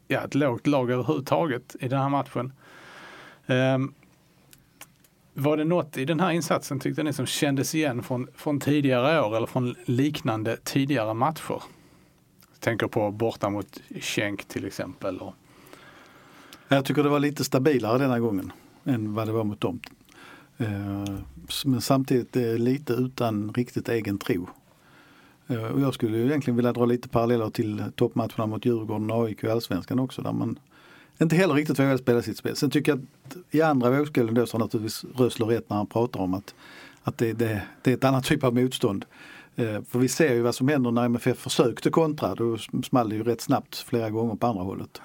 ja, 0.08 0.20
ett 0.24 0.34
lågt 0.34 0.66
lag 0.66 0.90
överhuvudtaget 0.90 1.76
i 1.80 1.88
den 1.88 2.00
här 2.00 2.08
matchen. 2.08 2.52
Ehm, 3.46 3.94
var 5.34 5.56
det 5.56 5.64
något 5.64 5.96
i 5.96 6.04
den 6.04 6.20
här 6.20 6.30
insatsen 6.30 6.80
tyckte 6.80 7.02
ni 7.02 7.12
som 7.12 7.26
kändes 7.26 7.74
igen 7.74 8.02
från, 8.02 8.28
från 8.34 8.60
tidigare 8.60 9.22
år 9.22 9.36
eller 9.36 9.46
från 9.46 9.74
liknande 9.84 10.56
tidigare 10.64 11.14
matcher? 11.14 11.62
Jag 12.52 12.60
tänker 12.60 12.86
på 12.86 13.10
borta 13.10 13.50
mot 13.50 13.80
Schenk 14.00 14.44
till 14.44 14.64
exempel. 14.64 15.20
Jag 16.68 16.84
tycker 16.84 17.02
det 17.02 17.08
var 17.08 17.20
lite 17.20 17.44
stabilare 17.44 17.98
denna 17.98 18.20
gången 18.20 18.52
än 18.84 19.14
vad 19.14 19.28
det 19.28 19.32
var 19.32 19.44
mot 19.44 19.60
dem. 19.60 19.80
Eh, 20.58 21.14
men 21.64 21.80
samtidigt 21.80 22.36
lite 22.60 22.92
utan 22.92 23.52
riktigt 23.52 23.88
egen 23.88 24.18
tro. 24.18 24.48
Eh, 25.48 25.64
och 25.64 25.80
jag 25.80 25.94
skulle 25.94 26.18
egentligen 26.18 26.56
vilja 26.56 26.72
dra 26.72 26.84
lite 26.84 27.08
paralleller 27.08 27.50
till 27.50 27.84
toppmatcherna 27.96 28.46
mot 28.46 28.64
Djurgården 28.64 29.10
och 29.10 29.24
AIK 29.24 29.44
i 29.44 29.48
Allsvenskan 29.48 29.98
också 29.98 30.22
där 30.22 30.32
man 30.32 30.58
inte 31.20 31.36
heller 31.36 31.54
riktigt 31.54 31.78
vågade 31.78 31.98
spela 31.98 32.22
sitt 32.22 32.38
spel. 32.38 32.56
Sen 32.56 32.70
tycker 32.70 32.92
jag 32.92 33.06
att 33.26 33.36
i 33.50 33.62
andra 33.62 33.90
vågskålen 33.90 34.34
då 34.34 34.46
så 34.46 34.54
har 34.54 34.64
naturligtvis 34.64 35.04
Rösler 35.14 35.46
rätt 35.46 35.70
när 35.70 35.76
han 35.76 35.86
pratar 35.86 36.20
om 36.20 36.34
att, 36.34 36.54
att 37.02 37.18
det, 37.18 37.32
det, 37.32 37.62
det 37.82 37.90
är 37.90 37.94
ett 37.94 38.04
annat 38.04 38.24
typ 38.24 38.44
av 38.44 38.54
motstånd. 38.54 39.04
Eh, 39.56 39.82
för 39.82 39.98
vi 39.98 40.08
ser 40.08 40.34
ju 40.34 40.42
vad 40.42 40.54
som 40.54 40.68
händer 40.68 40.90
när 40.90 41.04
MFF 41.04 41.38
försökte 41.38 41.90
kontra. 41.90 42.34
Då 42.34 42.58
small 42.58 43.08
det 43.08 43.14
ju 43.14 43.22
rätt 43.22 43.40
snabbt 43.40 43.76
flera 43.76 44.10
gånger 44.10 44.34
på 44.34 44.46
andra 44.46 44.62
hållet. 44.62 45.00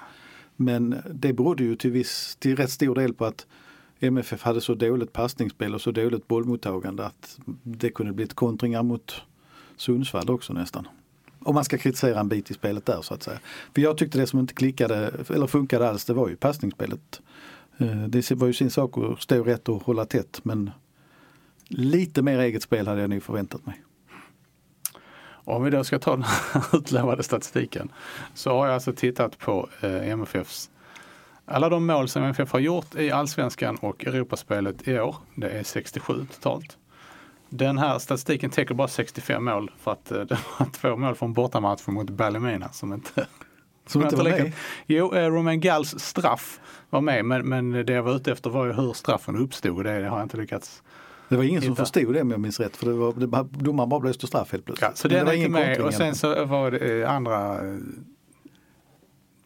Men 0.56 0.96
det 1.10 1.32
berodde 1.32 1.64
ju 1.64 1.76
till, 1.76 1.90
viss, 1.90 2.36
till 2.36 2.56
rätt 2.56 2.70
stor 2.70 2.94
del 2.94 3.14
på 3.14 3.24
att 3.24 3.46
MFF 4.00 4.42
hade 4.42 4.60
så 4.60 4.74
dåligt 4.74 5.12
passningsspel 5.12 5.74
och 5.74 5.80
så 5.80 5.90
dåligt 5.90 6.28
bollmottagande 6.28 7.06
att 7.06 7.38
det 7.62 7.90
kunde 7.90 8.12
blivit 8.12 8.34
kontringar 8.34 8.82
mot 8.82 9.22
Sundsvall 9.76 10.30
också 10.30 10.52
nästan. 10.52 10.88
Om 11.38 11.54
man 11.54 11.64
ska 11.64 11.78
kritisera 11.78 12.20
en 12.20 12.28
bit 12.28 12.50
i 12.50 12.54
spelet 12.54 12.86
där 12.86 13.02
så 13.02 13.14
att 13.14 13.22
säga. 13.22 13.38
För 13.74 13.82
jag 13.82 13.98
tyckte 13.98 14.18
det 14.18 14.26
som 14.26 14.38
inte 14.38 14.54
klickade 14.54 15.24
eller 15.28 15.46
funkade 15.46 15.88
alls 15.88 16.04
det 16.04 16.14
var 16.14 16.28
ju 16.28 16.36
passningsspelet. 16.36 17.20
Eh, 17.78 18.02
det 18.08 18.30
var 18.30 18.46
ju 18.46 18.52
sin 18.52 18.70
sak 18.70 18.98
att 18.98 19.22
stå 19.22 19.44
rätt 19.44 19.68
och 19.68 19.82
hålla 19.82 20.04
tätt 20.04 20.40
men 20.42 20.70
lite 21.68 22.22
mer 22.22 22.38
eget 22.38 22.62
spel 22.62 22.88
hade 22.88 23.00
jag 23.00 23.10
nog 23.10 23.22
förväntat 23.22 23.66
mig. 23.66 23.82
Om 25.46 25.64
vi 25.64 25.70
då 25.70 25.84
ska 25.84 25.98
ta 25.98 26.10
den 26.10 26.22
här 26.22 26.64
utlovade 26.76 27.22
statistiken 27.22 27.92
så 28.34 28.50
har 28.50 28.66
jag 28.66 28.74
alltså 28.74 28.92
tittat 28.92 29.38
på 29.38 29.68
eh, 29.80 30.08
MFFs 30.08 30.70
alla 31.46 31.68
de 31.68 31.86
mål 31.86 32.08
som 32.08 32.22
MFF 32.22 32.52
har 32.52 32.60
gjort 32.60 32.94
i 32.94 33.10
allsvenskan 33.10 33.76
och 33.76 34.06
Europaspelet 34.06 34.88
i 34.88 34.98
år. 35.00 35.16
Det 35.34 35.48
är 35.50 35.62
67 35.62 36.26
totalt. 36.34 36.76
Den 37.48 37.78
här 37.78 37.98
statistiken 37.98 38.50
täcker 38.50 38.74
bara 38.74 38.88
65 38.88 39.44
mål 39.44 39.70
för 39.78 39.92
att 39.92 40.10
eh, 40.12 40.20
det 40.28 40.38
var 40.58 40.66
två 40.72 40.96
mål 40.96 41.14
från 41.14 41.32
bortamatchen 41.32 41.94
mot 41.94 42.10
Ballymena 42.10 42.68
som 42.68 42.92
inte 42.92 43.26
Som 43.86 44.02
inte 44.02 44.16
var 44.16 44.24
med. 44.24 44.52
Jo, 44.86 45.14
eh, 45.14 45.30
Romain 45.30 45.60
Galls 45.60 45.98
straff 45.98 46.60
var 46.90 47.00
med 47.00 47.24
men, 47.24 47.48
men 47.48 47.70
det 47.86 47.92
jag 47.92 48.02
var 48.02 48.16
ute 48.16 48.32
efter 48.32 48.50
var 48.50 48.66
ju 48.66 48.72
hur 48.72 48.92
straffen 48.92 49.36
uppstod 49.36 49.76
och 49.76 49.84
det 49.84 49.90
har 49.90 50.00
jag 50.00 50.22
inte 50.22 50.36
lyckats 50.36 50.82
Det 51.28 51.36
var 51.36 51.44
ingen 51.44 51.62
som 51.62 51.70
Hitta. 51.70 51.82
förstod 51.82 52.14
det 52.14 52.20
om 52.22 52.30
jag 52.30 52.40
minns 52.40 52.60
rätt 52.60 52.76
för 52.76 52.86
det 52.86 52.92
var, 52.92 53.12
det, 53.12 53.26
bara- 53.26 53.42
domaren 53.42 53.88
bara 53.88 54.00
blåste 54.00 54.26
straff 54.26 54.52
helt 54.52 54.64
plötsligt. 54.64 54.90
Ja, 54.90 54.96
så 54.96 55.08
den 55.08 55.26
det 55.26 55.32
är 55.32 55.36
inte 55.36 55.50
med 55.50 55.80
och 55.80 55.94
sen 55.94 56.14
så 56.14 56.44
var 56.44 56.70
det 56.70 57.02
eh, 57.02 57.10
andra 57.10 57.58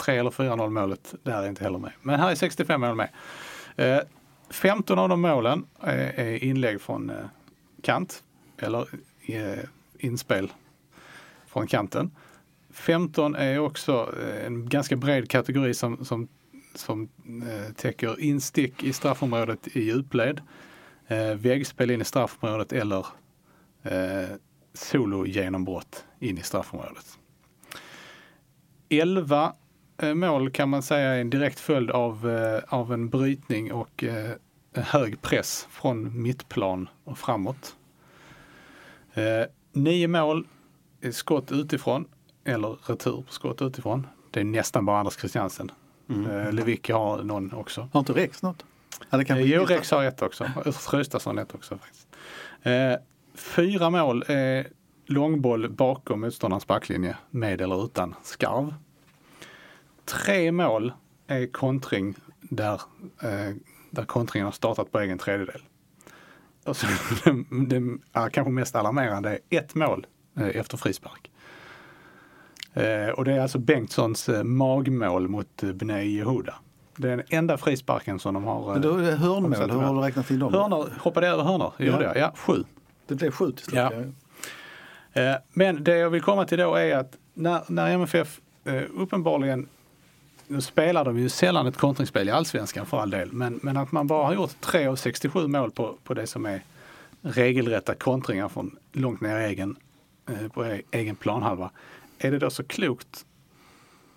3 0.08 0.18
eller 0.18 0.30
4-0 0.30 0.70
målet, 0.70 1.14
där 1.22 1.42
är 1.42 1.48
inte 1.48 1.64
heller 1.64 1.78
med. 1.78 1.92
Men 2.02 2.20
här 2.20 2.30
är 2.30 2.34
65 2.34 2.80
mål 2.80 2.94
med. 2.94 3.08
Eh, 3.76 4.00
15 4.50 4.98
av 4.98 5.08
de 5.08 5.20
målen 5.20 5.66
eh, 5.82 6.20
är, 6.20 6.44
inlägg 6.44 6.80
från 6.80 7.10
eh, 7.10 7.16
kant 7.82 8.22
eller 8.58 8.88
inspel 9.98 10.52
från 11.46 11.66
kanten. 11.66 12.10
15 12.70 13.34
är 13.34 13.58
också 13.58 14.14
en 14.46 14.68
ganska 14.68 14.96
bred 14.96 15.30
kategori 15.30 15.74
som, 15.74 16.04
som, 16.04 16.28
som 16.74 17.08
täcker 17.76 18.20
instick 18.20 18.84
i 18.84 18.92
straffområdet 18.92 19.76
i 19.76 19.80
djupled, 19.80 20.42
väggspel 21.36 21.90
in 21.90 22.00
i 22.00 22.04
straffområdet 22.04 22.72
eller 22.72 23.06
eh, 23.82 24.36
sologenombrott 24.74 26.04
in 26.20 26.38
i 26.38 26.42
straffområdet. 26.42 27.18
11 28.88 29.52
mål 30.02 30.50
kan 30.50 30.68
man 30.68 30.82
säga 30.82 31.14
är 31.14 31.20
en 31.20 31.30
direkt 31.30 31.60
följd 31.60 31.90
av, 31.90 32.30
eh, 32.30 32.74
av 32.74 32.92
en 32.92 33.08
brytning 33.08 33.72
och 33.72 34.04
eh, 34.04 34.30
hög 34.74 35.22
press 35.22 35.66
från 35.70 36.22
mittplan 36.22 36.88
och 37.04 37.18
framåt. 37.18 37.76
Eh, 39.14 39.46
nio 39.72 40.08
mål 40.08 40.46
är 41.00 41.10
skott 41.10 41.52
utifrån 41.52 42.04
eller 42.44 42.76
retur 42.86 43.24
på 43.26 43.32
skott 43.32 43.62
utifrån. 43.62 44.06
Det 44.30 44.40
är 44.40 44.44
nästan 44.44 44.84
bara 44.86 44.98
Anders 44.98 45.16
Christiansen. 45.16 45.70
Mm. 46.08 46.30
Eh, 46.30 46.52
Lewicki 46.52 46.92
har 46.92 47.22
någon 47.22 47.52
också. 47.52 47.88
Har 47.92 48.00
inte 48.00 48.12
Rex 48.12 48.42
något? 48.42 48.64
Eh, 49.10 49.40
Jo, 49.40 49.64
Rex 49.64 49.90
har 49.90 50.04
ett 50.04 50.22
också. 50.22 50.50
Traustason 50.90 51.38
ett 51.38 51.54
också. 51.54 51.78
Faktiskt. 51.78 52.08
Eh, 52.62 52.92
fyra 53.34 53.90
mål 53.90 54.24
är 54.26 54.66
långboll 55.06 55.70
bakom 55.70 56.20
motståndarens 56.20 56.66
backlinje 56.66 57.16
med 57.30 57.60
eller 57.60 57.84
utan 57.84 58.14
skarv. 58.22 58.74
Tre 60.08 60.52
mål 60.52 60.92
är 61.26 61.46
kontring 61.52 62.14
där, 62.40 62.80
eh, 63.22 63.54
där 63.90 64.04
kontringen 64.04 64.44
har 64.44 64.52
startat 64.52 64.92
på 64.92 65.00
egen 65.00 65.18
tredjedel. 65.18 65.62
Och 66.64 66.76
så, 66.76 66.86
det, 67.24 67.44
det 67.66 67.98
är 68.12 68.28
kanske 68.30 68.50
mest 68.50 68.76
alarmerande 68.76 69.38
är 69.50 69.58
ett 69.58 69.74
mål 69.74 70.06
eh, 70.36 70.46
efter 70.46 70.76
frispark. 70.76 71.30
Eh, 72.74 73.08
och 73.08 73.24
det 73.24 73.32
är 73.32 73.40
alltså 73.40 73.58
Bengtssons 73.58 74.28
eh, 74.28 74.42
magmål 74.44 75.28
mot 75.28 75.62
eh, 75.62 75.72
Bnei 75.72 76.08
Jehuda. 76.16 76.54
Det 76.96 77.10
är 77.10 77.16
den 77.16 77.26
enda 77.30 77.58
frisparken 77.58 78.18
som 78.18 78.34
de 78.34 78.44
har. 78.44 78.72
Men 78.72 78.82
då 78.82 78.96
är 78.96 79.02
det 79.02 79.16
hörnmål, 79.16 79.54
hur 79.70 79.80
har 79.80 79.94
du 79.94 80.00
räknat 80.00 80.30
in 80.30 80.38
dem? 80.38 80.52
Hörnor, 80.54 80.92
hoppade 81.00 81.26
jag 81.26 81.32
över 81.34 81.44
hörnor? 81.44 81.72
Gjorde 81.78 82.02
Ja. 82.04 82.14
jag? 82.14 82.16
Ja, 82.16 82.32
sju. 82.36 82.64
Det 83.06 83.14
blev 83.14 83.30
sju 83.30 83.52
till 83.52 83.64
slut. 83.64 83.74
Ja. 83.78 83.92
Ja. 85.12 85.20
Eh, 85.22 85.36
Men 85.52 85.84
det 85.84 85.96
jag 85.98 86.10
vill 86.10 86.22
komma 86.22 86.44
till 86.44 86.58
då 86.58 86.74
är 86.74 86.96
att 86.96 87.16
när, 87.34 87.60
när 87.68 87.90
MFF 87.90 88.40
eh, 88.64 88.82
uppenbarligen, 88.94 89.68
nu 90.48 90.60
spelar 90.60 91.04
de 91.04 91.18
ju 91.18 91.28
sällan 91.28 91.66
ett 91.66 91.76
kontringsspel 91.76 92.28
i 92.28 92.30
allsvenskan 92.30 92.86
för 92.86 92.98
all 92.98 93.10
del, 93.10 93.32
men, 93.32 93.60
men 93.62 93.76
att 93.76 93.92
man 93.92 94.06
bara 94.06 94.26
har 94.26 94.34
gjort 94.34 94.60
3 94.60 94.86
av 94.86 94.96
67 94.96 95.46
mål 95.46 95.70
på, 95.70 95.96
på 96.04 96.14
det 96.14 96.26
som 96.26 96.46
är 96.46 96.62
regelrätta 97.22 97.94
kontringar 97.94 98.48
från 98.48 98.76
långt 98.92 99.20
ner 99.20 99.38
i 99.38 99.44
egen, 99.44 99.76
eh, 100.28 100.48
på 100.48 100.64
e- 100.66 100.82
egen 100.90 101.16
planhalva. 101.16 101.70
Är 102.18 102.30
det 102.30 102.38
då 102.38 102.50
så 102.50 102.64
klokt 102.64 103.26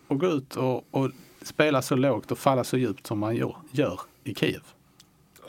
att 0.07 0.19
gå 0.19 0.27
ut 0.27 0.55
och, 0.55 0.85
och 0.91 1.11
spela 1.41 1.81
så 1.81 1.95
lågt 1.95 2.31
och 2.31 2.37
falla 2.37 2.63
så 2.63 2.77
djupt 2.77 3.07
som 3.07 3.19
man 3.19 3.35
gör, 3.35 3.55
gör 3.71 3.99
i 4.23 4.35
Kiev? 4.35 4.63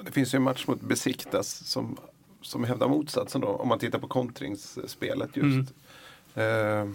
Det 0.04 0.12
finns 0.12 0.34
ju 0.34 0.36
en 0.36 0.42
match 0.42 0.66
mot 0.66 0.80
Besiktas 0.80 1.48
som, 1.48 1.96
som 2.40 2.64
hävdar 2.64 2.88
motsatsen 2.88 3.40
då. 3.40 3.48
Om 3.48 3.68
man 3.68 3.78
tittar 3.78 3.98
på 3.98 4.08
kontringsspelet 4.08 5.36
just. 5.36 5.72
Eh, 6.34 6.88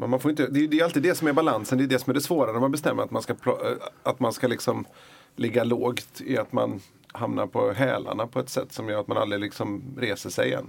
men 0.00 0.10
man 0.10 0.20
får 0.20 0.30
inte, 0.30 0.46
det, 0.46 0.64
är, 0.64 0.68
det 0.68 0.80
är 0.80 0.84
alltid 0.84 1.02
det 1.02 1.14
som 1.14 1.28
är 1.28 1.32
balansen. 1.32 1.78
Det 1.78 1.84
är 1.84 1.88
det 1.88 1.98
som 1.98 2.10
är 2.10 2.14
det 2.14 2.20
svåra 2.20 2.52
när 2.52 2.60
man 2.60 2.70
bestämmer 2.70 3.02
att 3.02 3.10
man 3.10 3.22
ska, 3.22 3.32
eh, 3.32 3.76
att 4.02 4.20
man 4.20 4.32
ska 4.32 4.46
liksom 4.46 4.84
ligga 5.36 5.64
lågt. 5.64 6.20
I 6.20 6.38
att 6.38 6.52
man 6.52 6.80
hamnar 7.12 7.46
på 7.46 7.72
hälarna 7.72 8.26
på 8.26 8.40
ett 8.40 8.48
sätt 8.48 8.72
som 8.72 8.88
gör 8.88 9.00
att 9.00 9.08
man 9.08 9.18
aldrig 9.18 9.40
liksom 9.40 9.82
reser 9.96 10.30
sig 10.30 10.48
igen. 10.48 10.66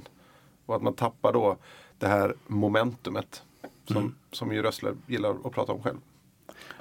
Och 0.66 0.76
att 0.76 0.82
man 0.82 0.94
tappar 0.94 1.34
då 1.34 1.58
det 1.98 2.08
här 2.08 2.36
momentumet. 2.48 3.44
Som, 3.86 4.16
som 4.32 4.54
ju 4.54 4.62
Rössler 4.62 4.94
gillar 5.08 5.36
att 5.44 5.52
prata 5.52 5.72
om 5.72 5.84
själv. 5.84 5.98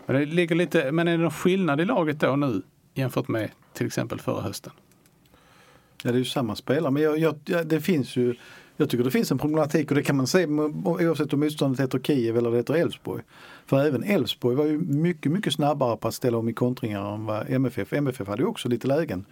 Men, 0.06 0.16
det 0.16 0.26
ligger 0.26 0.54
lite, 0.54 0.92
men 0.92 1.08
är 1.08 1.12
det 1.12 1.22
någon 1.22 1.30
skillnad 1.30 1.80
i 1.80 1.84
laget 1.84 2.20
då 2.20 2.36
nu 2.36 2.62
jämfört 2.94 3.28
med 3.28 3.50
till 3.72 3.86
exempel 3.86 4.20
förra 4.20 4.40
hösten? 4.40 4.72
Ja, 6.02 6.12
det 6.12 6.16
är 6.16 6.18
ju 6.18 6.24
samma 6.24 6.56
spelare. 6.56 6.92
Men 6.92 7.02
jag, 7.02 7.18
jag, 7.18 7.38
ja, 7.44 7.64
det 7.64 7.80
finns 7.80 8.16
ju, 8.16 8.34
jag 8.80 8.90
tycker 8.90 9.04
det 9.04 9.10
finns 9.10 9.30
en 9.30 9.38
problematik 9.38 9.90
och 9.90 9.94
det 9.94 10.02
kan 10.02 10.16
man 10.16 10.26
se 10.26 10.46
oavsett 10.46 11.32
om 11.32 11.40
motståndet 11.40 11.80
heter 11.80 11.98
Kiev 11.98 12.36
eller 12.36 12.50
det 12.50 12.56
heter 12.56 12.74
Elfsborg. 12.74 13.22
För 13.66 13.84
även 13.86 14.02
Elfsborg 14.04 14.56
var 14.56 14.64
ju 14.64 14.78
mycket, 14.78 15.32
mycket 15.32 15.52
snabbare 15.52 15.96
på 15.96 16.08
att 16.08 16.14
ställa 16.14 16.38
om 16.38 16.48
i 16.48 16.52
kontringar 16.52 17.14
än 17.14 17.26
vad 17.26 17.50
MFF. 17.50 17.92
MFF 17.92 18.28
hade 18.28 18.42
ju 18.42 18.48
också 18.48 18.68
lite 18.68 18.86
lägen. 18.86 19.24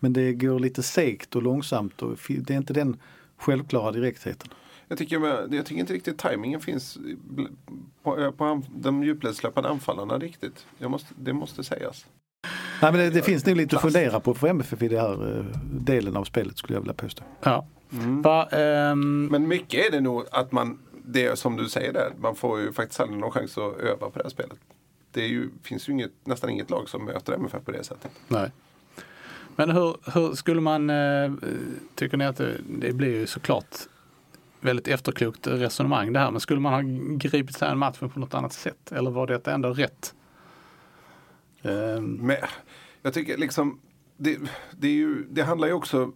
Men 0.00 0.12
det 0.12 0.32
går 0.32 0.58
lite 0.58 0.82
segt 0.82 1.36
och 1.36 1.42
långsamt 1.42 2.02
och 2.02 2.18
det 2.28 2.50
är 2.54 2.56
inte 2.58 2.72
den 2.72 2.96
självklara 3.36 3.92
direktheten. 3.92 4.48
Jag 4.88 4.98
tycker, 4.98 5.20
jag 5.54 5.66
tycker 5.66 5.80
inte 5.80 5.92
riktigt 5.92 6.18
tajmingen 6.18 6.60
finns 6.60 6.98
på, 8.02 8.32
på 8.32 8.44
anf- 8.44 8.70
de 8.76 9.04
djupledslöpande 9.04 9.68
anfallarna 9.70 10.18
riktigt. 10.18 10.66
Jag 10.78 10.90
måste, 10.90 11.14
det 11.18 11.32
måste 11.32 11.64
sägas. 11.64 12.06
Nej, 12.82 12.92
men 12.92 13.00
det, 13.00 13.10
det 13.10 13.22
finns 13.22 13.46
nog 13.46 13.56
lite 13.56 13.76
att 13.76 13.82
fundera 13.82 14.20
på 14.20 14.34
för 14.34 14.48
MFF 14.48 14.82
i 14.82 14.88
den 14.88 15.00
här 15.00 15.38
eh, 15.38 15.44
delen 15.80 16.16
av 16.16 16.24
spelet 16.24 16.58
skulle 16.58 16.76
jag 16.76 16.80
vilja 16.80 16.94
påstå. 16.94 17.24
Ja. 17.42 17.66
Va, 18.22 18.48
ehm, 18.48 19.26
Men 19.26 19.48
mycket 19.48 19.86
är 19.86 19.90
det 19.90 20.00
nog 20.00 20.24
att 20.32 20.52
man, 20.52 20.78
det 21.04 21.26
är 21.26 21.34
som 21.34 21.56
du 21.56 21.68
säger 21.68 21.92
där, 21.92 22.12
man 22.20 22.34
får 22.34 22.60
ju 22.60 22.72
faktiskt 22.72 23.00
aldrig 23.00 23.20
någon 23.20 23.30
chans 23.30 23.58
att 23.58 23.76
öva 23.80 24.10
på 24.10 24.18
det 24.18 24.24
här 24.24 24.30
spelet. 24.30 24.58
Det 25.10 25.26
ju, 25.26 25.48
finns 25.62 25.88
ju 25.88 25.92
inget, 25.92 26.12
nästan 26.24 26.50
inget 26.50 26.70
lag 26.70 26.88
som 26.88 27.04
möter 27.04 27.32
MFF 27.32 27.64
på 27.64 27.70
det 27.70 27.84
sättet. 27.84 28.10
nej. 28.28 28.50
Men 29.56 29.70
hur, 29.70 29.96
hur 30.14 30.34
skulle 30.34 30.60
man, 30.60 30.90
eh, 30.90 31.32
tycker 31.94 32.16
ni 32.16 32.24
att 32.24 32.36
det, 32.36 32.56
det 32.80 32.92
blir 32.92 33.18
ju 33.18 33.26
såklart 33.26 33.76
väldigt 34.60 34.88
efterklokt 34.88 35.46
resonemang 35.46 36.12
det 36.12 36.18
här, 36.18 36.30
men 36.30 36.40
skulle 36.40 36.60
man 36.60 36.72
ha 36.72 36.80
gripit 37.16 37.56
sig 37.56 37.68
an 37.68 37.78
matchen 37.78 38.10
på 38.10 38.20
något 38.20 38.34
annat 38.34 38.52
sätt? 38.52 38.92
Eller 38.92 39.10
var 39.10 39.26
det 39.26 39.46
ändå 39.46 39.70
rätt? 39.70 40.14
Ehm, 41.62 42.12
Men 42.12 42.36
jag 43.02 43.14
tycker 43.14 43.38
liksom, 43.38 43.80
det, 44.16 44.38
det, 44.70 44.88
ju, 44.88 45.24
det 45.30 45.42
handlar 45.42 45.68
ju 45.68 45.74
också 45.74 46.12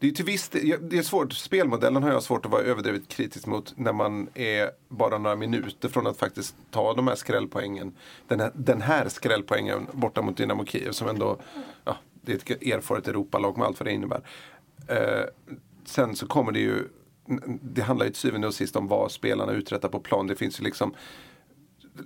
det 0.00 0.08
är 0.08 0.10
till 0.10 0.24
viss 0.24 0.48
det 0.48 0.98
är 0.98 1.02
svårt, 1.02 1.32
spelmodellen 1.32 2.02
har 2.02 2.10
jag 2.10 2.22
svårt 2.22 2.46
att 2.46 2.52
vara 2.52 2.62
överdrivet 2.62 3.08
kritisk 3.08 3.46
mot 3.46 3.72
när 3.76 3.92
man 3.92 4.28
är 4.34 4.70
bara 4.88 5.18
några 5.18 5.36
minuter 5.36 5.88
från 5.88 6.06
att 6.06 6.16
faktiskt 6.16 6.56
ta 6.70 6.94
de 6.94 7.08
här 7.08 7.14
skrällpoängen. 7.14 7.92
Den 8.28 8.40
här, 8.40 8.52
den 8.54 8.80
här 8.80 9.08
skrällpoängen 9.08 9.86
borta 9.92 10.22
mot 10.22 10.36
Dynamo 10.36 10.64
Kiev 10.64 10.92
som 10.92 11.08
ändå, 11.08 11.38
ja, 11.84 11.96
det 12.22 12.32
är 12.32 12.36
ett 12.36 12.62
erfaret 12.62 13.08
Europalag 13.08 13.58
med 13.58 13.66
allt 13.66 13.80
vad 13.80 13.86
det 13.86 13.92
innebär. 13.92 14.20
Eh, 14.86 15.24
sen 15.84 16.16
så 16.16 16.26
kommer 16.26 16.52
det 16.52 16.60
ju, 16.60 16.84
det 17.62 17.82
handlar 17.82 18.06
ju 18.06 18.12
till 18.12 18.20
syvende 18.20 18.46
och 18.46 18.54
sist 18.54 18.76
om 18.76 18.88
vad 18.88 19.12
spelarna 19.12 19.52
uträttar 19.52 19.88
på 19.88 20.00
plan. 20.00 20.26
Det 20.26 20.36
finns 20.36 20.60
ju 20.60 20.64
liksom 20.64 20.94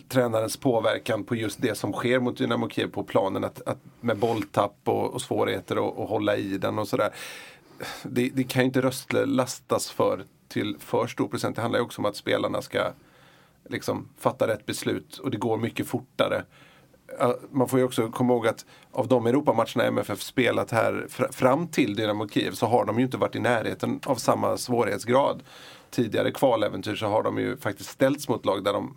tränarens 0.09 0.57
påverkan 0.57 1.25
på 1.25 1.35
just 1.35 1.63
det 1.63 1.75
som 1.75 1.93
sker 1.93 2.21
mot 2.21 2.39
Dynamo 2.39 2.69
Kiev 2.69 2.91
på 2.91 3.05
planen. 3.05 3.45
Att, 3.45 3.69
att 3.69 3.79
med 4.01 4.17
bolltapp 4.17 4.77
och, 4.85 5.15
och 5.15 5.23
svårigheter 5.23 6.03
att 6.03 6.09
hålla 6.09 6.37
i 6.37 6.59
den 6.59 6.79
och 6.79 6.89
sådär. 6.89 7.11
Det, 8.03 8.29
det 8.29 8.45
kan 8.45 8.63
ju 8.63 8.67
inte 8.67 8.81
Röstle 8.81 9.27
lastas 9.27 9.91
för 9.91 10.25
till 10.49 10.77
för 10.79 11.07
stor 11.07 11.29
procent. 11.29 11.57
Det 11.57 11.63
handlar 11.63 11.79
ju 11.79 11.85
också 11.85 12.01
om 12.01 12.07
att 12.07 12.17
spelarna 12.17 12.63
ska 12.63 12.93
liksom 13.69 14.09
fatta 14.19 14.47
rätt 14.47 14.67
beslut 14.67 15.19
och 15.19 15.31
det 15.31 15.37
går 15.37 15.57
mycket 15.59 15.87
fortare. 15.87 16.45
Man 17.51 17.69
får 17.69 17.79
ju 17.79 17.85
också 17.85 18.11
komma 18.11 18.33
ihåg 18.33 18.47
att 18.47 18.67
av 18.91 19.09
de 19.09 19.27
Europamatcherna 19.27 19.85
MFF 19.85 20.23
spelat 20.23 20.71
här 20.71 21.07
fr- 21.09 21.33
fram 21.33 21.69
till 21.69 21.95
Dynamo 21.95 22.29
Kiev 22.29 22.53
så 22.53 22.67
har 22.67 22.85
de 22.85 22.99
ju 22.99 23.05
inte 23.05 23.17
varit 23.17 23.37
i 23.37 23.41
närheten 23.41 24.01
av 24.07 24.17
samma 24.17 24.57
svårighetsgrad. 24.57 25.43
Tidigare 25.91 26.31
kvaläventyr 26.31 26.95
så 26.95 27.07
har 27.07 27.23
de 27.23 27.39
ju 27.39 27.57
faktiskt 27.57 27.91
ställts 27.91 28.29
mot 28.29 28.47
lag 28.47 28.65
där 28.65 28.73
de 28.73 28.97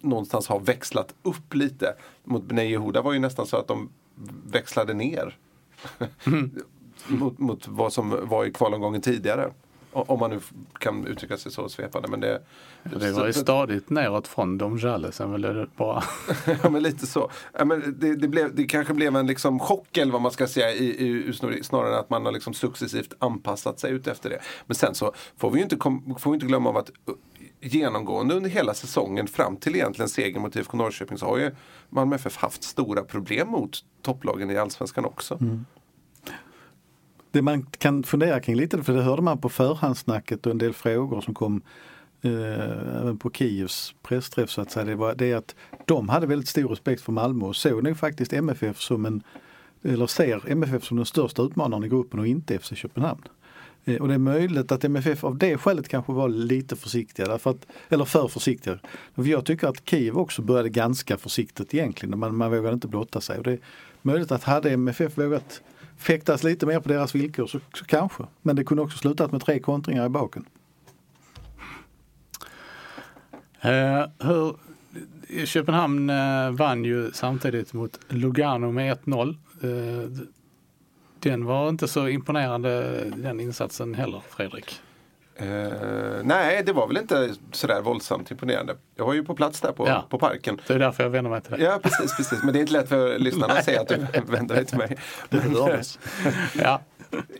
någonstans 0.00 0.48
har 0.48 0.60
växlat 0.60 1.14
upp 1.22 1.54
lite. 1.54 1.94
Mot 2.24 2.42
Bnei 2.42 2.70
Yehuda 2.70 3.02
var 3.02 3.12
ju 3.12 3.18
nästan 3.18 3.46
så 3.46 3.56
att 3.56 3.68
de 3.68 3.88
växlade 4.46 4.94
ner. 4.94 5.36
mot, 7.08 7.38
mot 7.38 7.68
vad 7.68 7.92
som 7.92 8.28
var 8.28 8.44
i 8.44 8.50
kvalomgången 8.52 9.00
tidigare. 9.00 9.50
Om 9.92 10.20
man 10.20 10.30
nu 10.30 10.40
kan 10.78 11.06
uttrycka 11.06 11.36
sig 11.36 11.52
så 11.52 11.68
svepande. 11.68 12.08
Men 12.08 12.20
det, 12.20 12.42
det 12.82 13.12
var 13.12 13.26
ju 13.26 13.32
stadigt 13.32 13.90
neråt 13.90 14.28
från 14.28 14.58
Dom 14.58 14.78
Jalle, 14.78 15.12
sen 15.12 15.32
väl 15.32 15.42
det 15.42 15.66
bara 15.76 16.04
Ja 16.62 16.70
men 16.70 16.82
lite 16.82 17.06
så. 17.06 17.30
Ja, 17.58 17.64
men 17.64 17.94
det, 17.98 18.16
det, 18.16 18.28
blev, 18.28 18.54
det 18.54 18.64
kanske 18.64 18.94
blev 18.94 19.16
en 19.16 19.26
liksom 19.26 19.58
chock 19.58 19.96
eller 19.96 20.12
vad 20.12 20.22
man 20.22 20.30
ska 20.30 20.46
säga 20.46 20.72
i, 20.72 20.84
i, 20.86 21.32
snarare- 21.62 21.92
än 21.92 21.98
att 22.00 22.10
man 22.10 22.24
har 22.24 22.32
liksom 22.32 22.54
successivt 22.54 23.14
anpassat 23.18 23.80
sig 23.80 23.92
ut 23.92 24.06
efter 24.06 24.30
det. 24.30 24.40
Men 24.66 24.74
sen 24.74 24.94
så 24.94 25.12
får 25.36 25.50
vi 25.50 25.56
ju 25.56 25.62
inte, 25.62 25.76
får 26.18 26.30
vi 26.30 26.34
inte 26.34 26.46
glömma 26.46 26.68
av 26.68 26.76
att 26.76 26.90
genomgående 27.60 28.34
under 28.34 28.50
hela 28.50 28.74
säsongen 28.74 29.26
fram 29.26 29.56
till 29.56 29.74
egentligen 29.74 30.08
segern 30.08 30.42
mot 30.42 30.56
IFK 30.56 30.76
Norrköping 30.76 31.18
så 31.18 31.26
har 31.26 31.38
ju 31.38 31.50
Malmö 31.88 32.16
FF 32.16 32.36
haft 32.36 32.62
stora 32.62 33.02
problem 33.02 33.48
mot 33.48 33.78
topplagen 34.02 34.50
i 34.50 34.56
Allsvenskan 34.56 35.04
också. 35.04 35.38
Det 37.36 37.42
man 37.42 37.62
kan 37.62 38.02
fundera 38.02 38.40
kring 38.40 38.56
lite, 38.56 38.82
för 38.82 38.92
det 38.92 39.02
hörde 39.02 39.22
man 39.22 39.40
på 39.40 39.48
förhandssnacket 39.48 40.46
och 40.46 40.52
en 40.52 40.58
del 40.58 40.72
frågor 40.72 41.20
som 41.20 41.34
kom 41.34 41.62
eh, 42.22 43.00
även 43.02 43.18
på 43.18 43.30
Kievs 43.30 43.94
pressträff 44.02 44.50
så 44.50 44.60
att 44.60 44.70
säga. 44.70 44.84
Det, 44.84 44.94
var, 44.94 45.14
det 45.14 45.32
är 45.32 45.36
att 45.36 45.54
de 45.84 46.08
hade 46.08 46.26
väldigt 46.26 46.48
stor 46.48 46.68
respekt 46.68 47.02
för 47.02 47.12
Malmö 47.12 47.46
och 47.46 47.56
såg 47.56 47.82
nog 47.82 47.96
faktiskt 47.96 48.32
MFF 48.32 48.80
som 48.80 49.06
en, 49.06 49.22
eller 49.82 50.06
ser 50.06 50.50
MFF 50.50 50.84
som 50.84 50.96
den 50.96 51.06
största 51.06 51.42
utmanaren 51.42 51.84
i 51.84 51.88
gruppen 51.88 52.20
och 52.20 52.26
inte 52.26 52.58
FC 52.58 52.72
Köpenhamn. 52.74 53.22
Eh, 53.84 53.96
Och 53.96 54.08
det 54.08 54.14
är 54.14 54.18
möjligt 54.18 54.72
att 54.72 54.84
MFF 54.84 55.24
av 55.24 55.38
det 55.38 55.58
skälet 55.58 55.88
kanske 55.88 56.12
var 56.12 56.28
lite 56.28 56.76
försiktiga, 56.76 57.26
därför 57.26 57.50
att, 57.50 57.66
eller 57.88 58.04
för 58.04 58.28
försiktiga. 58.28 58.78
För 59.14 59.24
jag 59.24 59.44
tycker 59.44 59.68
att 59.68 59.88
Kiev 59.88 60.18
också 60.18 60.42
började 60.42 60.68
ganska 60.68 61.16
försiktigt 61.16 61.74
egentligen, 61.74 62.18
man, 62.18 62.36
man 62.36 62.50
vågade 62.50 62.74
inte 62.74 62.88
blotta 62.88 63.20
sig. 63.20 63.38
Och 63.38 63.44
det 63.44 63.52
är 63.52 63.60
möjligt 64.02 64.32
att 64.32 64.44
hade 64.44 64.70
MFF 64.70 65.18
vågat 65.18 65.62
fäktas 65.96 66.44
lite 66.44 66.66
mer 66.66 66.80
på 66.80 66.88
deras 66.88 67.14
villkor 67.14 67.46
så, 67.46 67.60
så 67.74 67.84
kanske. 67.84 68.24
Men 68.42 68.56
det 68.56 68.64
kunde 68.64 68.82
också 68.82 68.98
slutat 68.98 69.32
med 69.32 69.40
tre 69.40 69.60
kontringar 69.60 70.06
i 70.06 70.08
baken. 70.08 70.44
Eh, 73.60 74.06
hur, 74.18 74.56
Köpenhamn 75.46 76.10
eh, 76.10 76.50
vann 76.50 76.84
ju 76.84 77.10
samtidigt 77.12 77.72
mot 77.72 78.00
Lugano 78.08 78.72
med 78.72 78.98
1-0. 78.98 79.36
Eh, 79.62 80.26
den 81.18 81.44
var 81.44 81.68
inte 81.68 81.88
så 81.88 82.08
imponerande 82.08 83.04
den 83.16 83.40
insatsen 83.40 83.94
heller, 83.94 84.22
Fredrik. 84.28 84.80
Eh, 85.38 86.22
nej, 86.24 86.62
det 86.66 86.72
var 86.72 86.86
väl 86.88 86.96
inte 86.96 87.34
sådär 87.52 87.80
våldsamt 87.82 88.30
imponerande. 88.30 88.76
Jag 88.94 89.06
var 89.06 89.14
ju 89.14 89.24
på 89.24 89.34
plats 89.34 89.60
där 89.60 89.72
på, 89.72 89.88
Ja. 89.88 90.06
på 90.10 90.18
parken. 90.18 90.60
Det 90.66 90.74
är 90.74 90.78
därför 90.78 91.02
jag 91.02 91.10
vänder 91.10 91.30
mig 91.30 91.40
till 91.42 91.50
dig. 91.52 91.62
Ja, 91.62 91.78
precis, 91.82 92.16
precis. 92.16 92.42
Men 92.42 92.52
det 92.52 92.58
är 92.58 92.60
inte 92.60 92.72
lätt 92.72 92.88
för 92.88 93.18
lyssnarna 93.18 93.54
att 93.54 93.64
säga 93.64 93.80
att 93.80 93.88
du 93.88 93.96
vänder 94.26 94.54
dig 94.54 94.64
till 94.64 94.78
mig. 94.78 94.96
Hördes. 95.30 95.98
Ja. 96.54 96.80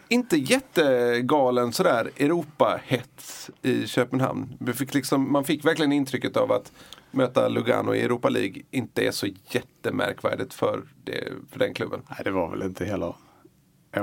inte 0.09 0.37
jättegalen 0.37 1.73
sådär 1.73 2.11
Europa-hets 2.17 3.51
i 3.63 3.87
Köpenhamn. 3.87 4.57
Vi 4.61 4.73
fick 4.73 4.95
liksom, 4.95 5.33
man 5.33 5.45
fick 5.45 5.65
verkligen 5.65 5.93
intrycket 5.93 6.37
av 6.37 6.53
att 6.53 6.73
möta 7.11 7.49
Lugano 7.49 7.95
i 7.95 8.03
Europa 8.03 8.29
League 8.29 8.63
inte 8.71 9.07
är 9.07 9.11
så 9.11 9.27
jättemärkvärdigt 9.51 10.55
för, 10.55 10.83
det, 11.05 11.25
för 11.51 11.59
den 11.59 11.75
klubben. 11.75 12.03
Nej, 12.09 12.19
det 12.25 12.31
var 12.31 12.51
väl 12.51 12.63
inte 12.63 12.85
heller 12.85 13.15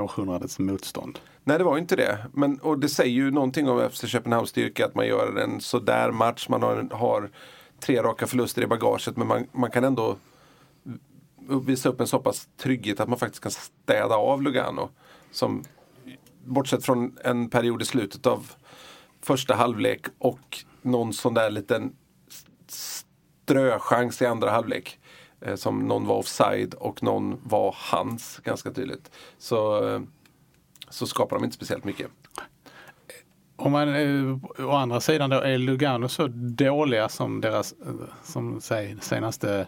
århundradets 0.02 0.58
motstånd. 0.58 1.18
Nej, 1.44 1.58
det 1.58 1.64
var 1.64 1.78
inte 1.78 1.96
det. 1.96 2.26
Men, 2.32 2.58
och 2.58 2.78
det 2.78 2.88
säger 2.88 3.12
ju 3.12 3.30
någonting 3.30 3.68
om 3.68 3.90
FC 3.90 4.06
Köpenhamns 4.06 4.48
styrka 4.48 4.86
att 4.86 4.94
man 4.94 5.06
gör 5.06 5.36
en 5.36 5.60
sådär 5.60 6.10
match. 6.10 6.48
Man 6.48 6.62
har, 6.62 6.88
har 6.92 7.30
tre 7.80 8.02
raka 8.02 8.26
förluster 8.26 8.62
i 8.62 8.66
bagaget 8.66 9.16
men 9.16 9.26
man, 9.26 9.46
man 9.52 9.70
kan 9.70 9.84
ändå 9.84 10.16
visa 11.66 11.88
upp 11.88 12.00
en 12.00 12.06
så 12.06 12.18
pass 12.18 12.48
trygghet 12.56 13.00
att 13.00 13.08
man 13.08 13.18
faktiskt 13.18 13.42
kan 13.42 13.52
städa 13.52 14.14
av 14.14 14.42
Lugano. 14.42 14.88
Som, 15.30 15.64
bortsett 16.44 16.84
från 16.84 17.18
en 17.24 17.50
period 17.50 17.82
i 17.82 17.84
slutet 17.84 18.26
av 18.26 18.52
första 19.22 19.54
halvlek 19.54 20.06
och 20.18 20.64
någon 20.82 21.12
sån 21.12 21.34
där 21.34 21.50
liten 21.50 21.96
ströchans 22.66 24.22
i 24.22 24.26
andra 24.26 24.50
halvlek. 24.50 24.98
Eh, 25.44 25.54
som 25.56 25.78
någon 25.88 26.06
var 26.06 26.16
offside 26.16 26.74
och 26.74 27.02
någon 27.02 27.40
var 27.42 27.74
hans 27.78 28.40
ganska 28.44 28.70
tydligt. 28.70 29.10
Så, 29.38 29.88
eh, 29.88 30.00
så 30.88 31.06
skapar 31.06 31.36
de 31.36 31.44
inte 31.44 31.56
speciellt 31.56 31.84
mycket. 31.84 32.10
Om 33.56 33.72
man 33.72 33.88
eh, 33.88 34.66
å 34.66 34.70
andra 34.70 35.00
sidan 35.00 35.30
då 35.30 35.40
är 35.40 35.58
Lugano 35.58 36.08
så 36.08 36.26
dåliga 36.32 37.08
som 37.08 37.40
deras 37.40 37.72
eh, 37.72 37.94
som 38.22 38.60
säg, 38.60 38.96
senaste 39.00 39.66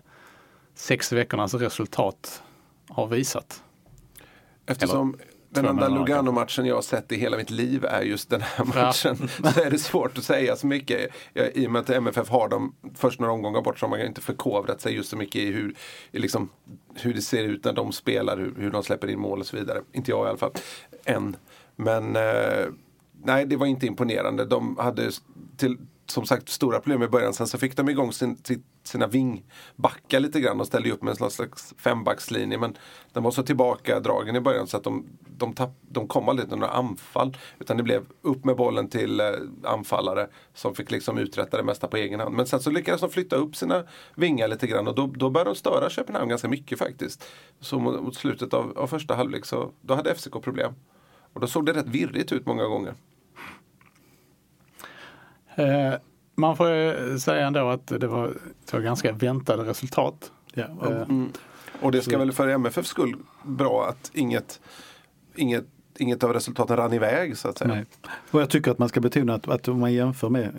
sex 0.74 1.12
veckornas 1.12 1.54
resultat 1.54 2.42
har 2.88 3.06
visat. 3.06 3.62
Eftersom 4.66 5.16
den 5.56 5.70
enda 5.70 5.88
Lugano-matchen 5.88 6.66
jag 6.66 6.74
har 6.74 6.82
sett 6.82 7.12
i 7.12 7.16
hela 7.16 7.36
mitt 7.36 7.50
liv 7.50 7.84
är 7.84 8.02
just 8.02 8.30
den 8.30 8.40
här 8.40 8.64
matchen. 8.64 9.16
Så 9.54 9.60
är 9.60 9.70
det 9.70 9.78
svårt 9.78 10.18
att 10.18 10.24
säga 10.24 10.56
så 10.56 10.66
mycket. 10.66 11.10
I 11.54 11.66
och 11.66 11.70
med 11.70 11.80
att 11.80 11.90
MFF 11.90 12.28
har 12.28 12.48
dem 12.48 12.74
först 12.94 13.20
några 13.20 13.32
omgångar 13.32 13.62
bort 13.62 13.78
så 13.78 13.86
har 13.86 13.90
man 13.90 14.00
inte 14.00 14.20
förkovrat 14.20 14.80
sig 14.80 14.94
just 14.94 15.10
så 15.10 15.16
mycket 15.16 15.36
i 15.36 15.52
hur, 15.52 15.74
liksom, 16.12 16.48
hur 16.94 17.14
det 17.14 17.22
ser 17.22 17.44
ut 17.44 17.64
när 17.64 17.72
de 17.72 17.92
spelar, 17.92 18.36
hur, 18.36 18.54
hur 18.58 18.70
de 18.70 18.82
släpper 18.82 19.08
in 19.08 19.18
mål 19.18 19.40
och 19.40 19.46
så 19.46 19.56
vidare. 19.56 19.80
Inte 19.92 20.10
jag 20.10 20.26
i 20.26 20.28
alla 20.28 20.38
fall. 20.38 20.52
Än. 21.04 21.36
Men 21.76 22.16
eh, 22.16 22.66
nej, 23.24 23.46
det 23.46 23.56
var 23.56 23.66
inte 23.66 23.86
imponerande. 23.86 24.44
De 24.44 24.76
hade 24.78 25.10
till, 25.56 25.76
som 26.06 26.26
sagt 26.26 26.48
stora 26.48 26.80
problem 26.80 27.02
i 27.02 27.08
början. 27.08 27.34
Sen 27.34 27.46
så 27.46 27.58
fick 27.58 27.76
de 27.76 27.88
igång 27.88 28.12
sin, 28.12 28.36
sin, 28.36 28.62
sina 28.86 29.06
vingbackar 29.06 30.20
lite 30.20 30.40
grann 30.40 30.60
och 30.60 30.66
ställde 30.66 30.90
upp 30.90 31.02
med 31.02 31.20
en 31.20 31.30
slags 31.30 31.74
fembackslinje. 31.78 32.58
Men 32.58 32.76
den 33.12 33.22
var 33.22 33.30
så 33.30 33.42
tillbakadragen 33.42 34.36
i 34.36 34.40
början 34.40 34.66
så 34.66 34.76
att 34.76 34.84
de, 34.84 35.06
de, 35.36 35.52
tapp, 35.52 35.70
de 35.80 36.08
kom 36.08 36.28
aldrig 36.28 36.48
till 36.48 36.58
några 36.58 36.72
anfall. 36.72 37.36
Utan 37.58 37.76
det 37.76 37.82
blev 37.82 38.06
upp 38.22 38.44
med 38.44 38.56
bollen 38.56 38.88
till 38.88 39.20
eh, 39.20 39.26
anfallare 39.64 40.28
som 40.54 40.74
fick 40.74 40.90
liksom 40.90 41.18
uträtta 41.18 41.56
det 41.56 41.62
mesta 41.62 41.88
på 41.88 41.96
egen 41.96 42.20
hand. 42.20 42.36
Men 42.36 42.46
sen 42.46 42.60
så 42.60 42.70
lyckades 42.70 43.00
de 43.00 43.10
flytta 43.10 43.36
upp 43.36 43.56
sina 43.56 43.84
vingar 44.14 44.48
lite 44.48 44.66
grann 44.66 44.88
och 44.88 44.94
då, 44.94 45.06
då 45.06 45.30
började 45.30 45.50
de 45.50 45.56
störa 45.56 45.90
Köpenhamn 45.90 46.28
ganska 46.28 46.48
mycket 46.48 46.78
faktiskt. 46.78 47.24
Så 47.60 47.78
mot, 47.78 48.02
mot 48.02 48.14
slutet 48.14 48.54
av, 48.54 48.78
av 48.78 48.86
första 48.86 49.14
halvlek 49.14 49.44
så 49.44 49.70
då 49.80 49.94
hade 49.94 50.14
FCK 50.14 50.42
problem. 50.42 50.74
Och 51.32 51.40
då 51.40 51.46
såg 51.46 51.66
det 51.66 51.72
rätt 51.72 51.88
virrigt 51.88 52.32
ut 52.32 52.46
många 52.46 52.64
gånger. 52.64 52.94
Eh, 55.54 55.94
man 56.36 56.56
får 56.56 56.70
ju 56.70 57.18
säga 57.18 57.46
ändå 57.46 57.68
att 57.68 57.86
det 57.86 58.06
var, 58.06 58.34
var 58.72 58.80
ganska 58.80 59.12
väntade 59.12 59.62
resultat. 59.62 60.32
Ja, 60.54 60.64
och, 60.80 60.92
Eh, 60.92 61.06
Och 61.80 61.92
det 61.92 62.02
ska 62.02 62.18
väl 62.18 62.32
för 62.32 62.48
MFFs 62.48 62.88
skull 62.88 63.16
bra 63.42 63.86
att 63.88 64.10
inget, 64.14 64.60
inget, 65.34 65.64
inget 65.98 66.24
av 66.24 66.32
resultaten 66.32 66.76
rann 66.76 66.92
iväg 66.92 67.36
så 67.36 67.48
att 67.48 67.58
säga. 67.58 67.74
Nej. 67.74 67.84
Och 68.30 68.40
jag 68.40 68.50
tycker 68.50 68.70
att 68.70 68.78
man 68.78 68.88
ska 68.88 69.00
betona 69.00 69.34
att, 69.34 69.48
att 69.48 69.68
om 69.68 69.80
man 69.80 69.92
jämför 69.92 70.28
med 70.28 70.50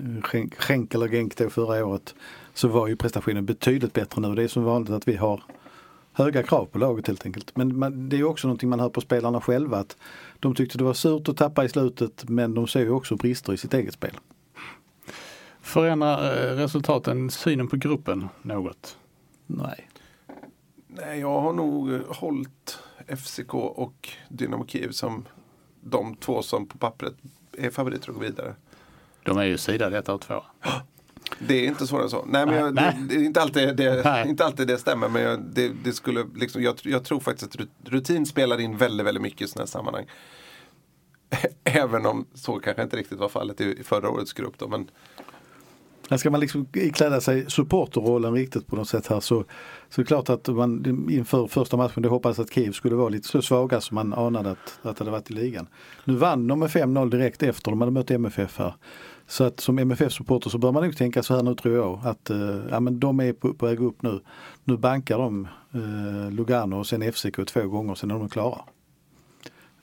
Schenk- 0.57 0.95
eller 0.95 1.07
Genk 1.07 1.37
då 1.37 1.49
förra 1.49 1.85
året 1.85 2.15
så 2.53 2.67
var 2.67 2.87
ju 2.87 2.95
prestationen 2.95 3.45
betydligt 3.45 3.93
bättre 3.93 4.21
nu. 4.21 4.35
Det 4.35 4.43
är 4.43 4.47
som 4.47 4.63
vanligt 4.63 4.91
att 4.91 5.07
vi 5.07 5.15
har 5.15 5.43
höga 6.13 6.43
krav 6.43 6.65
på 6.65 6.77
laget 6.79 7.07
helt 7.07 7.25
enkelt. 7.25 7.55
Men 7.55 7.79
man, 7.79 8.09
det 8.09 8.17
är 8.17 8.23
också 8.23 8.47
någonting 8.47 8.69
man 8.69 8.79
hör 8.79 8.89
på 8.89 9.01
spelarna 9.01 9.41
själva 9.41 9.77
att 9.77 9.97
de 10.39 10.55
tyckte 10.55 10.77
det 10.77 10.83
var 10.83 10.93
surt 10.93 11.29
att 11.29 11.37
tappa 11.37 11.65
i 11.65 11.69
slutet 11.69 12.29
men 12.29 12.53
de 12.53 12.67
ser 12.67 12.79
ju 12.79 12.89
också 12.91 13.15
brister 13.15 13.53
i 13.53 13.57
sitt 13.57 13.73
eget 13.73 13.93
spel. 13.93 14.17
Förändrar 15.67 16.47
eh, 16.47 16.55
resultaten 16.55 17.29
synen 17.29 17.67
på 17.67 17.75
gruppen 17.75 18.29
något? 18.41 18.97
Nej. 19.45 19.89
Nej, 20.87 21.19
jag 21.19 21.41
har 21.41 21.53
nog 21.53 21.93
eh, 21.93 21.99
hållit 22.09 22.79
FCK 23.17 23.53
och 23.53 24.09
Dynamo 24.29 24.65
Kiev 24.67 24.91
som 24.91 25.25
de 25.81 26.15
två 26.15 26.41
som 26.41 26.67
på 26.67 26.77
pappret 26.77 27.13
är 27.57 27.69
favoriter 27.69 28.09
att 28.09 28.15
gå 28.15 28.21
vidare. 28.21 28.55
De 29.23 29.37
är 29.37 29.43
ju 29.43 29.57
sidade 29.57 29.97
ett 29.97 30.09
av 30.09 30.17
två. 30.17 30.43
Det 31.39 31.53
är 31.55 31.67
inte 31.67 31.87
svårare 31.87 32.03
än 32.03 32.09
så. 32.09 32.25
Nej, 32.25 32.45
men 32.45 32.55
jag, 32.55 32.73
Nej. 32.73 32.97
Det, 32.99 33.15
det 33.15 33.21
är 33.21 33.25
inte 33.25 33.41
alltid 33.41 33.75
det, 33.75 34.03
Nej. 34.03 34.29
inte 34.29 34.45
alltid 34.45 34.67
det 34.67 34.77
stämmer. 34.77 35.09
Men 35.09 35.21
jag, 35.21 35.39
det, 35.41 35.71
det 35.83 35.93
skulle 35.93 36.25
liksom, 36.35 36.61
jag, 36.63 36.75
jag 36.83 37.03
tror 37.03 37.19
faktiskt 37.19 37.55
att 37.55 37.61
rut- 37.61 37.85
rutin 37.85 38.25
spelar 38.25 38.59
in 38.59 38.77
väldigt, 38.77 39.07
väldigt 39.07 39.21
mycket 39.23 39.41
i 39.41 39.47
sådana 39.47 39.61
här 39.63 39.67
sammanhang. 39.67 40.05
Även 41.63 42.05
om 42.05 42.25
så 42.33 42.59
kanske 42.59 42.83
inte 42.83 42.97
riktigt 42.97 43.19
var 43.19 43.29
fallet 43.29 43.61
i, 43.61 43.79
i 43.79 43.83
förra 43.83 44.09
årets 44.09 44.33
grupp. 44.33 44.57
Då, 44.57 44.67
men 44.67 44.89
men 46.09 46.19
ska 46.19 46.29
man 46.29 46.39
liksom 46.39 46.67
ikläda 46.73 47.21
sig 47.21 47.49
supporterrollen 47.49 48.33
riktigt 48.33 48.67
på 48.67 48.75
något 48.75 48.89
sätt 48.89 49.07
här 49.07 49.19
så, 49.19 49.43
så 49.89 50.01
är 50.01 50.03
det 50.03 50.07
klart 50.07 50.29
att 50.29 50.47
man 50.47 50.85
inför 51.09 51.47
första 51.47 51.77
matchen 51.77 52.03
det 52.03 52.09
hoppades 52.09 52.39
att 52.39 52.53
Kiev 52.53 52.71
skulle 52.71 52.95
vara 52.95 53.09
lite 53.09 53.27
så 53.27 53.41
svaga 53.41 53.81
som 53.81 53.95
man 53.95 54.13
anade 54.13 54.51
att, 54.51 54.79
att 54.81 54.97
det 54.97 55.03
hade 55.03 55.11
varit 55.11 55.31
i 55.31 55.33
ligan. 55.33 55.67
Nu 56.03 56.15
vann 56.15 56.47
de 56.47 56.59
med 56.59 56.69
5-0 56.69 57.09
direkt 57.09 57.43
efter 57.43 57.71
de 57.71 57.81
hade 57.81 57.91
mött 57.91 58.11
MFF 58.11 58.57
här. 58.57 58.73
Så 59.27 59.43
att 59.43 59.59
som 59.59 59.79
MFF-supporter 59.79 60.49
så 60.49 60.57
bör 60.57 60.71
man 60.71 60.83
nog 60.83 60.97
tänka 60.97 61.23
så 61.23 61.35
här 61.35 61.43
nu 61.43 61.55
tror 61.55 61.75
jag 61.75 61.99
att 62.03 62.29
eh, 62.29 62.59
ja, 62.69 62.79
men 62.79 62.99
de 62.99 63.19
är 63.19 63.33
på, 63.33 63.53
på 63.53 63.65
väg 63.65 63.79
upp 63.81 64.01
nu. 64.01 64.19
Nu 64.63 64.77
bankar 64.77 65.17
de 65.17 65.47
eh, 65.73 66.31
Lugano 66.31 66.79
och 66.79 66.87
sen 66.87 67.11
FCK 67.13 67.47
två 67.47 67.67
gånger 67.67 67.95
sen 67.95 68.11
är 68.11 68.19
de 68.19 68.29
klara. 68.29 68.61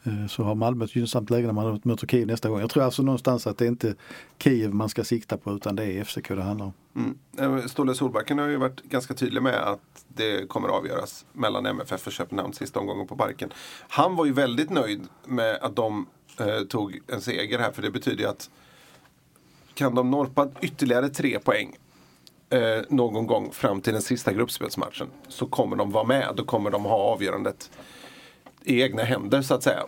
Eh, 0.06 0.26
så 0.26 0.42
har 0.42 0.54
Malmö 0.54 0.84
ett 0.84 0.96
gynnsamt 0.96 1.30
läge 1.30 1.46
när 1.46 1.52
man 1.52 1.80
möter 1.84 2.06
Kiev 2.06 2.26
nästa 2.26 2.48
gång. 2.48 2.60
Jag 2.60 2.70
tror 2.70 2.82
alltså 2.82 3.02
någonstans 3.02 3.46
att 3.46 3.58
det 3.58 3.64
är 3.64 3.68
inte 3.68 3.94
Kiev 4.38 4.74
man 4.74 4.88
ska 4.88 5.04
sikta 5.04 5.36
på 5.36 5.52
utan 5.52 5.76
det 5.76 5.84
är 5.84 6.04
FCK 6.04 6.28
det 6.28 6.42
handlar 6.42 6.66
om. 6.66 6.72
Mm. 6.96 7.58
Eh, 7.58 7.66
Ståle 7.66 7.94
Solbacken 7.94 8.38
har 8.38 8.48
ju 8.48 8.56
varit 8.56 8.82
ganska 8.82 9.14
tydlig 9.14 9.42
med 9.42 9.54
att 9.54 10.04
det 10.08 10.48
kommer 10.48 10.68
avgöras 10.68 11.26
mellan 11.32 11.66
MFF 11.66 12.06
och 12.06 12.12
Köpenhamn 12.12 12.52
sista 12.52 12.80
omgången 12.80 13.06
på 13.06 13.16
Parken. 13.16 13.52
Han 13.88 14.16
var 14.16 14.24
ju 14.24 14.32
väldigt 14.32 14.70
nöjd 14.70 15.02
med 15.26 15.58
att 15.60 15.76
de 15.76 16.06
eh, 16.40 16.60
tog 16.68 17.00
en 17.06 17.20
seger 17.20 17.58
här 17.58 17.72
för 17.72 17.82
det 17.82 17.90
betyder 17.90 18.22
ju 18.22 18.28
att 18.28 18.50
kan 19.74 19.94
de 19.94 20.10
norpa 20.10 20.48
ytterligare 20.60 21.08
tre 21.08 21.38
poäng 21.38 21.76
eh, 22.50 22.82
någon 22.88 23.26
gång 23.26 23.52
fram 23.52 23.80
till 23.80 23.92
den 23.92 24.02
sista 24.02 24.32
gruppspelsmatchen 24.32 25.08
så 25.28 25.46
kommer 25.46 25.76
de 25.76 25.90
vara 25.90 26.04
med. 26.04 26.32
Då 26.36 26.44
kommer 26.44 26.70
de 26.70 26.84
ha 26.84 26.96
avgörandet 26.96 27.70
i 28.64 28.82
egna 28.82 29.02
händer 29.02 29.42
så 29.42 29.54
att 29.54 29.62
säga. 29.62 29.84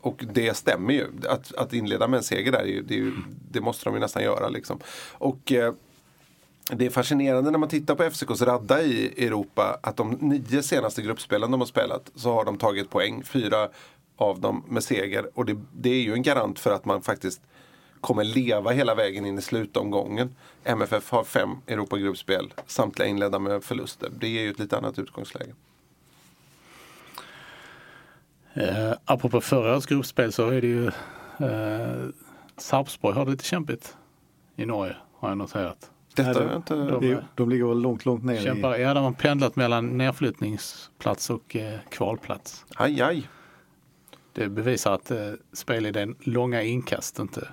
Och 0.00 0.24
det 0.32 0.56
stämmer 0.56 0.94
ju. 0.94 1.06
Att, 1.28 1.54
att 1.54 1.72
inleda 1.72 2.08
med 2.08 2.16
en 2.18 2.24
seger 2.24 2.52
där, 2.52 2.64
ju, 2.64 2.82
det, 2.82 2.94
ju, 2.94 3.12
det 3.50 3.60
måste 3.60 3.84
de 3.84 3.94
ju 3.94 4.00
nästan 4.00 4.22
göra. 4.22 4.48
Liksom. 4.48 4.78
Och 5.12 5.52
eh, 5.52 5.74
det 6.70 6.86
är 6.86 6.90
fascinerande 6.90 7.50
när 7.50 7.58
man 7.58 7.68
tittar 7.68 7.94
på 7.94 8.02
FCKs 8.02 8.42
radda 8.42 8.82
i 8.82 9.26
Europa 9.26 9.78
att 9.82 9.96
de 9.96 10.10
nio 10.10 10.62
senaste 10.62 11.02
gruppspelen 11.02 11.50
de 11.50 11.60
har 11.60 11.66
spelat 11.66 12.10
så 12.14 12.32
har 12.32 12.44
de 12.44 12.58
tagit 12.58 12.90
poäng. 12.90 13.22
Fyra 13.22 13.68
av 14.16 14.40
dem 14.40 14.64
med 14.68 14.84
seger. 14.84 15.30
Och 15.34 15.44
det, 15.44 15.56
det 15.72 15.90
är 15.90 16.02
ju 16.02 16.12
en 16.12 16.22
garant 16.22 16.58
för 16.58 16.70
att 16.70 16.84
man 16.84 17.02
faktiskt 17.02 17.40
kommer 18.00 18.24
leva 18.24 18.70
hela 18.70 18.94
vägen 18.94 19.26
in 19.26 19.38
i 19.38 19.42
slutomgången. 19.42 20.36
MFF 20.64 21.10
har 21.10 21.24
fem 21.24 21.50
Europagruppspel, 21.66 22.54
samtliga 22.66 23.08
inledda 23.08 23.38
med 23.38 23.64
förluster. 23.64 24.10
Det 24.18 24.26
är 24.26 24.42
ju 24.42 24.50
ett 24.50 24.58
lite 24.58 24.76
annat 24.78 24.98
utgångsläge. 24.98 25.54
Eh, 28.54 28.92
apropå 29.04 29.40
förra 29.40 29.72
årets 29.72 29.86
gruppspel 29.86 30.32
så 30.32 30.48
är 30.50 30.60
det 30.60 30.66
ju 30.66 30.86
eh, 31.48 32.08
Sarpsborg 32.56 33.14
har 33.16 33.24
det 33.24 33.30
lite 33.30 33.44
kämpigt 33.44 33.96
i 34.56 34.66
Norge 34.66 34.96
har 35.18 35.28
jag 35.28 35.38
noterat. 35.38 35.90
Detta 36.14 36.28
Nej, 36.32 36.42
har 36.42 36.48
jag 36.48 36.56
inte... 36.58 36.74
de- 36.74 37.00
De, 37.10 37.16
de 37.34 37.50
ligger 37.50 37.64
väl 37.66 37.80
långt, 37.80 38.04
långt 38.06 38.24
ner 38.24 38.40
i... 38.40 38.42
Kämpar, 38.44 38.76
ja, 38.76 38.94
de 38.94 39.04
har 39.04 39.12
pendlat 39.12 39.56
mellan 39.56 39.98
nedflyttningsplats 39.98 41.30
och 41.30 41.56
eh, 41.56 41.78
kvalplats. 41.90 42.64
Aj, 42.76 43.02
aj. 43.02 43.28
Det 44.32 44.48
bevisar 44.48 44.94
att 44.94 45.10
eh, 45.10 45.18
spelidén 45.52 46.16
långa 46.20 46.62
inkast 46.62 47.18
inte, 47.18 47.48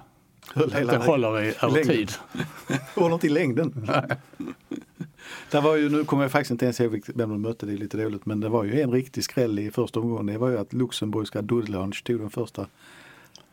inte 0.56 0.98
håller 0.98 1.42
i, 1.42 1.48
över 1.62 1.70
längden. 1.74 1.84
tid. 1.96 2.12
Håller 2.96 3.14
inte 3.14 3.28
i 3.28 3.30
längden. 3.30 3.88
Det 5.52 5.62
var 5.62 5.76
ju, 5.76 5.90
nu 5.90 6.04
kommer 6.04 6.24
jag 6.24 6.32
faktiskt 6.32 6.52
inte 6.52 6.66
ens 6.66 6.80
ihåg 6.80 7.02
vem 7.16 7.30
de 7.30 7.42
mötte, 7.42 7.66
det 7.66 7.74
är 7.74 7.78
lite 7.78 7.98
dåligt. 7.98 8.26
Men 8.26 8.40
det 8.40 8.50
var 8.50 8.64
ju 8.64 8.82
en 8.82 8.92
riktig 8.92 9.24
skräll 9.24 9.60
i 9.60 9.72
första 9.72 10.00
omgången. 10.00 10.26
Det 10.26 10.38
var 10.38 10.50
ju 10.50 10.58
att 10.58 10.74
Luxemburgska 10.74 11.42
Dudelange 11.42 12.02
tog 12.04 12.20
den 12.20 12.30
första 12.30 12.68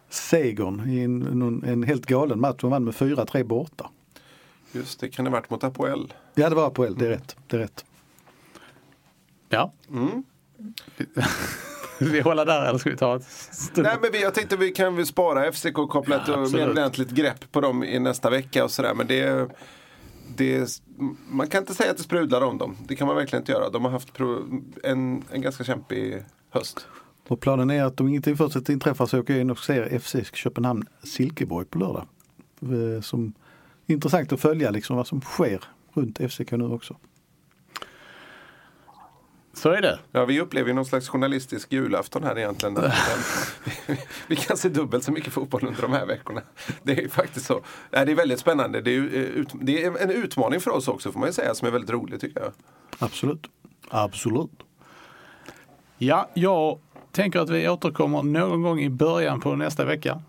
segern 0.09 0.91
i 0.91 1.01
en, 1.01 1.23
en, 1.23 1.65
en 1.65 1.83
helt 1.83 2.07
galen 2.07 2.41
match. 2.41 2.57
De 2.61 2.71
vann 2.71 2.85
med 2.85 2.95
4-3 2.95 3.45
borta. 3.45 3.91
Just 4.73 5.01
det, 5.01 5.09
kan 5.09 5.25
det 5.25 5.31
ha 5.31 5.37
varit 5.37 5.51
mot 5.51 5.65
Apoel? 5.65 6.15
Ja 6.35 6.49
det 6.49 6.55
var 6.55 6.67
Apoel, 6.67 6.95
det 6.95 7.07
är 7.07 7.11
rätt. 7.11 7.37
Det 7.47 7.57
är 7.57 7.61
rätt. 7.61 7.85
Ja. 9.49 9.73
Mm. 9.91 10.23
vi 11.99 12.21
håller 12.21 12.47
där 12.47 12.69
eller 12.69 12.79
ska 12.79 12.91
vi 12.91 12.97
ta 12.97 13.17
ett 13.17 13.25
stund? 13.25 13.87
Nej 13.87 13.97
men 14.03 14.13
vi, 14.13 14.23
jag 14.23 14.35
tänkte 14.35 14.57
vi 14.57 14.71
kan 14.71 14.97
väl 14.97 15.07
spara 15.07 15.53
FCK-kopplat 15.53 16.23
Ja, 16.27 16.37
och 16.37 16.53
med 16.53 16.71
ordentligt 16.71 17.11
grepp 17.11 17.53
på 17.53 17.61
dem 17.61 17.85
i 17.85 17.99
nästa 17.99 18.31
vecka 18.31 18.65
och 18.65 18.71
sådär. 18.71 18.95
Men 18.95 19.07
det, 19.07 19.49
det, 20.37 20.81
man 21.29 21.47
kan 21.49 21.63
inte 21.63 21.75
säga 21.75 21.91
att 21.91 21.97
det 21.97 22.03
sprudlar 22.03 22.41
om 22.41 22.59
dem. 22.59 22.77
Det 22.89 22.97
kan 22.97 23.07
man 23.07 23.17
verkligen 23.17 23.43
inte 23.43 23.53
göra. 23.53 23.71
De 23.71 23.85
har 23.85 23.93
haft 23.93 24.09
en, 24.85 25.25
en 25.33 25.43
ganska 25.43 25.65
kämpig 25.65 26.25
höst. 26.51 26.87
Och 27.29 27.41
planen 27.41 27.71
är 27.71 27.85
att 27.85 28.01
om 28.01 28.09
ingenting 28.09 28.37
fortsätter 28.37 28.73
inträffa 28.73 29.07
så 29.07 29.21
åker 29.21 29.35
jag 29.35 29.41
in 29.41 29.51
och 29.51 29.59
ser 29.59 29.99
FC 29.99 30.17
Köpenhamn 30.33 30.85
Silkeborg 31.03 31.67
på 31.67 31.79
lördag. 31.79 32.07
Eh, 32.61 33.01
som 33.01 33.33
intressant 33.87 34.33
att 34.33 34.41
följa 34.41 34.71
liksom 34.71 34.97
vad 34.97 35.07
som 35.07 35.21
sker 35.21 35.65
runt 35.93 36.19
FCK 36.19 36.53
nu 36.53 36.65
också. 36.65 36.97
Så 39.53 39.71
är 39.71 39.83
det. 39.83 39.99
Ja, 40.13 40.25
vi 40.25 40.41
upplever 40.41 40.69
ju 40.69 40.75
någon 40.75 40.85
slags 40.85 41.09
journalistisk 41.09 41.73
julafton 41.73 42.25
här 42.25 42.39
egentligen. 42.39 42.79
vi 44.27 44.37
kan 44.37 44.57
se 44.57 44.69
dubbelt 44.69 45.05
så 45.05 45.13
mycket 45.13 45.33
fotboll 45.33 45.67
under 45.67 45.83
de 45.83 45.93
här 45.93 46.07
veckorna. 46.07 46.43
Det 46.83 46.93
är 46.93 47.03
ju 47.03 47.09
faktiskt 47.09 47.47
så. 47.47 47.61
Det 47.91 47.97
är 47.97 48.15
väldigt 48.15 48.41
spännande. 48.41 48.81
Det 48.81 48.91
är, 48.91 48.95
ju, 48.95 49.07
eh, 49.07 49.23
ut, 49.23 49.49
det 49.53 49.85
är 49.85 50.03
en 50.03 50.11
utmaning 50.11 50.61
för 50.61 50.71
oss 50.71 50.89
också 50.89 51.13
får 51.13 51.21
man 51.21 51.29
ju 51.29 51.33
säga 51.33 51.55
som 51.55 51.69
är 51.69 51.73
väldigt 51.73 51.91
rolig 51.91 52.21
tycker 52.21 52.41
jag. 52.41 52.53
Absolut. 52.99 53.47
Absolut. 53.89 54.51
Ja, 55.99 56.29
jag 56.35 56.79
tänker 57.13 57.41
att 57.41 57.51
vi 57.51 57.69
återkommer 57.69 58.23
någon 58.23 58.63
gång 58.63 58.81
i 58.81 58.91
början 58.91 59.41
på 59.41 59.57
nästa 59.57 59.85
vecka. 59.85 60.23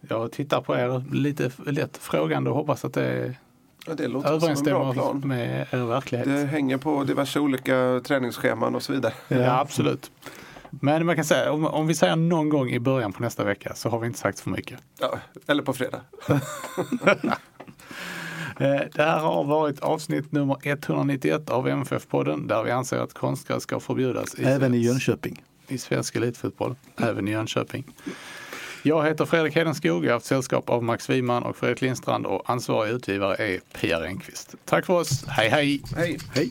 Jag 0.00 0.32
tittar 0.32 0.60
på 0.60 0.76
er 0.76 1.14
lite 1.14 1.50
lätt 1.66 1.96
frågande 1.96 2.50
och 2.50 2.56
hoppas 2.56 2.84
att 2.84 2.94
det 2.94 3.34
Ja, 3.86 3.94
det 3.94 4.08
låter 4.08 4.28
som 4.28 4.34
en 4.34 4.40
bra 4.40 4.46
överensstämmer 4.48 4.92
plan. 4.92 5.22
med 5.24 5.66
er 5.70 5.84
verklighet. 5.86 6.26
Det 6.28 6.44
hänger 6.46 6.76
på 6.78 7.04
diverse 7.04 7.40
olika 7.40 8.00
träningsscheman 8.04 8.74
och 8.74 8.82
så 8.82 8.92
vidare. 8.92 9.12
Ja, 9.28 9.60
absolut. 9.60 10.10
Men 10.70 11.06
man 11.06 11.16
kan 11.16 11.24
säga, 11.24 11.52
om, 11.52 11.64
om 11.66 11.86
vi 11.86 11.94
säger 11.94 12.16
någon 12.16 12.48
gång 12.48 12.70
i 12.70 12.80
början 12.80 13.12
på 13.12 13.22
nästa 13.22 13.44
vecka 13.44 13.74
så 13.74 13.88
har 13.88 13.98
vi 13.98 14.06
inte 14.06 14.18
sagt 14.18 14.40
för 14.40 14.50
mycket. 14.50 14.78
Ja, 15.00 15.18
eller 15.46 15.62
på 15.62 15.72
fredag. 15.72 16.00
Eh, 18.60 18.80
Det 18.94 19.02
här 19.02 19.18
har 19.18 19.44
varit 19.44 19.80
avsnitt 19.80 20.32
nummer 20.32 20.56
191 20.62 21.50
av 21.50 21.68
MFF-podden 21.68 22.46
där 22.48 22.62
vi 22.62 22.70
anser 22.70 22.98
att 22.98 23.14
konstgräs 23.14 23.62
ska 23.62 23.80
förbjudas 23.80 24.34
i, 24.38 24.44
Även 24.44 24.74
i 24.74 24.78
Jönköping. 24.78 25.42
i 25.68 25.78
svensk 25.78 26.16
elitfotboll, 26.16 26.74
även 26.96 27.28
i 27.28 27.30
Jönköping. 27.30 27.84
Jag 28.82 29.06
heter 29.06 29.24
Fredrik 29.24 29.56
Hedenskog, 29.56 30.04
jag 30.04 30.10
har 30.10 30.14
haft 30.14 30.26
sällskap 30.26 30.70
av 30.70 30.84
Max 30.84 31.10
Wiman 31.10 31.42
och 31.42 31.56
Fredrik 31.56 31.80
Lindstrand 31.80 32.26
och 32.26 32.50
ansvarig 32.50 32.92
utgivare 32.92 33.36
är 33.36 33.60
Pia 33.80 34.00
Renqvist. 34.00 34.54
Tack 34.64 34.86
för 34.86 34.94
oss, 34.94 35.24
hej 35.28 35.48
hej! 35.48 35.82
Hej! 35.96 36.18
Hej! 36.34 36.50